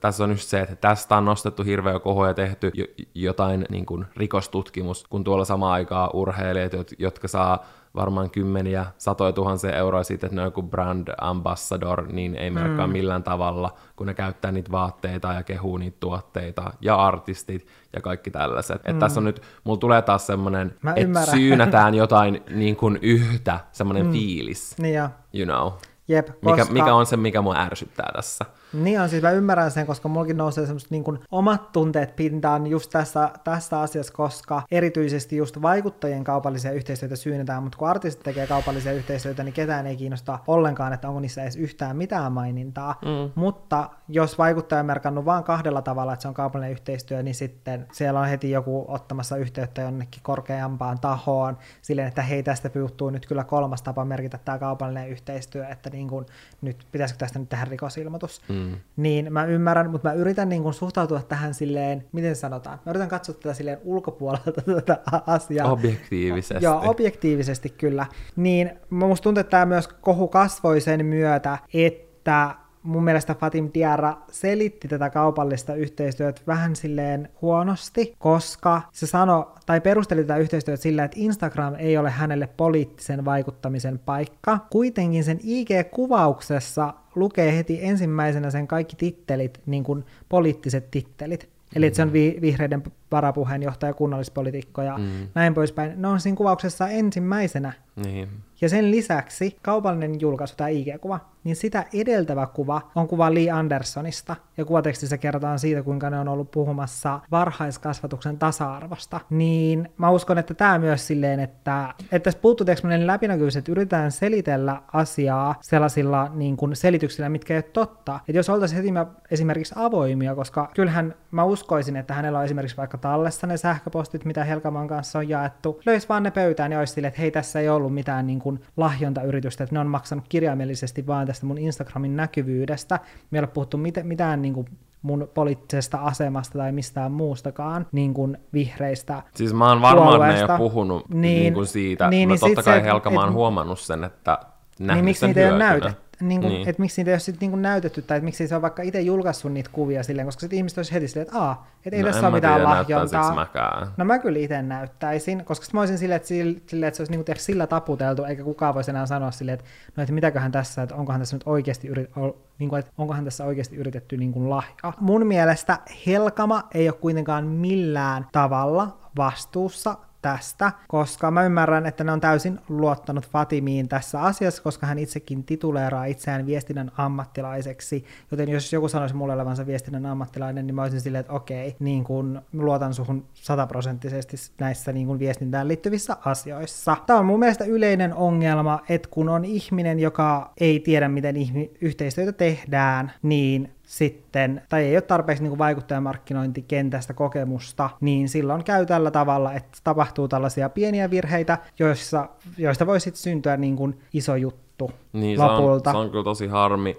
tässä 0.00 0.24
on 0.24 0.30
just 0.30 0.48
se, 0.48 0.60
että 0.60 0.76
tästä 0.76 1.16
on 1.16 1.24
nostettu 1.24 1.62
hirveä 1.62 2.00
koho 2.00 2.26
ja 2.26 2.34
tehty 2.34 2.72
jotain 3.14 3.66
niin 3.70 3.86
kuin 3.86 4.06
rikostutkimus, 4.16 5.04
kun 5.10 5.24
tuolla 5.24 5.44
samaan 5.44 5.72
aikaa 5.72 6.10
urheilijat, 6.12 6.72
jotka 6.98 7.28
saa 7.28 7.64
varmaan 7.94 8.30
kymmeniä, 8.30 8.86
satoja 8.98 9.32
tuhansia 9.32 9.76
euroa 9.76 10.02
siitä, 10.02 10.26
että 10.26 10.34
ne 10.36 10.42
on 10.42 10.46
joku 10.46 10.62
brand 10.62 11.08
ambassador, 11.20 12.12
niin 12.12 12.34
ei 12.34 12.50
merkkaa 12.50 12.86
mm. 12.86 12.92
millään 12.92 13.22
tavalla, 13.22 13.74
kun 13.96 14.06
ne 14.06 14.14
käyttää 14.14 14.52
niitä 14.52 14.70
vaatteita 14.70 15.32
ja 15.32 15.42
kehuu 15.42 15.76
niitä 15.76 15.96
tuotteita, 16.00 16.72
ja 16.80 16.94
artistit 16.94 17.66
ja 17.92 18.00
kaikki 18.00 18.30
tällaiset. 18.30 18.84
Mm. 18.84 18.90
Että 18.90 19.00
tässä 19.00 19.20
on 19.20 19.24
nyt, 19.24 19.42
mulla 19.64 19.80
tulee 19.80 20.02
taas 20.02 20.26
semmoinen, 20.26 20.74
että 20.96 21.26
syynätään 21.26 21.94
jotain 22.04 22.42
niin 22.50 22.76
kuin 22.76 22.98
yhtä, 23.02 23.60
semmoinen 23.72 24.06
mm. 24.06 24.12
fiilis. 24.12 24.78
Niin 24.78 24.94
ja. 24.94 25.10
You 25.34 25.46
know. 25.46 25.72
Jep, 26.08 26.26
koska... 26.26 26.50
Mikä, 26.50 26.72
mikä 26.72 26.94
on 26.94 27.06
se, 27.06 27.16
mikä 27.16 27.42
mua 27.42 27.56
ärsyttää 27.58 28.10
tässä? 28.14 28.44
Niin 28.72 29.00
on, 29.00 29.08
siis 29.08 29.22
mä 29.22 29.30
ymmärrän 29.30 29.70
sen, 29.70 29.86
koska 29.86 30.08
mullakin 30.08 30.36
nousee 30.36 30.66
semmoiset 30.66 30.90
niin 30.90 31.04
omat 31.30 31.72
tunteet 31.72 32.16
pintaan 32.16 32.66
just 32.66 32.90
tässä, 32.90 33.30
tässä 33.44 33.80
asiassa, 33.80 34.12
koska 34.12 34.62
erityisesti 34.70 35.36
just 35.36 35.62
vaikuttajien 35.62 36.24
kaupallisia 36.24 36.72
yhteistyötä 36.72 37.16
syynnetään, 37.16 37.62
mutta 37.62 37.78
kun 37.78 37.88
artistit 37.88 38.22
tekee 38.22 38.46
kaupallisia 38.46 38.92
yhteistyötä, 38.92 39.44
niin 39.44 39.52
ketään 39.52 39.86
ei 39.86 39.96
kiinnosta 39.96 40.38
ollenkaan, 40.46 40.92
että 40.92 41.08
onko 41.08 41.20
niissä 41.20 41.42
edes 41.42 41.56
yhtään 41.56 41.96
mitään 41.96 42.32
mainintaa. 42.32 42.98
Mm. 43.04 43.32
Mutta 43.34 43.90
jos 44.08 44.38
vaikuttaja 44.38 44.80
on 44.80 44.86
merkannut 44.86 45.24
vain 45.24 45.44
kahdella 45.44 45.82
tavalla, 45.82 46.12
että 46.12 46.22
se 46.22 46.28
on 46.28 46.34
kaupallinen 46.34 46.72
yhteistyö, 46.72 47.22
niin 47.22 47.34
sitten 47.34 47.86
siellä 47.92 48.20
on 48.20 48.26
heti 48.26 48.50
joku 48.50 48.84
ottamassa 48.88 49.36
yhteyttä 49.36 49.82
jonnekin 49.82 50.22
korkeampaan 50.22 51.00
tahoon, 51.00 51.58
silleen, 51.82 52.08
että 52.08 52.22
hei, 52.22 52.42
tästä 52.42 52.70
puuttuu 52.70 53.10
nyt 53.10 53.26
kyllä 53.26 53.44
kolmas 53.44 53.82
tapa 53.82 54.04
merkitä 54.04 54.38
tämä 54.38 54.58
kaupallinen 54.58 55.08
yhteistyö, 55.08 55.66
että 55.68 55.90
niin 55.90 56.08
kuin, 56.08 56.26
nyt 56.60 56.86
pitäisikö 56.92 57.18
tästä 57.18 57.38
nyt 57.38 57.48
tehdä 57.48 57.64
rikosilmoitus. 57.64 58.42
Mm. 58.48 58.59
Niin 58.96 59.32
mä 59.32 59.44
ymmärrän, 59.44 59.90
mutta 59.90 60.08
mä 60.08 60.14
yritän 60.14 60.48
niin 60.48 60.62
kuin 60.62 60.74
suhtautua 60.74 61.22
tähän 61.22 61.54
silleen, 61.54 62.04
miten 62.12 62.36
sanotaan, 62.36 62.78
mä 62.86 62.90
yritän 62.90 63.08
katsoa 63.08 63.34
tätä 63.34 63.54
silleen 63.54 63.78
ulkopuolelta 63.84 64.52
tätä 64.86 64.98
asiaa. 65.26 65.72
Objektiivisesti. 65.72 66.64
Joo, 66.64 66.82
objektiivisesti 66.84 67.70
kyllä. 67.70 68.06
Niin 68.36 68.70
musta 68.90 69.22
tuntuu, 69.22 69.40
että 69.40 69.50
tämä 69.50 69.66
myös 69.66 69.88
kohu 69.88 70.28
kasvoi 70.28 70.80
sen 70.80 71.06
myötä, 71.06 71.58
että 71.74 72.54
mun 72.82 73.04
mielestä 73.04 73.34
Fatim 73.34 73.70
Diarra 73.74 74.16
selitti 74.30 74.88
tätä 74.88 75.10
kaupallista 75.10 75.74
yhteistyötä 75.74 76.42
vähän 76.46 76.76
silleen 76.76 77.28
huonosti, 77.42 78.14
koska 78.18 78.82
se 78.92 79.06
sanoi 79.06 79.46
tai 79.66 79.80
perusteli 79.80 80.20
tätä 80.20 80.36
yhteistyötä 80.36 80.82
sillä, 80.82 81.04
että 81.04 81.16
Instagram 81.20 81.74
ei 81.78 81.96
ole 81.96 82.10
hänelle 82.10 82.48
poliittisen 82.56 83.24
vaikuttamisen 83.24 83.98
paikka. 83.98 84.58
Kuitenkin 84.70 85.24
sen 85.24 85.40
IG-kuvauksessa 85.42 86.94
lukee 87.14 87.56
heti 87.56 87.78
ensimmäisenä 87.82 88.50
sen 88.50 88.66
kaikki 88.66 88.96
tittelit, 88.96 89.60
niin 89.66 89.84
kuin 89.84 90.04
poliittiset 90.28 90.90
tittelit. 90.90 91.48
Eli 91.76 91.86
että 91.86 91.96
se 91.96 92.02
on 92.02 92.12
vi- 92.12 92.38
vihreiden 92.40 92.82
varapuheenjohtaja, 93.12 93.94
kunnallispolitiikko 93.94 94.82
ja 94.82 94.98
mm. 94.98 95.28
näin 95.34 95.54
poispäin. 95.54 96.02
Ne 96.02 96.08
on 96.08 96.20
siinä 96.20 96.36
kuvauksessa 96.36 96.88
ensimmäisenä. 96.88 97.72
Niin. 97.96 98.28
Ja 98.60 98.68
sen 98.68 98.90
lisäksi 98.90 99.56
kaupallinen 99.62 100.20
julkaisu, 100.20 100.56
tämä 100.56 100.68
IG-kuva, 100.68 101.20
niin 101.44 101.56
sitä 101.56 101.84
edeltävä 101.94 102.46
kuva 102.46 102.90
on 102.94 103.08
kuva 103.08 103.34
Lee 103.34 103.50
Andersonista. 103.50 104.36
Ja 104.56 104.64
kuvatekstissä 104.64 105.18
kerrotaan 105.18 105.58
siitä, 105.58 105.82
kuinka 105.82 106.10
ne 106.10 106.18
on 106.18 106.28
ollut 106.28 106.50
puhumassa 106.50 107.20
varhaiskasvatuksen 107.30 108.38
tasa-arvosta. 108.38 109.20
Niin 109.30 109.88
mä 109.98 110.10
uskon, 110.10 110.38
että 110.38 110.54
tämä 110.54 110.78
myös 110.78 111.06
silleen, 111.06 111.40
että, 111.40 111.94
että 112.02 112.18
tässä 112.18 112.40
puuttuu 112.40 112.66
läpinäkyvyys, 113.04 113.56
että 113.56 113.72
yritetään 113.72 114.12
selitellä 114.12 114.82
asiaa 114.92 115.54
sellaisilla 115.60 116.30
niin 116.34 116.56
kuin 116.56 116.76
selityksillä, 116.76 117.28
mitkä 117.28 117.54
ei 117.54 117.58
ole 117.58 117.62
totta. 117.62 118.20
Että 118.28 118.38
jos 118.38 118.50
oltaisiin 118.50 118.76
heti 118.76 118.92
esimerkiksi 119.30 119.74
avoimia, 119.76 120.34
koska 120.34 120.70
kyllähän 120.74 121.14
mä 121.30 121.44
uskoisin, 121.44 121.96
että 121.96 122.14
hänellä 122.14 122.38
on 122.38 122.44
esimerkiksi 122.44 122.76
vaikka 122.76 122.98
tallessa 123.00 123.46
ne 123.46 123.56
sähköpostit, 123.56 124.24
mitä 124.24 124.44
Helkaman 124.44 124.88
kanssa 124.88 125.18
on 125.18 125.28
jaettu, 125.28 125.80
löisi 125.86 126.08
vaan 126.08 126.22
ne 126.22 126.30
pöytään 126.30 126.72
ja 126.72 126.78
olisi 126.78 126.92
silleen, 126.92 127.08
että 127.08 127.20
hei, 127.20 127.30
tässä 127.30 127.60
ei 127.60 127.68
ollut 127.68 127.94
mitään 127.94 128.26
niin 128.26 128.38
kuin 128.38 128.60
lahjontayritystä, 128.76 129.64
että 129.64 129.76
ne 129.76 129.80
on 129.80 129.86
maksanut 129.86 130.24
kirjaimellisesti 130.28 131.06
vaan 131.06 131.26
tästä 131.26 131.46
mun 131.46 131.58
Instagramin 131.58 132.16
näkyvyydestä. 132.16 132.98
Me 133.30 133.38
ei 133.38 133.40
ole 133.40 133.46
puhuttu 133.46 133.76
mit- 133.76 134.02
mitään 134.02 134.42
niin 134.42 134.54
kuin 134.54 134.66
mun 135.02 135.28
poliittisesta 135.34 135.98
asemasta 135.98 136.58
tai 136.58 136.72
mistään 136.72 137.12
muustakaan 137.12 137.86
niin 137.92 138.14
kuin 138.14 138.38
vihreistä 138.52 139.22
Siis 139.34 139.54
mä 139.54 139.68
oon 139.68 139.82
varma, 139.82 140.28
että 140.28 140.46
ne 140.46 140.52
ole 140.52 140.58
puhunut 140.58 141.08
niin, 141.08 141.20
niin 141.20 141.54
kuin 141.54 141.66
siitä. 141.66 142.10
Niin, 142.10 142.28
mä 142.28 142.34
niin 142.34 142.40
totta 142.40 142.62
kai 142.62 142.80
se, 142.80 142.84
Helka, 142.84 143.10
mä 143.10 143.20
oon 143.20 143.32
huomannut 143.32 143.80
sen, 143.80 144.04
että 144.04 144.38
niin 144.78 145.04
miksi 145.04 145.26
niitä 145.26 145.40
ei 145.40 145.50
ole 145.50 145.58
näytetty? 145.58 146.09
Niin 146.20 146.40
kuin, 146.40 146.52
niin. 146.52 146.68
että 146.68 146.82
miksi 146.82 147.00
niitä 147.00 147.10
ei 147.10 147.14
ole 147.14 147.20
sit 147.20 147.40
niin 147.40 147.50
kuin 147.50 147.62
näytetty, 147.62 148.02
tai 148.02 148.16
että 148.16 148.24
miksi 148.24 148.48
se 148.48 148.56
on 148.56 148.62
vaikka 148.62 148.82
itse 148.82 149.00
julkaissut 149.00 149.52
niitä 149.52 149.70
kuvia 149.72 150.02
silleen, 150.02 150.26
koska 150.26 150.40
sitten 150.40 150.56
ihmiset 150.56 150.78
olisi 150.78 150.92
heti 150.92 151.08
silleen, 151.08 151.26
että 151.26 151.38
aa, 151.38 151.66
että 151.86 151.96
ei 151.96 152.02
no 152.02 152.08
tässä 152.08 152.26
ole 152.26 152.34
mitään 152.34 152.64
lahjontaa. 152.64 153.92
No 153.96 154.04
mä 154.04 154.18
kyllä 154.18 154.38
itse 154.38 154.62
näyttäisin, 154.62 155.44
koska 155.44 155.66
mä 155.72 155.80
olisin 155.80 155.98
silleen, 155.98 156.16
että, 156.16 156.28
sille, 156.28 156.86
että 156.86 156.96
se 156.96 157.02
olisi 157.02 157.12
niin 157.12 157.24
kuin 157.24 157.36
sillä 157.36 157.66
taputeltu, 157.66 158.24
eikä 158.24 158.44
kukaan 158.44 158.74
voisi 158.74 158.90
enää 158.90 159.06
sanoa 159.06 159.30
silleen, 159.30 159.58
että 159.58 159.70
no 159.96 160.02
että 160.02 160.12
mitäköhän 160.12 160.52
tässä, 160.52 160.82
että 160.82 160.94
onkohan 160.94 161.20
tässä 161.20 161.36
nyt 161.36 161.42
oikeasti 161.46 161.88
yrit, 161.88 162.10
niin 162.58 162.68
kuin, 162.68 162.80
että 162.80 162.92
onkohan 162.98 163.24
tässä 163.24 163.44
oikeasti 163.44 163.76
yritetty 163.76 164.16
niin 164.16 164.32
kuin 164.32 164.50
lahjaa. 164.50 164.92
Mun 165.00 165.26
mielestä 165.26 165.78
Helkama 166.06 166.62
ei 166.74 166.88
ole 166.88 166.96
kuitenkaan 167.00 167.46
millään 167.46 168.26
tavalla 168.32 168.98
vastuussa 169.16 169.96
tästä, 170.22 170.72
koska 170.88 171.30
mä 171.30 171.44
ymmärrän, 171.44 171.86
että 171.86 172.04
ne 172.04 172.12
on 172.12 172.20
täysin 172.20 172.60
luottanut 172.68 173.28
Fatimiin 173.28 173.88
tässä 173.88 174.22
asiassa, 174.22 174.62
koska 174.62 174.86
hän 174.86 174.98
itsekin 174.98 175.44
tituleeraa 175.44 176.04
itseään 176.04 176.46
viestinnän 176.46 176.90
ammattilaiseksi, 176.96 178.04
joten 178.30 178.48
jos 178.48 178.72
joku 178.72 178.88
sanoisi 178.88 179.16
mulle 179.16 179.34
olevansa 179.34 179.66
viestinnän 179.66 180.06
ammattilainen, 180.06 180.66
niin 180.66 180.74
mä 180.74 180.82
olisin 180.82 181.00
silleen, 181.00 181.20
että 181.20 181.32
okei, 181.32 181.76
niin 181.78 182.04
kun 182.04 182.42
luotan 182.52 182.94
suhun 182.94 183.24
sataprosenttisesti 183.34 184.36
näissä 184.58 184.92
niin 184.92 185.06
kun 185.06 185.18
viestintään 185.18 185.68
liittyvissä 185.68 186.16
asioissa. 186.24 186.96
Tämä 187.06 187.18
on 187.18 187.26
mun 187.26 187.38
mielestä 187.38 187.64
yleinen 187.64 188.14
ongelma, 188.14 188.80
että 188.88 189.08
kun 189.10 189.28
on 189.28 189.44
ihminen, 189.44 190.00
joka 190.00 190.52
ei 190.60 190.80
tiedä, 190.80 191.08
miten 191.08 191.36
ihmi- 191.36 191.70
yhteistyötä 191.80 192.32
tehdään, 192.32 193.12
niin 193.22 193.70
sitten, 193.90 194.29
tai 194.68 194.84
ei 194.84 194.96
ole 194.96 195.02
tarpeeksi 195.02 195.42
niin 195.42 195.58
vaikuttajamarkkinointikentästä 195.58 197.14
kokemusta, 197.14 197.90
niin 198.00 198.28
silloin 198.28 198.64
käy 198.64 198.86
tällä 198.86 199.10
tavalla, 199.10 199.52
että 199.52 199.78
tapahtuu 199.84 200.28
tällaisia 200.28 200.68
pieniä 200.68 201.10
virheitä, 201.10 201.58
joissa, 201.78 202.28
joista 202.58 202.86
voi 202.86 203.00
sitten 203.00 203.22
syntyä 203.22 203.56
niin 203.56 203.76
kuin 203.76 204.00
iso 204.12 204.36
juttu 204.36 204.70
juttu 204.82 205.00
niin, 205.12 205.40
lopulta. 205.40 205.90
Se 205.90 205.96
on, 205.96 206.02
se 206.02 206.06
on 206.06 206.10
kyllä 206.10 206.24
tosi 206.24 206.46
harmi. 206.46 206.96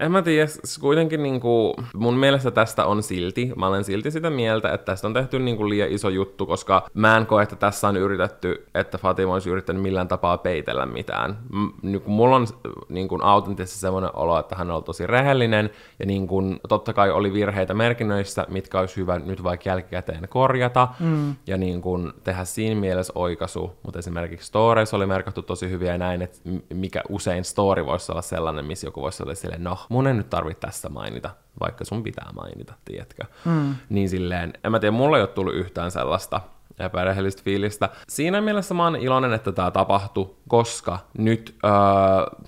En 0.00 0.12
mä 0.12 0.22
tiedä, 0.22 0.46
kuitenkin 0.80 1.22
niin 1.22 1.40
kuin, 1.40 1.74
mun 1.94 2.14
mielestä 2.14 2.50
tästä 2.50 2.84
on 2.86 3.02
silti, 3.02 3.52
mä 3.56 3.66
olen 3.66 3.84
silti 3.84 4.10
sitä 4.10 4.30
mieltä, 4.30 4.72
että 4.72 4.84
tästä 4.84 5.06
on 5.06 5.14
tehty 5.14 5.38
niin 5.38 5.56
kuin 5.56 5.70
liian 5.70 5.90
iso 5.90 6.08
juttu, 6.08 6.46
koska 6.46 6.86
mä 6.94 7.16
en 7.16 7.26
koe, 7.26 7.42
että 7.42 7.56
tässä 7.56 7.88
on 7.88 7.96
yritetty, 7.96 8.66
että 8.74 8.98
Fatima 8.98 9.32
olisi 9.32 9.50
yrittänyt 9.50 9.82
millään 9.82 10.08
tapaa 10.08 10.38
peitellä 10.38 10.86
mitään. 10.86 11.38
M- 11.52 11.88
niin 11.88 12.00
kuin, 12.00 12.14
mulla 12.14 12.36
on 12.36 12.46
niin 12.88 13.08
kuin, 13.08 13.22
autenttisesti 13.22 13.80
semmoinen 13.80 14.10
olo, 14.14 14.38
että 14.38 14.56
hän 14.56 14.70
on 14.70 14.84
tosi 14.84 15.06
rehellinen, 15.06 15.70
ja 15.98 16.06
niin 16.06 16.26
kuin, 16.26 16.60
totta 16.70 16.92
kai 16.92 17.10
oli 17.10 17.32
virheitä 17.32 17.74
merkinnöissä, 17.74 18.46
mitkä 18.48 18.80
olisi 18.80 18.96
hyvä 18.96 19.18
nyt 19.18 19.42
vaikka 19.42 19.68
jälkikäteen 19.68 20.28
korjata, 20.28 20.88
mm. 21.00 21.34
ja 21.46 21.56
niin 21.56 21.82
kuin, 21.82 22.12
tehdä 22.24 22.44
siinä 22.44 22.80
mielessä 22.80 23.12
oikaisu, 23.16 23.78
mutta 23.82 23.98
esimerkiksi 23.98 24.46
Stories 24.46 24.94
oli 24.94 25.06
merkattu 25.06 25.42
tosi 25.42 25.70
hyviä 25.70 25.92
ja 25.92 25.98
näin, 25.98 26.22
että 26.22 26.38
mikä 26.74 27.02
usein 27.08 27.44
story 27.44 27.86
voisi 27.86 28.12
olla 28.12 28.22
sellainen, 28.22 28.64
missä 28.64 28.86
joku 28.86 29.02
voisi 29.02 29.22
olla 29.22 29.34
silleen, 29.34 29.64
no, 29.64 29.78
mun 29.88 30.06
ei 30.06 30.14
nyt 30.14 30.30
tarvitse 30.30 30.60
tässä 30.60 30.88
mainita, 30.88 31.30
vaikka 31.60 31.84
sun 31.84 32.02
pitää 32.02 32.30
mainita, 32.34 32.74
tiedätkö? 32.84 33.24
Mm. 33.44 33.74
Niin 33.88 34.08
silleen, 34.08 34.52
en 34.64 34.72
mä 34.72 34.80
tiedä, 34.80 34.96
mulla 34.96 35.16
ei 35.16 35.22
ole 35.22 35.28
tullut 35.28 35.54
yhtään 35.54 35.90
sellaista 35.90 36.40
epärehellistä 36.80 37.42
fiilistä. 37.44 37.88
Siinä 38.08 38.40
mielessä 38.40 38.74
mä 38.74 38.84
oon 38.84 38.96
iloinen, 38.96 39.32
että 39.32 39.52
tämä 39.52 39.70
tapahtui, 39.70 40.30
koska 40.48 40.98
nyt 41.18 41.54
öö, 41.64 41.70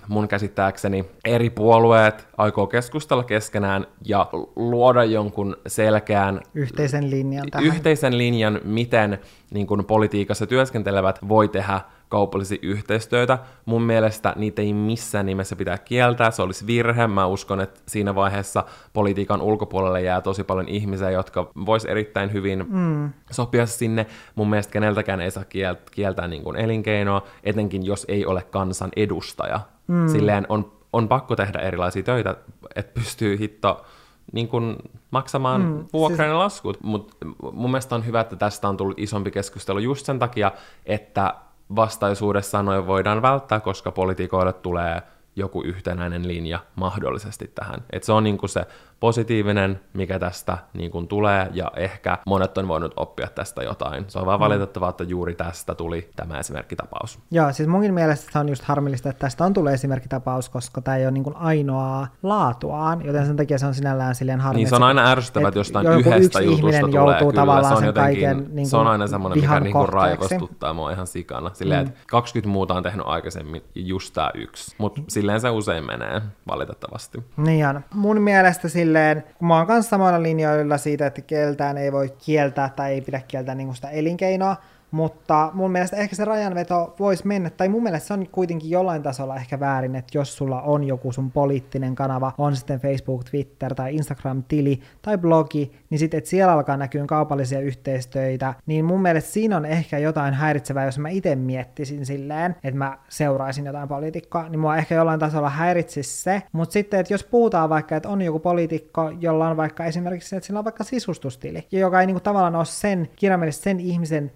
mun 0.09 0.29
käsittääkseni 0.29 1.05
eri 1.25 1.51
puolueet 1.51 2.29
aikoo 2.37 2.67
keskustella 2.67 3.25
keskenään 3.25 3.87
ja 4.05 4.27
luoda 4.57 5.05
jonkun 5.05 5.57
selkeän 5.67 6.41
yhteisen 6.55 7.11
linjan, 7.11 7.51
tähän. 7.51 7.67
yhteisen 7.67 8.19
linjan 8.19 8.61
miten 8.65 9.19
niin 9.51 9.67
kun 9.67 9.85
politiikassa 9.85 10.47
työskentelevät 10.47 11.19
voi 11.29 11.49
tehdä 11.49 11.81
kaupallisia 12.13 12.59
yhteistyötä. 12.63 13.39
Mun 13.65 13.83
mielestä 13.83 14.33
niitä 14.37 14.63
ei 14.63 14.73
missään 14.73 15.27
nimessä 15.27 15.57
pitää 15.57 15.79
kieltää, 15.79 16.31
se 16.31 16.43
olisi 16.43 16.67
virhe. 16.67 17.07
Mä 17.07 17.27
uskon, 17.27 17.61
että 17.61 17.81
siinä 17.87 18.15
vaiheessa 18.15 18.65
politiikan 18.93 19.41
ulkopuolelle 19.41 20.03
jää 20.03 20.21
tosi 20.21 20.45
paljon 20.45 20.69
ihmisiä, 20.69 21.11
jotka 21.11 21.51
vois 21.67 21.85
erittäin 21.85 22.33
hyvin 22.33 22.65
mm. 22.69 23.11
sopia 23.31 23.67
sinne. 23.67 24.07
Mun 24.35 24.51
mielestä 24.51 24.73
keneltäkään 24.73 25.21
ei 25.21 25.31
saa 25.31 25.45
kieltää 25.91 26.29
niin 26.29 26.43
kuin 26.43 26.57
elinkeinoa, 26.57 27.23
etenkin 27.45 27.87
jos 27.87 28.05
ei 28.09 28.27
ole 28.27 28.43
kansan 28.43 28.91
edustaja. 28.97 29.61
Mm. 29.87 30.09
Silleen 30.09 30.47
on, 30.49 30.73
on 30.93 31.09
pakko 31.09 31.37
tehdä 31.37 31.59
erilaisia 31.59 32.03
töitä, 32.03 32.37
että 32.77 32.95
pystyy 32.95 33.39
hitto 33.39 33.85
niin 34.33 34.49
kuin 34.49 34.77
maksamaan 35.11 35.63
mm, 35.63 35.85
vuokran 35.93 36.29
siis... 36.29 36.39
laskut, 36.39 36.83
mutta 36.83 37.17
mun 37.53 37.71
mielestä 37.71 37.95
on 37.95 38.07
hyvä, 38.07 38.21
että 38.21 38.37
tästä 38.37 38.69
on 38.69 38.77
tullut 38.77 38.99
isompi 38.99 39.31
keskustelu 39.31 39.79
just 39.79 40.07
sen 40.07 40.19
takia, 40.19 40.53
että 40.87 41.35
vastaisuudessa 41.77 42.63
noin 42.63 42.87
voidaan 42.87 43.23
välttää, 43.23 43.61
koska 43.61 43.93
politiikoille 43.93 44.53
tulee 44.53 45.03
joku 45.37 45.63
yhtenäinen 45.63 46.29
linja 46.29 46.59
mahdollisesti 46.75 47.51
tähän. 47.55 47.85
Et 47.91 48.03
se 48.03 48.13
on 48.13 48.25
niinku 48.25 48.49
se 48.49 48.67
positiivinen, 49.03 49.81
mikä 49.93 50.19
tästä 50.19 50.59
niin 50.75 50.91
kuin 50.91 51.09
tulee, 51.09 51.49
ja 51.53 51.71
ehkä 51.77 52.19
monet 52.27 52.59
on 52.59 52.69
voinut 52.69 52.93
oppia 52.97 53.29
tästä 53.35 53.63
jotain. 53.63 54.05
Se 54.09 54.19
on 54.19 54.27
vaan 54.27 54.41
valitettavaa, 54.41 54.91
että 54.91 55.05
juuri 55.05 55.35
tästä 55.35 55.75
tuli 55.75 56.11
tämä 56.17 56.39
esimerkkitapaus. 56.39 57.19
Joo, 57.31 57.53
siis 57.53 57.69
munkin 57.69 57.95
mielestä 57.95 58.33
se 58.33 58.39
on 58.39 58.49
just 58.49 58.63
harmillista, 58.65 59.09
että 59.09 59.21
tästä 59.21 59.45
on 59.45 59.55
tullut 59.55 59.73
esimerkkitapaus, 59.73 60.49
koska 60.49 60.81
tämä 60.81 60.97
ei 60.97 61.05
ole 61.05 61.11
niin 61.11 61.25
kuin 61.25 61.37
ainoaa 61.37 62.07
laatuaan, 62.23 63.05
joten 63.05 63.27
sen 63.27 63.37
takia 63.37 63.59
se 63.59 63.67
on 63.67 63.75
sinällään 63.75 64.15
silleen 64.15 64.41
harmi. 64.41 64.57
Niin 64.57 64.69
se 64.69 64.77
on 64.77 64.83
aina 64.83 65.11
ärsyttävää, 65.11 65.49
että 65.49 65.61
jostain 65.61 65.87
yhdestä 65.87 66.41
jutusta 66.41 66.81
tulee. 66.81 66.81
Joutuu 66.81 67.31
Kyllä, 67.31 67.41
tavallaan 67.41 67.67
se 67.67 67.75
on, 67.75 67.79
sen 67.79 67.87
jotenkin, 67.87 68.25
kaiken 68.25 68.55
niin 68.55 68.67
se 68.67 68.77
on 68.77 68.83
kuin 68.83 68.93
aina 68.93 69.07
semmoinen, 69.07 69.41
mikä 69.41 69.61
niin 69.61 69.73
kuin 69.73 69.89
raivostuttaa 69.89 70.75
mua 70.75 70.91
ihan 70.91 71.07
sikana. 71.07 71.51
Silleen, 71.55 71.85
mm. 71.85 71.89
että 71.89 72.01
20 72.07 72.49
muuta 72.49 72.75
on 72.75 72.83
tehnyt 72.83 73.07
aikaisemmin 73.07 73.63
just 73.75 74.15
tää 74.15 74.31
yksi. 74.35 74.75
Mutta 74.79 75.03
silleen 75.09 75.41
se 75.41 75.51
usein 75.51 75.87
menee, 75.87 76.23
valitettavasti. 76.49 77.25
Niin 77.37 77.67
on. 77.67 77.81
Mun 77.95 78.21
mielestä 78.21 78.69
silleen, 78.93 79.25
kun 79.39 79.49
mä 79.49 79.57
oon 79.57 79.67
kanssa 79.67 79.91
samoilla 79.91 80.23
linjoilla 80.23 80.79
siitä, 80.79 81.07
että 81.07 81.21
keltään 81.21 81.79
ei 81.79 81.93
voi 81.93 82.15
kieltää 82.25 82.71
tai 82.77 82.93
ei 82.93 83.01
pidä 83.01 83.21
kieltää 83.29 83.55
niin 83.55 83.75
sitä 83.75 83.91
elinkeinoa, 83.91 84.57
mutta 84.93 85.51
mun 85.55 85.73
mielestä 85.73 85.97
ehkä 85.97 86.17
se 86.17 86.25
rajanveto 86.25 86.95
voisi 86.99 87.27
mennä, 87.27 87.51
tai 87.51 87.69
mun 87.69 87.83
mielestä 87.83 88.07
se 88.07 88.15
on 88.15 88.27
kuitenkin 88.33 88.71
jollain 88.71 89.03
tasolla 89.03 89.37
ehkä 89.37 89.61
väärin, 89.61 89.97
että 89.97 90.19
jos 90.19 90.37
sulla 90.37 90.63
on 90.63 90.85
joku 90.85 91.13
sun 91.13 91.31
poliittinen 91.31 91.95
kanava, 91.95 92.33
on 92.39 92.57
sitten 92.57 92.81
Facebook, 92.81 93.25
Twitter 93.25 93.75
tai 93.75 93.95
Instagram-tili 93.95 94.81
tai 95.03 95.19
blogi, 95.19 95.73
niin 95.91 95.99
sitten 95.99 96.19
että 96.19 96.31
siellä 96.31 96.53
alkaa 96.53 96.77
näkyä 96.77 97.05
kaupallisia 97.07 97.61
yhteistöitä, 97.61 98.55
niin 98.67 98.85
mun 98.85 99.03
mielestä 99.03 99.31
siinä 99.31 99.57
on 99.57 99.65
ehkä 99.65 99.99
jotain 99.99 100.35
häiritsevää, 100.35 100.85
jos 100.85 100.99
mä 100.99 101.09
itse 101.09 101.37
miettisin 101.37 102.07
silleen, 102.07 102.57
että 102.65 102.79
mä 102.79 102.99
seuraisin 103.09 103.67
jotain 103.67 103.89
poliitikkoa, 103.89 104.49
niin 104.49 104.61
mua 104.61 104.77
ehkä 104.77 104.95
jollain 104.95 105.21
tasolla 105.21 105.51
häiritsisi 105.51 106.23
se, 106.23 106.43
mutta 106.53 106.73
sitten, 106.73 107.01
että 107.01 107.15
jos 107.15 107.25
puhutaan 107.25 107.71
vaikka, 107.71 107.97
että 107.97 108.09
on 108.09 108.23
joku 108.23 108.39
poliitikko, 108.39 109.11
jolla 109.21 109.49
on 109.49 109.57
vaikka 109.57 109.85
esimerkiksi, 109.85 110.37
että 110.37 110.47
sillä 110.47 110.59
on 110.59 110.65
vaikka 110.65 110.85
sisustustili, 110.85 111.67
ja 111.73 111.79
joka 111.79 112.01
ei 112.01 112.07
niinku 112.07 112.21
tavallaan 112.21 112.57
ole 112.57 112.65
sen, 112.65 113.09
kirjaimellisesti 113.17 113.65
sen 113.65 113.81
ihmisen 113.81 114.33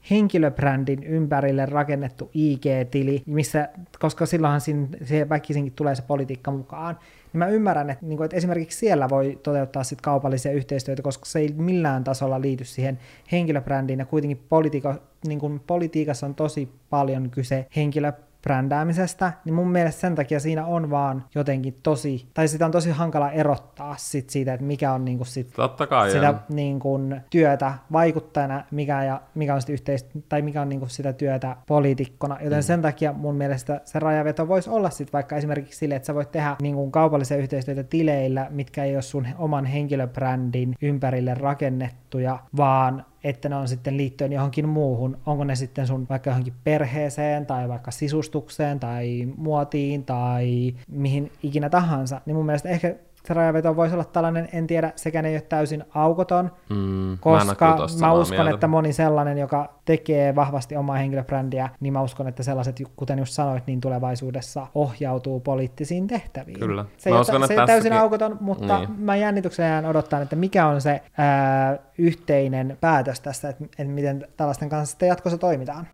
henkilöbrändin 0.46 1.04
ympärille 1.04 1.66
rakennettu 1.66 2.30
IG-tili, 2.34 3.22
missä, 3.26 3.68
koska 3.98 4.26
silloinhan 4.26 4.60
siinä, 4.60 4.86
siihen 5.04 5.28
väkisinkin 5.28 5.72
tulee 5.72 5.94
se 5.94 6.02
politiikka 6.02 6.50
mukaan, 6.50 6.98
niin 7.32 7.38
mä 7.38 7.46
ymmärrän, 7.46 7.90
että, 7.90 8.06
niin 8.06 8.16
kuin, 8.16 8.24
että 8.24 8.36
esimerkiksi 8.36 8.78
siellä 8.78 9.08
voi 9.08 9.38
toteuttaa 9.42 9.84
sit 9.84 10.00
kaupallisia 10.00 10.52
yhteistyötä, 10.52 11.02
koska 11.02 11.24
se 11.24 11.38
ei 11.38 11.54
millään 11.56 12.04
tasolla 12.04 12.40
liity 12.40 12.64
siihen 12.64 12.98
henkilöbrändiin, 13.32 13.98
ja 13.98 14.06
kuitenkin 14.06 14.40
politiiko, 14.48 14.94
niin 15.26 15.38
kuin 15.38 15.60
politiikassa 15.66 16.26
on 16.26 16.34
tosi 16.34 16.68
paljon 16.90 17.30
kyse 17.30 17.66
henkilö 17.76 18.12
brändäämisestä, 18.46 19.32
niin 19.44 19.54
mun 19.54 19.68
mielestä 19.68 20.00
sen 20.00 20.14
takia 20.14 20.40
siinä 20.40 20.66
on 20.66 20.90
vaan 20.90 21.24
jotenkin 21.34 21.78
tosi, 21.82 22.28
tai 22.34 22.48
sitä 22.48 22.66
on 22.66 22.72
tosi 22.72 22.90
hankala 22.90 23.30
erottaa 23.30 23.94
sit 23.98 24.30
siitä, 24.30 24.54
että 24.54 24.66
mikä 24.66 24.92
on 24.92 25.04
niinku 25.04 25.24
sit 25.24 25.52
Totta 25.56 25.86
kai, 25.86 26.10
sitä 26.10 26.26
joo. 26.26 26.34
niinku 26.48 27.00
työtä 27.30 27.74
vaikuttajana, 27.92 28.64
mikä, 28.70 29.04
ja, 29.04 29.20
mikä 29.34 29.54
on 29.54 29.60
sit 29.60 29.70
yhteis- 29.70 30.06
tai 30.28 30.42
mikä 30.42 30.62
on 30.62 30.68
niinku 30.68 30.86
sitä 30.86 31.12
työtä 31.12 31.56
poliitikkona, 31.66 32.38
joten 32.40 32.58
mm. 32.58 32.62
sen 32.62 32.82
takia 32.82 33.12
mun 33.12 33.34
mielestä 33.34 33.80
se 33.84 33.98
rajaveto 33.98 34.48
voisi 34.48 34.70
olla 34.70 34.90
sit 34.90 35.12
vaikka 35.12 35.36
esimerkiksi 35.36 35.78
sille, 35.78 35.94
että 35.94 36.06
sä 36.06 36.14
voit 36.14 36.30
tehdä 36.30 36.56
niinku 36.62 36.90
kaupallisia 36.90 37.36
yhteistyötä 37.36 37.82
tileillä, 37.82 38.46
mitkä 38.50 38.84
ei 38.84 38.94
ole 38.94 39.02
sun 39.02 39.26
oman 39.38 39.64
henkilöbrändin 39.64 40.74
ympärille 40.82 41.34
rakennettuja, 41.34 42.38
vaan 42.56 43.04
että 43.24 43.48
ne 43.48 43.56
on 43.56 43.68
sitten 43.68 43.96
liittyen 43.96 44.32
johonkin 44.32 44.68
muuhun. 44.68 45.18
Onko 45.26 45.44
ne 45.44 45.56
sitten 45.56 45.86
sun 45.86 46.06
vaikka 46.08 46.30
johonkin 46.30 46.54
perheeseen 46.64 47.46
tai 47.46 47.68
vaikka 47.68 47.90
sisustukseen 47.90 48.80
tai 48.80 49.28
muotiin 49.36 50.04
tai 50.04 50.74
mihin 50.88 51.32
ikinä 51.42 51.70
tahansa. 51.70 52.20
Niin 52.26 52.36
mun 52.36 52.46
mielestä 52.46 52.68
ehkä 52.68 52.94
se 53.26 53.34
rajaveto 53.34 53.76
voisi 53.76 53.94
olla 53.94 54.04
tällainen, 54.04 54.48
en 54.52 54.66
tiedä, 54.66 54.92
sekään 54.96 55.24
ei 55.24 55.34
ole 55.34 55.40
täysin 55.40 55.84
aukoton, 55.94 56.50
Mm, 56.70 57.18
koska 57.20 57.66
mä, 58.00 58.06
mä 58.06 58.12
uskon, 58.12 58.36
mieltä. 58.36 58.54
että 58.54 58.66
moni 58.66 58.92
sellainen, 58.92 59.38
joka 59.38 59.74
tekee 59.84 60.34
vahvasti 60.34 60.76
omaa 60.76 60.96
henkilöbrändiä, 60.96 61.68
niin 61.80 61.92
mä 61.92 62.02
uskon, 62.02 62.28
että 62.28 62.42
sellaiset, 62.42 62.82
kuten 62.96 63.18
just 63.18 63.32
sanoit, 63.32 63.66
niin 63.66 63.80
tulevaisuudessa 63.80 64.66
ohjautuu 64.74 65.40
poliittisiin 65.40 66.06
tehtäviin. 66.06 66.58
Kyllä. 66.58 66.84
Se 66.96 67.10
ei, 67.10 67.12
Mä 67.12 67.16
ole, 67.16 67.20
uskon, 67.20 67.40
se 67.40 67.44
että 67.44 67.54
ei 67.54 67.58
ole 67.58 67.66
täysin 67.66 67.92
aukoton, 67.92 68.36
mutta 68.40 68.78
Niin. 68.78 68.88
mä 68.98 69.16
jännityksellä 69.16 69.68
jään 69.70 69.86
odottaa, 69.86 70.20
että 70.20 70.36
mikä 70.36 70.66
on 70.66 70.80
se 70.80 71.02
ää, 71.18 71.78
yhteinen 71.98 72.76
päätös 72.80 73.20
tässä, 73.20 73.48
että, 73.48 73.64
että 73.64 73.92
miten 73.92 74.28
tällaisten 74.36 74.68
kanssa 74.68 74.90
sitten 74.90 75.08
jatkossa 75.08 75.38
toimitaan. 75.38 75.86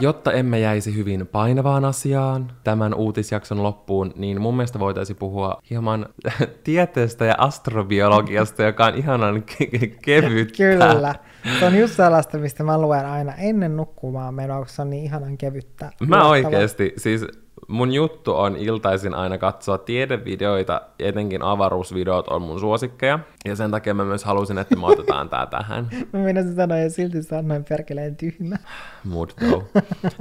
Jotta 0.00 0.32
emme 0.32 0.60
jäisi 0.60 0.96
hyvin 0.96 1.26
painavaan 1.26 1.84
asiaan 1.84 2.52
tämän 2.64 2.94
uutisjakson 2.94 3.62
loppuun, 3.62 4.12
niin 4.16 4.40
mun 4.40 4.56
mielestä 4.56 4.78
voitaisiin 4.78 5.16
puhua 5.16 5.60
hieman 5.70 6.06
tieteestä 6.64 7.24
ja 7.24 7.34
astrobiologiasta, 7.38 8.62
joka 8.62 8.84
on 8.84 8.94
ihanan 8.94 9.44
ke- 9.50 9.78
ke- 9.78 9.98
kevyttä. 10.02 10.56
Kyllä. 10.56 11.14
Se 11.58 11.66
on 11.66 11.78
just 11.78 11.94
sellaista, 11.94 12.38
mistä 12.38 12.64
mä 12.64 12.78
luen 12.78 13.06
aina 13.06 13.34
ennen 13.34 13.76
nukkumaan 13.76 14.34
menoa, 14.34 14.58
koska 14.58 14.74
se 14.76 14.82
on 14.82 14.90
niin 14.90 15.04
ihanan 15.04 15.38
kevyttä. 15.38 15.90
Mä 16.08 16.28
oikeesti, 16.28 16.92
siis 16.96 17.26
mun 17.68 17.92
juttu 17.92 18.36
on 18.36 18.56
iltaisin 18.56 19.14
aina 19.14 19.38
katsoa 19.38 19.78
tiedevideoita, 19.78 20.82
etenkin 20.98 21.42
avaruusvideot 21.42 22.28
on 22.28 22.42
mun 22.42 22.60
suosikkeja, 22.60 23.18
ja 23.44 23.56
sen 23.56 23.70
takia 23.70 23.94
mä 23.94 24.04
myös 24.04 24.24
halusin, 24.24 24.58
että 24.58 24.76
me 24.76 24.86
otetaan 24.86 25.28
tää 25.28 25.46
tähän. 25.46 25.90
Mä 26.12 26.18
menisin 26.18 26.54
sanoa 26.54 26.76
ja 26.76 26.90
silti 26.90 27.22
sanoin 27.22 27.64
perkeleen 27.68 28.16
tyhmä. 28.16 28.56
Mood 29.04 29.28
though. 29.38 29.64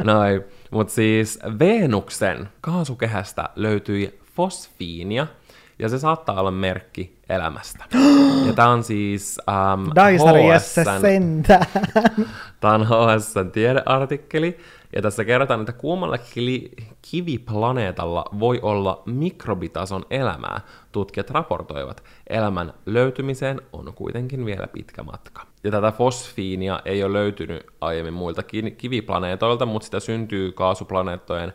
Noin, 0.03 0.43
mut 0.71 0.89
siis 0.89 1.39
Venuksen 1.59 2.49
kaasukehästä 2.61 3.49
löytyi 3.55 4.19
fosfiinia, 4.35 5.27
ja 5.79 5.89
se 5.89 5.99
saattaa 5.99 6.39
olla 6.39 6.51
merkki 6.51 7.17
elämästä. 7.29 7.85
Ja 8.47 8.53
tää 8.53 8.69
on 8.69 8.83
siis 8.83 9.39
ähm, 9.49 9.89
Daisariassa 9.95 10.81
HSN 10.81 11.01
sentään. 11.01 11.65
Tämä 12.59 12.73
on 12.73 12.87
HSN 12.87 13.51
tiedeartikkeli, 13.51 14.57
ja 14.95 15.01
tässä 15.01 15.25
kerrotaan, 15.25 15.59
että 15.59 15.73
kuumalla 15.73 16.17
kiviplaneetalla 17.11 18.25
voi 18.39 18.59
olla 18.61 19.03
mikrobitason 19.05 20.05
elämää. 20.09 20.61
Tutkijat 20.91 21.29
raportoivat, 21.29 22.03
elämän 22.27 22.73
löytymiseen 22.85 23.61
on 23.73 23.93
kuitenkin 23.93 24.45
vielä 24.45 24.67
pitkä 24.67 25.03
matka. 25.03 25.45
Ja 25.63 25.71
tätä 25.71 25.91
fosfiinia 25.91 26.79
ei 26.85 27.03
ole 27.03 27.13
löytynyt 27.13 27.65
aiemmin 27.81 28.13
muilta 28.13 28.43
ki- 28.43 28.71
kiviplaneetoilta, 28.71 29.65
mutta 29.65 29.85
sitä 29.85 29.99
syntyy 29.99 30.51
kaasuplaneettojen 30.51 31.53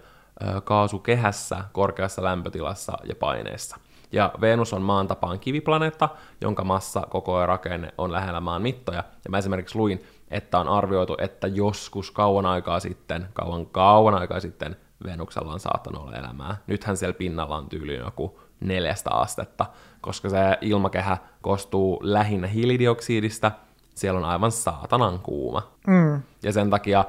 kaasukehässä, 0.65 1.65
korkeassa 1.73 2.25
lämpötilassa 2.25 2.93
ja 3.05 3.15
paineessa. 3.15 3.77
Ja 4.13 4.33
Venus 4.41 4.73
on 4.73 4.83
maan 4.83 5.09
tapaan 5.09 5.39
kiviplaneetta, 5.39 6.09
jonka 6.41 6.65
massa, 6.65 7.03
koko 7.11 7.41
ja 7.41 7.47
rakenne 7.47 7.95
on 7.99 8.13
lähellä 8.13 8.41
maan 8.41 8.63
mittoja. 8.63 9.05
Ja 9.25 9.31
mä 9.31 9.39
esimerkiksi 9.39 9.79
luin, 9.79 10.05
että 10.31 10.59
on 10.59 10.69
arvioitu, 10.69 11.17
että 11.21 11.47
joskus 11.47 12.11
kauan 12.11 12.47
aikaa 12.47 12.81
sitten, 12.81 13.29
kauan 13.33 13.67
kauan 13.67 14.15
aikaa 14.15 14.41
sitten 14.41 14.77
Venuksella 15.05 15.53
on 15.53 15.61
saattanut 15.61 16.03
olla 16.03 16.17
elämää. 16.17 16.57
Nythän 16.67 16.97
siellä 16.97 17.15
pinnalla 17.15 17.57
on 17.57 17.69
tyyliin 17.69 18.01
joku 18.01 18.41
neljästä 18.61 19.11
astetta, 19.11 19.67
koska 20.01 20.29
se 20.29 20.39
ilmakehä 20.61 21.19
koostuu 21.43 22.01
lähinnä 22.03 22.47
hiilidioksidista, 22.47 23.53
siellä 23.95 24.19
on 24.19 24.25
aivan 24.25 24.53
saatanan 24.53 25.19
kuuma. 25.19 25.73
Mm. 25.87 26.23
Ja 26.43 26.53
sen 26.53 26.71
takia 26.71 27.05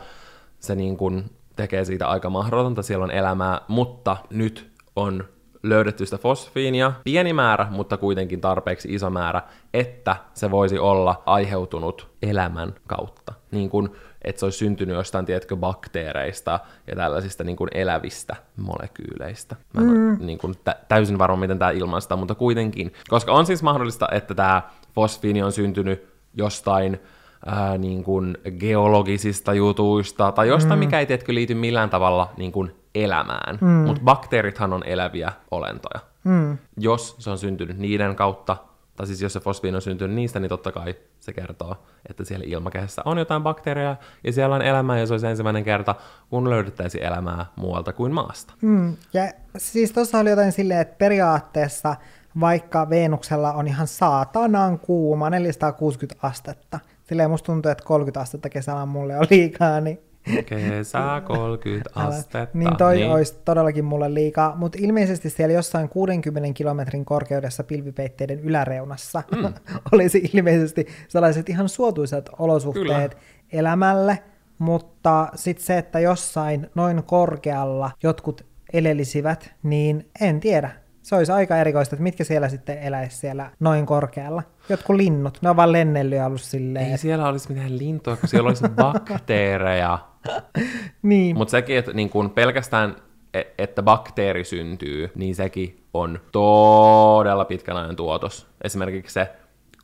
se 0.59 0.75
niin 0.75 0.97
kuin 0.97 1.31
tekee 1.55 1.85
siitä 1.85 2.07
aika 2.07 2.29
mahdotonta, 2.29 2.81
siellä 2.81 3.03
on 3.03 3.11
elämää, 3.11 3.61
mutta 3.67 4.17
nyt 4.29 4.71
on 4.95 5.23
löydetty 5.69 6.05
sitä 6.05 6.17
fosfiinia, 6.17 6.93
pieni 7.03 7.33
määrä, 7.33 7.67
mutta 7.69 7.97
kuitenkin 7.97 8.41
tarpeeksi 8.41 8.93
iso 8.93 9.09
määrä, 9.09 9.41
että 9.73 10.15
se 10.33 10.51
voisi 10.51 10.79
olla 10.79 11.23
aiheutunut 11.25 12.07
elämän 12.21 12.73
kautta. 12.87 13.33
Niin 13.51 13.69
kuin, 13.69 13.89
että 14.21 14.39
se 14.39 14.45
olisi 14.45 14.57
syntynyt 14.57 14.95
jostain, 14.95 15.25
tiedätkö, 15.25 15.55
bakteereista 15.55 16.59
ja 16.87 16.95
tällaisista 16.95 17.43
niin 17.43 17.55
kuin 17.55 17.69
elävistä 17.73 18.35
molekyyleistä. 18.57 19.55
Mä 19.73 19.81
en 19.81 19.87
mm. 19.87 20.09
ole 20.09 20.17
niin 20.19 20.37
kuin 20.37 20.53
tä- 20.63 20.79
täysin 20.87 21.17
varma, 21.17 21.37
miten 21.37 21.59
tämä 21.59 21.71
ilmaistaan, 21.71 22.19
mutta 22.19 22.35
kuitenkin. 22.35 22.93
Koska 23.07 23.31
on 23.31 23.45
siis 23.45 23.63
mahdollista, 23.63 24.07
että 24.11 24.35
tämä 24.35 24.61
fosfiini 24.95 25.43
on 25.43 25.51
syntynyt 25.51 26.07
jostain 26.33 26.99
ää, 27.45 27.77
niin 27.77 28.03
kuin 28.03 28.37
geologisista 28.59 29.53
jutuista, 29.53 30.31
tai 30.31 30.47
jostain, 30.47 30.79
mm. 30.79 30.85
mikä 30.85 30.99
ei 30.99 31.05
tiedätkö 31.05 31.33
liity 31.33 31.53
millään 31.53 31.89
tavalla 31.89 32.33
niin 32.37 32.51
kuin 32.51 32.75
elämään. 32.95 33.57
Mm. 33.61 33.67
Mutta 33.67 34.01
bakteerithan 34.03 34.73
on 34.73 34.83
eläviä 34.85 35.31
olentoja. 35.51 35.99
Mm. 36.23 36.57
Jos 36.77 37.15
se 37.19 37.29
on 37.29 37.37
syntynyt 37.37 37.77
niiden 37.77 38.15
kautta, 38.15 38.57
tai 38.95 39.07
siis 39.07 39.21
jos 39.21 39.33
se 39.33 39.39
fosfiini 39.39 39.75
on 39.75 39.81
syntynyt 39.81 40.15
niistä, 40.15 40.39
niin 40.39 40.49
totta 40.49 40.71
kai 40.71 40.95
se 41.19 41.33
kertoo, 41.33 41.75
että 42.09 42.25
siellä 42.25 42.45
ilmakehässä 42.47 43.01
on 43.05 43.17
jotain 43.17 43.43
bakteereja, 43.43 43.95
ja 44.23 44.33
siellä 44.33 44.55
on 44.55 44.61
elämää, 44.61 44.99
ja 44.99 45.07
se 45.07 45.13
olisi 45.13 45.27
ensimmäinen 45.27 45.63
kerta, 45.63 45.95
kun 46.29 46.49
löydettäisiin 46.49 47.03
elämää 47.03 47.45
muualta 47.55 47.93
kuin 47.93 48.11
maasta. 48.11 48.53
Mm. 48.61 48.95
Ja 49.13 49.31
siis 49.57 49.91
tuossa 49.91 50.19
oli 50.19 50.29
jotain 50.29 50.51
silleen, 50.51 50.81
että 50.81 50.97
periaatteessa 50.97 51.95
vaikka 52.39 52.89
Venuksella 52.89 53.53
on 53.53 53.67
ihan 53.67 53.87
saatanan 53.87 54.79
kuuma, 54.79 55.29
460 55.29 56.27
astetta, 56.27 56.79
silleen 57.03 57.29
musta 57.29 57.45
tuntuu, 57.45 57.71
että 57.71 57.83
30 57.83 58.19
astetta 58.19 58.49
kesällä 58.49 58.85
mulle 58.85 59.17
on 59.17 59.27
liikaa, 59.29 59.81
niin 59.81 59.99
Kesä 60.45 61.21
30 61.25 61.89
Älä. 61.95 62.07
astetta. 62.07 62.57
Niin 62.57 62.77
toi 62.77 62.95
niin. 62.95 63.11
olisi 63.11 63.37
todellakin 63.45 63.85
mulle 63.85 64.13
liikaa, 64.13 64.55
mutta 64.55 64.77
ilmeisesti 64.81 65.29
siellä 65.29 65.53
jossain 65.53 65.89
60 65.89 66.53
kilometrin 66.53 67.05
korkeudessa 67.05 67.63
pilvipeitteiden 67.63 68.39
yläreunassa 68.39 69.23
mm. 69.35 69.53
olisi 69.91 70.29
ilmeisesti 70.33 70.87
sellaiset 71.07 71.49
ihan 71.49 71.69
suotuisat 71.69 72.29
olosuhteet 72.39 73.15
Kyllä. 73.15 73.23
elämälle, 73.51 74.19
mutta 74.57 75.27
sitten 75.35 75.65
se, 75.65 75.77
että 75.77 75.99
jossain 75.99 76.69
noin 76.75 77.03
korkealla 77.03 77.91
jotkut 78.03 78.45
elelisivät, 78.73 79.53
niin 79.63 80.09
en 80.21 80.39
tiedä. 80.39 80.71
Se 81.01 81.15
olisi 81.15 81.31
aika 81.31 81.57
erikoista, 81.57 81.95
että 81.95 82.03
mitkä 82.03 82.23
siellä 82.23 82.49
sitten 82.49 82.77
eläisi 82.77 83.17
siellä 83.17 83.51
noin 83.59 83.85
korkealla. 83.85 84.43
Jotkut 84.69 84.95
linnut, 84.95 85.37
ne 85.41 85.49
on 85.49 85.55
vaan 85.55 85.71
lennellyt 85.71 86.21
ollut 86.21 86.41
silleen. 86.41 86.91
Ei 86.91 86.97
siellä 86.97 87.27
olisi 87.27 87.53
mitään 87.53 87.77
lintua, 87.77 88.17
kun 88.17 88.29
siellä 88.29 88.47
olisi 88.47 88.69
bakteereja. 88.69 89.99
niin. 91.01 91.37
Mutta 91.37 91.51
sekin, 91.51 91.77
että 91.77 91.93
niin 91.93 92.09
kun 92.09 92.29
pelkästään, 92.29 92.95
e- 93.33 93.43
että 93.57 93.83
bakteeri 93.83 94.43
syntyy, 94.43 95.11
niin 95.15 95.35
sekin 95.35 95.83
on 95.93 96.19
todella 96.31 97.45
pitkän 97.45 97.77
ajan 97.77 97.95
tuotos. 97.95 98.47
Esimerkiksi 98.63 99.13
se, 99.13 99.31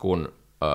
kun 0.00 0.32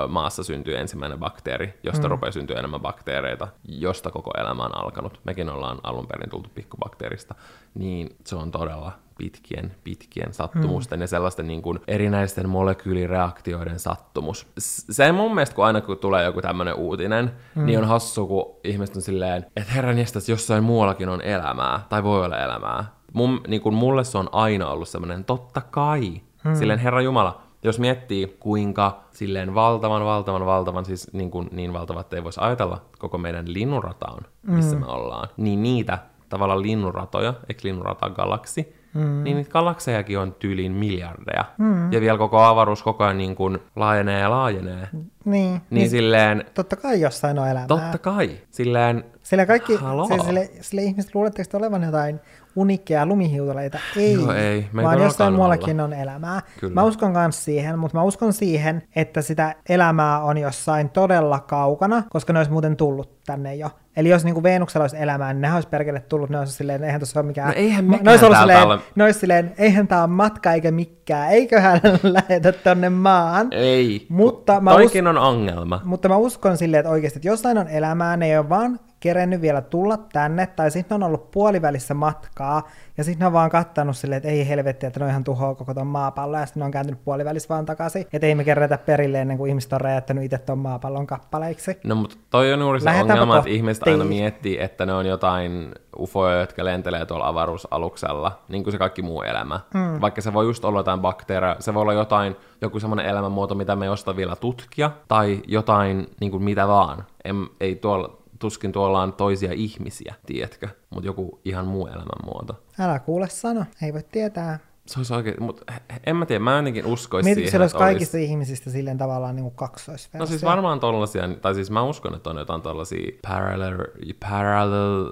maassa 0.07 0.43
syntyy 0.43 0.77
ensimmäinen 0.77 1.19
bakteeri, 1.19 1.73
josta 1.83 2.07
mm. 2.07 2.11
rupeaa 2.11 2.31
syntyä 2.31 2.59
enemmän 2.59 2.81
bakteereita, 2.81 3.47
josta 3.67 4.11
koko 4.11 4.31
elämä 4.37 4.63
on 4.63 4.77
alkanut. 4.77 5.19
Mekin 5.23 5.49
ollaan 5.49 5.79
alun 5.83 6.07
perin 6.07 6.29
tultu 6.29 6.49
pikkubakteerista, 6.55 7.35
niin 7.73 8.15
se 8.25 8.35
on 8.35 8.51
todella 8.51 8.91
pitkien, 9.17 9.75
pitkien 9.83 10.33
sattumusten 10.33 10.99
mm. 10.99 11.01
ja 11.01 11.07
sellaisten 11.07 11.47
niin 11.47 11.61
kuin 11.61 11.79
erinäisten 11.87 12.49
molekyylireaktioiden 12.49 13.79
sattumus. 13.79 14.47
Se 14.57 15.11
mun 15.11 15.35
mielestä, 15.35 15.55
kun 15.55 15.65
aina 15.65 15.81
kun 15.81 15.97
tulee 15.97 16.23
joku 16.23 16.41
tämmöinen 16.41 16.75
uutinen, 16.75 17.31
mm. 17.55 17.65
niin 17.65 17.79
on 17.79 17.85
hassu, 17.85 18.27
kun 18.27 18.55
ihmiset 18.63 18.95
on 18.95 19.01
silleen, 19.01 19.45
että 19.55 19.73
herran 19.73 19.99
jästäs, 19.99 20.29
jossain 20.29 20.63
muuallakin 20.63 21.09
on 21.09 21.21
elämää, 21.21 21.79
tai 21.89 22.03
voi 22.03 22.25
olla 22.25 22.37
elämää. 22.37 22.85
Mun, 23.13 23.41
niin 23.47 23.61
kuin 23.61 23.75
mulle 23.75 24.03
se 24.03 24.17
on 24.17 24.29
aina 24.31 24.67
ollut 24.67 24.89
semmoinen, 24.89 25.25
totta 25.25 25.61
kai. 25.61 26.21
Mm. 26.43 26.55
Silleen, 26.55 26.79
herra 26.79 27.01
Jumala, 27.01 27.41
jos 27.63 27.79
miettii, 27.79 28.37
kuinka 28.39 29.03
silleen 29.11 29.55
valtavan, 29.55 30.05
valtavan, 30.05 30.45
valtavan, 30.45 30.85
siis 30.85 31.13
niin, 31.13 31.31
kuin, 31.31 31.49
niin 31.51 31.73
valtavat, 31.73 32.01
että 32.01 32.15
ei 32.15 32.23
voisi 32.23 32.39
ajatella 32.43 32.81
koko 32.97 33.17
meidän 33.17 33.53
linnunrata 33.53 34.11
on, 34.11 34.21
missä 34.43 34.75
mm. 34.75 34.81
me 34.81 34.87
ollaan, 34.87 35.29
niin 35.37 35.63
niitä 35.63 35.99
tavallaan 36.29 36.61
linnunratoja, 36.61 37.33
eikö 37.49 37.61
linnunrata 37.63 38.09
galaksi, 38.09 38.75
mm. 38.93 39.23
niin 39.23 39.37
niitä 39.37 39.51
galaksejakin 39.51 40.19
on 40.19 40.33
tyyliin 40.33 40.71
miljardeja. 40.71 41.45
Mm. 41.57 41.93
Ja 41.93 42.01
vielä 42.01 42.17
koko 42.17 42.39
avaruus 42.39 42.83
koko 42.83 43.03
ajan 43.03 43.17
niin 43.17 43.35
kuin 43.35 43.59
laajenee 43.75 44.19
ja 44.19 44.29
laajenee. 44.29 44.87
Niin. 44.91 45.11
Niin, 45.25 45.61
niin 45.69 45.89
silleen... 45.89 46.45
Totta 46.53 46.75
kai 46.75 47.01
jossain 47.01 47.39
on 47.39 47.47
elämää. 47.47 47.67
Totta 47.67 47.97
kai. 47.97 48.29
Silleen... 48.51 49.03
Sillä 49.23 49.45
kaikki, 49.45 49.73
sille, 49.77 50.23
sille, 50.25 50.49
sille 50.61 50.81
ihmiset 50.81 51.15
luuletteko 51.15 51.57
olevan 51.57 51.83
jotain 51.83 52.19
unikkeja 52.57 53.05
lumihiutaleita. 53.05 53.79
Ei, 53.97 54.13
Joo, 54.13 54.33
ei. 54.33 54.67
Me 54.73 54.83
vaan 54.83 55.01
jossain 55.01 55.33
muuallakin 55.33 55.79
on 55.79 55.93
elämää. 55.93 56.41
Kyllä. 56.59 56.73
Mä 56.73 56.83
uskon 56.83 57.11
myös 57.11 57.45
siihen, 57.45 57.79
mutta 57.79 57.97
mä 57.97 58.03
uskon 58.03 58.33
siihen, 58.33 58.83
että 58.95 59.21
sitä 59.21 59.55
elämää 59.69 60.23
on 60.23 60.37
jossain 60.37 60.89
todella 60.89 61.39
kaukana, 61.39 62.03
koska 62.09 62.33
ne 62.33 62.39
olisi 62.39 62.51
muuten 62.51 62.75
tullut 62.75 63.23
tänne 63.25 63.55
jo. 63.55 63.69
Eli 63.97 64.09
jos 64.09 64.23
niinku 64.25 64.43
Veenuksella 64.43 64.83
olisi 64.83 64.97
elämää, 64.99 65.33
niin 65.33 65.41
ne 65.41 65.53
olisi 65.53 65.69
perkele 65.69 65.99
tullut, 65.99 66.29
ne 66.29 66.39
olisi 66.39 66.53
silleen, 66.53 66.83
eihän 66.83 66.99
tuossa 66.99 67.19
ole 67.19 67.27
mikään... 67.27 67.47
No 67.47 67.53
eihän 67.53 67.85
mekään 67.85 68.05
ne 68.05 68.11
olisi 68.11 68.25
ollut 68.25 68.37
silleen, 68.37 68.63
ole... 68.63 68.79
ne 68.95 69.03
olisi 69.03 69.19
silleen, 69.19 69.53
eihän 69.57 69.87
tämä 69.87 70.01
ole 70.01 70.09
matka 70.09 70.53
eikä 70.53 70.71
mikään, 70.71 71.29
eiköhän 71.29 71.81
lähetä 72.03 72.51
tonne 72.51 72.89
maan. 72.89 73.47
Ei, 73.51 74.05
mutta 74.09 74.59
mä 74.59 74.71
toikin 74.71 75.07
us... 75.07 75.09
on 75.09 75.17
ongelma. 75.17 75.81
Mutta 75.83 76.09
mä 76.09 76.17
uskon 76.17 76.57
silleen, 76.57 76.79
että 76.79 76.89
oikeasti, 76.89 77.19
että 77.19 77.27
jossain 77.27 77.57
on 77.57 77.67
elämää, 77.67 78.17
ne 78.17 78.25
ei 78.25 78.37
ole 78.37 78.49
vaan 78.49 78.79
kerennyt 78.99 79.41
vielä 79.41 79.61
tulla 79.61 79.97
tänne, 79.97 80.47
tai 80.47 80.71
sitten 80.71 80.95
on 80.95 81.03
ollut 81.03 81.31
puolivälissä 81.31 81.93
matkaa, 81.93 82.67
ja 82.97 83.03
sitten 83.03 83.27
on 83.27 83.33
vaan 83.33 83.49
kattanut 83.49 83.97
silleen, 83.97 84.17
että 84.17 84.29
ei 84.29 84.49
helvetti, 84.49 84.85
että 84.85 84.99
ne 84.99 85.03
on 85.03 85.09
ihan 85.09 85.23
tuhoa 85.23 85.55
koko 85.55 85.73
ton 85.73 85.87
maapallon, 85.87 86.39
ja 86.39 86.45
sitten 86.45 86.63
on 86.63 86.71
kääntynyt 86.71 87.03
puolivälissä 87.03 87.49
vaan 87.49 87.65
takaisin, 87.65 88.05
että 88.13 88.27
ei 88.27 88.35
me 88.35 88.43
kerätä 88.43 88.77
perille 88.77 89.21
ennen 89.21 89.37
kuin 89.37 89.49
ihmiset 89.49 89.73
on 89.73 89.81
räjättänyt 89.81 90.23
itse 90.23 90.37
ton 90.37 90.57
maapallon 90.57 91.07
kappaleiksi. 91.07 91.79
No 91.83 91.95
mutta 91.95 92.17
toi 92.29 92.53
on 92.53 92.59
juuri 92.59 92.81
se 92.81 92.89
ongelma, 92.89 93.37
että 93.37 93.49
ihmiset 93.49 93.87
aina 93.87 94.05
miettii, 94.05 94.61
että 94.61 94.85
ne 94.85 94.93
on 94.93 95.05
jotain 95.05 95.71
ufoja, 95.99 96.39
jotka 96.39 96.65
lentelee 96.65 97.05
tuolla 97.05 97.27
avaruusaluksella, 97.27 98.39
niin 98.49 98.63
kuin 98.63 98.71
se 98.71 98.77
kaikki 98.77 99.01
muu 99.01 99.21
elämä. 99.21 99.59
Mm. 99.73 100.01
Vaikka 100.01 100.21
se 100.21 100.33
voi 100.33 100.45
just 100.45 100.65
olla 100.65 100.79
jotain 100.79 100.99
bakteereja, 100.99 101.55
se 101.59 101.73
voi 101.73 101.81
olla 101.81 101.93
jotain, 101.93 102.35
joku 102.61 102.79
semmoinen 102.79 103.05
elämänmuoto, 103.05 103.55
mitä 103.55 103.75
me 103.75 103.85
ei 103.85 104.15
vielä 104.15 104.35
tutkia, 104.35 104.91
tai 105.07 105.41
jotain 105.47 106.07
niin 106.19 106.31
kuin 106.31 106.43
mitä 106.43 106.67
vaan. 106.67 107.03
En, 107.23 107.35
ei 107.59 107.75
tuolla 107.75 108.16
tuskin 108.39 108.71
tuolla 108.71 109.01
on 109.01 109.13
toisia 109.13 109.53
ihmisiä, 109.53 110.15
tiedätkö? 110.25 110.67
Mutta 110.89 111.07
joku 111.07 111.39
ihan 111.45 111.67
muu 111.67 111.87
elämänmuoto. 111.87 112.63
Älä 112.79 112.99
kuule 112.99 113.29
sano, 113.29 113.65
ei 113.81 113.93
voi 113.93 114.03
tietää. 114.11 114.59
Se 114.87 114.99
olisi 114.99 115.13
oikein, 115.13 115.43
mutta 115.43 115.73
en 116.05 116.15
mä 116.15 116.25
tiedä, 116.25 116.43
mä 116.43 116.57
jotenkin 116.57 116.85
uskoisin 116.85 117.33
siihen, 117.33 117.49
siellä 117.51 117.63
olisi 117.63 117.75
kaikista 117.75 118.17
olisi... 118.17 118.31
ihmisistä 118.31 118.69
silleen 118.69 118.97
tavallaan 118.97 119.35
niin 119.35 119.51
kaksoisversio. 119.51 120.19
No 120.19 120.25
siis 120.25 120.43
varmaan 120.43 120.79
tollasia, 120.79 121.29
tai 121.41 121.55
siis 121.55 121.71
mä 121.71 121.83
uskon, 121.83 122.15
että 122.15 122.29
on 122.29 122.37
jotain 122.37 122.61
tollasia 122.61 123.11
parallel... 123.27 123.77
parallel... 124.19 125.11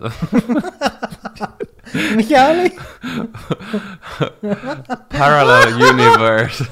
Mikä 2.15 2.45
oli? 2.45 2.75
parallel 5.19 5.73
universe. 5.89 6.65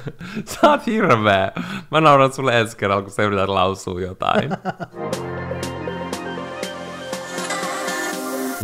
Sä 0.45 0.69
oot 0.69 0.85
hirveä. 0.85 1.51
Mä 1.91 2.01
nauran 2.01 2.33
sulle 2.33 2.59
ensi 2.59 2.77
kerralla, 2.77 3.01
kun 3.01 3.11
sä 3.11 3.23
yrität 3.23 3.49
lausua 3.49 4.01
jotain. 4.01 4.49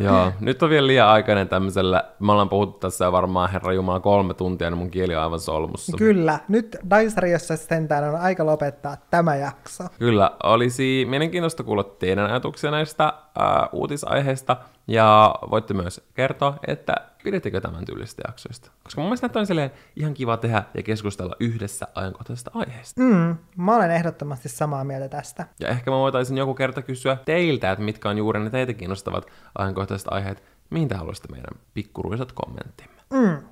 Joo, 0.06 0.32
nyt 0.39 0.64
on 0.64 0.70
vielä 0.70 0.88
liian 0.88 1.08
aikainen 1.08 1.50
tämmöisellä, 1.50 2.04
me 2.20 2.32
ollaan 2.32 2.50
puhuttu 2.50 2.80
tässä 2.80 3.12
varmaan 3.12 3.50
Herra 3.50 3.74
Jumala 3.74 4.00
kolme 4.00 4.34
tuntia, 4.34 4.70
niin 4.70 4.78
mun 4.78 4.91
kieli 4.91 5.16
on 5.16 5.24
aivan 5.24 5.39
solmussa. 5.39 5.97
Kyllä, 5.97 6.39
nyt 6.47 6.78
Daisariassa 6.89 7.58
sentään 7.58 8.04
on 8.04 8.16
aika 8.16 8.45
lopettaa 8.45 8.97
tämä 9.10 9.36
jakso. 9.36 9.84
Kyllä, 10.00 10.32
olisi 10.43 11.06
mielenkiintoista 11.10 11.64
kuulla 11.64 11.84
teidän 11.84 12.26
ajatuksia 12.26 12.72
näistä 12.72 13.14
uh, 13.39 13.80
uutisaiheista, 13.80 14.58
ja 14.88 15.36
voitte 15.52 15.74
myös 15.74 16.02
kertoa, 16.14 16.58
että 16.68 16.95
pidettekö 17.24 17.62
tämän 17.62 17.86
tyylistä 17.86 18.22
jaksoista. 18.28 18.72
Koska 18.84 19.02
mun 19.02 19.10
mielestä 19.10 19.40
on 19.40 19.48
silleen 19.48 19.72
ihan 19.96 20.14
kiva 20.14 20.38
tehdä 20.38 20.64
ja 20.74 20.84
keskustella 20.84 21.36
yhdessä 21.40 21.88
ajankohtaisesta 21.96 22.52
aiheesta. 22.54 23.02
Mm, 23.02 23.38
mä 23.58 23.76
olen 23.76 23.92
ehdottomasti 23.92 24.50
samaa 24.50 24.84
mieltä 24.84 25.10
tästä. 25.10 25.48
Ja 25.60 25.68
ehkä 25.68 25.92
mä 25.92 25.98
voitaisin 25.98 26.38
joku 26.38 26.54
kerta 26.54 26.82
kysyä 26.82 27.18
teiltä, 27.26 27.72
että 27.72 27.84
mitkä 27.84 28.10
on 28.10 28.18
juuri 28.18 28.40
ne 28.40 28.50
teitä 28.50 28.74
kiinnostavat 28.74 29.28
ajankohtaiset 29.58 30.08
aiheet, 30.12 30.44
mihin 30.70 30.88
te 30.88 30.96
haluaisitte 30.96 31.32
meidän 31.32 31.60
pikkuruisat 31.74 32.32
kommenttimme. 32.32 33.02
Mm. 33.14 33.49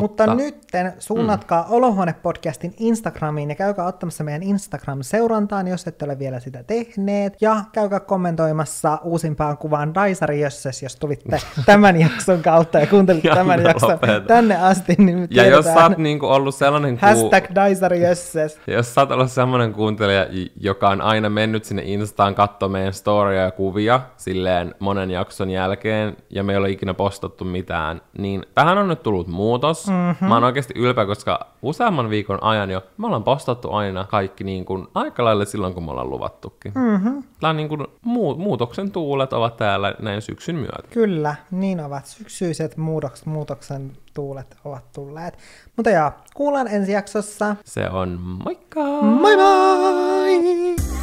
Mutta, 0.00 0.26
Mutta 0.26 0.42
nytten 0.44 0.92
suunnatkaa 0.98 1.62
mm. 1.62 1.72
Olohuone-podcastin 1.72 2.74
Instagramiin 2.78 3.48
ja 3.48 3.56
käykää 3.56 3.86
ottamassa 3.86 4.24
meidän 4.24 4.42
Instagram-seurantaan, 4.42 5.68
jos 5.68 5.86
ette 5.86 6.04
ole 6.04 6.18
vielä 6.18 6.40
sitä 6.40 6.62
tehneet. 6.62 7.36
Ja 7.40 7.56
käykää 7.72 8.00
kommentoimassa 8.00 8.98
uusimpaan 9.02 9.58
kuvaan 9.58 9.94
Daisari 9.94 10.40
Jösses, 10.40 10.82
jos 10.82 10.96
tulitte 10.96 11.40
tämän 11.66 12.00
jakson 12.00 12.42
kautta 12.42 12.78
ja 12.78 12.86
kuuntelitte 12.86 13.28
ja 13.28 13.34
tämän 13.34 13.62
jakson 13.62 13.90
lopeta. 13.90 14.20
tänne 14.20 14.56
asti. 14.56 14.94
Niin 14.98 15.28
ja 15.30 15.46
jos 15.46 15.64
sä 15.64 15.82
oot 15.82 15.98
niinku 15.98 16.26
ollut 16.26 16.54
sellainen... 16.54 16.94
Ku... 16.94 17.06
Hashtag 17.06 17.44
Daisari 17.54 18.02
Jösses. 18.02 18.60
Jos 18.66 18.94
sä 18.94 19.00
oot 19.00 19.10
ollut 19.10 19.32
sellainen 19.32 19.72
kuuntelija, 19.72 20.26
joka 20.60 20.88
on 20.88 21.00
aina 21.00 21.30
mennyt 21.30 21.64
sinne 21.64 21.82
Instaan 21.84 22.34
katsomaan 22.34 22.72
meidän 22.72 22.92
storia 22.92 23.40
ja 23.40 23.50
kuvia 23.50 24.00
silleen 24.16 24.74
monen 24.78 25.10
jakson 25.10 25.50
jälkeen, 25.50 26.16
ja 26.30 26.42
me 26.42 26.52
ei 26.52 26.56
ole 26.56 26.70
ikinä 26.70 26.94
postattu 26.94 27.44
mitään, 27.44 28.00
niin 28.18 28.42
tähän 28.54 28.78
on 28.78 28.88
nyt 28.88 29.02
tullut 29.02 29.26
muutos 29.26 29.83
Mm-hmm. 29.88 30.28
Mä 30.28 30.34
oon 30.34 30.44
oikeasti 30.44 30.74
ylpeä, 30.76 31.06
koska 31.06 31.46
useamman 31.62 32.10
viikon 32.10 32.42
ajan 32.42 32.70
jo 32.70 32.82
me 32.98 33.06
ollaan 33.06 33.24
postattu 33.24 33.72
aina 33.72 34.04
kaikki 34.04 34.44
niin 34.44 34.64
kuin 34.64 34.86
aika 34.94 35.24
lailla 35.24 35.44
silloin, 35.44 35.74
kun 35.74 35.84
me 35.84 35.90
ollaan 35.90 36.10
luvattukin. 36.10 36.72
Mm-hmm. 36.74 37.22
Tämä 37.40 37.50
on 37.50 37.56
niin 37.56 37.68
kuin 37.68 37.86
muu- 38.02 38.36
muutoksen 38.36 38.90
tuulet 38.90 39.32
ovat 39.32 39.56
täällä 39.56 39.94
näin 39.98 40.22
syksyn 40.22 40.56
myötä. 40.56 40.88
Kyllä, 40.90 41.34
niin 41.50 41.80
ovat. 41.80 42.06
Syksyiset 42.06 42.76
muutoks- 42.76 43.22
muutoksen 43.24 43.92
tuulet 44.14 44.56
ovat 44.64 44.92
tulleet. 44.92 45.38
Mutta 45.76 45.90
joo, 45.90 46.10
kuullaan 46.34 46.68
ensi 46.68 46.92
jaksossa. 46.92 47.56
Se 47.64 47.90
on 47.90 48.18
moikka! 48.44 48.80
Moi 49.02 49.36
moi! 49.36 50.93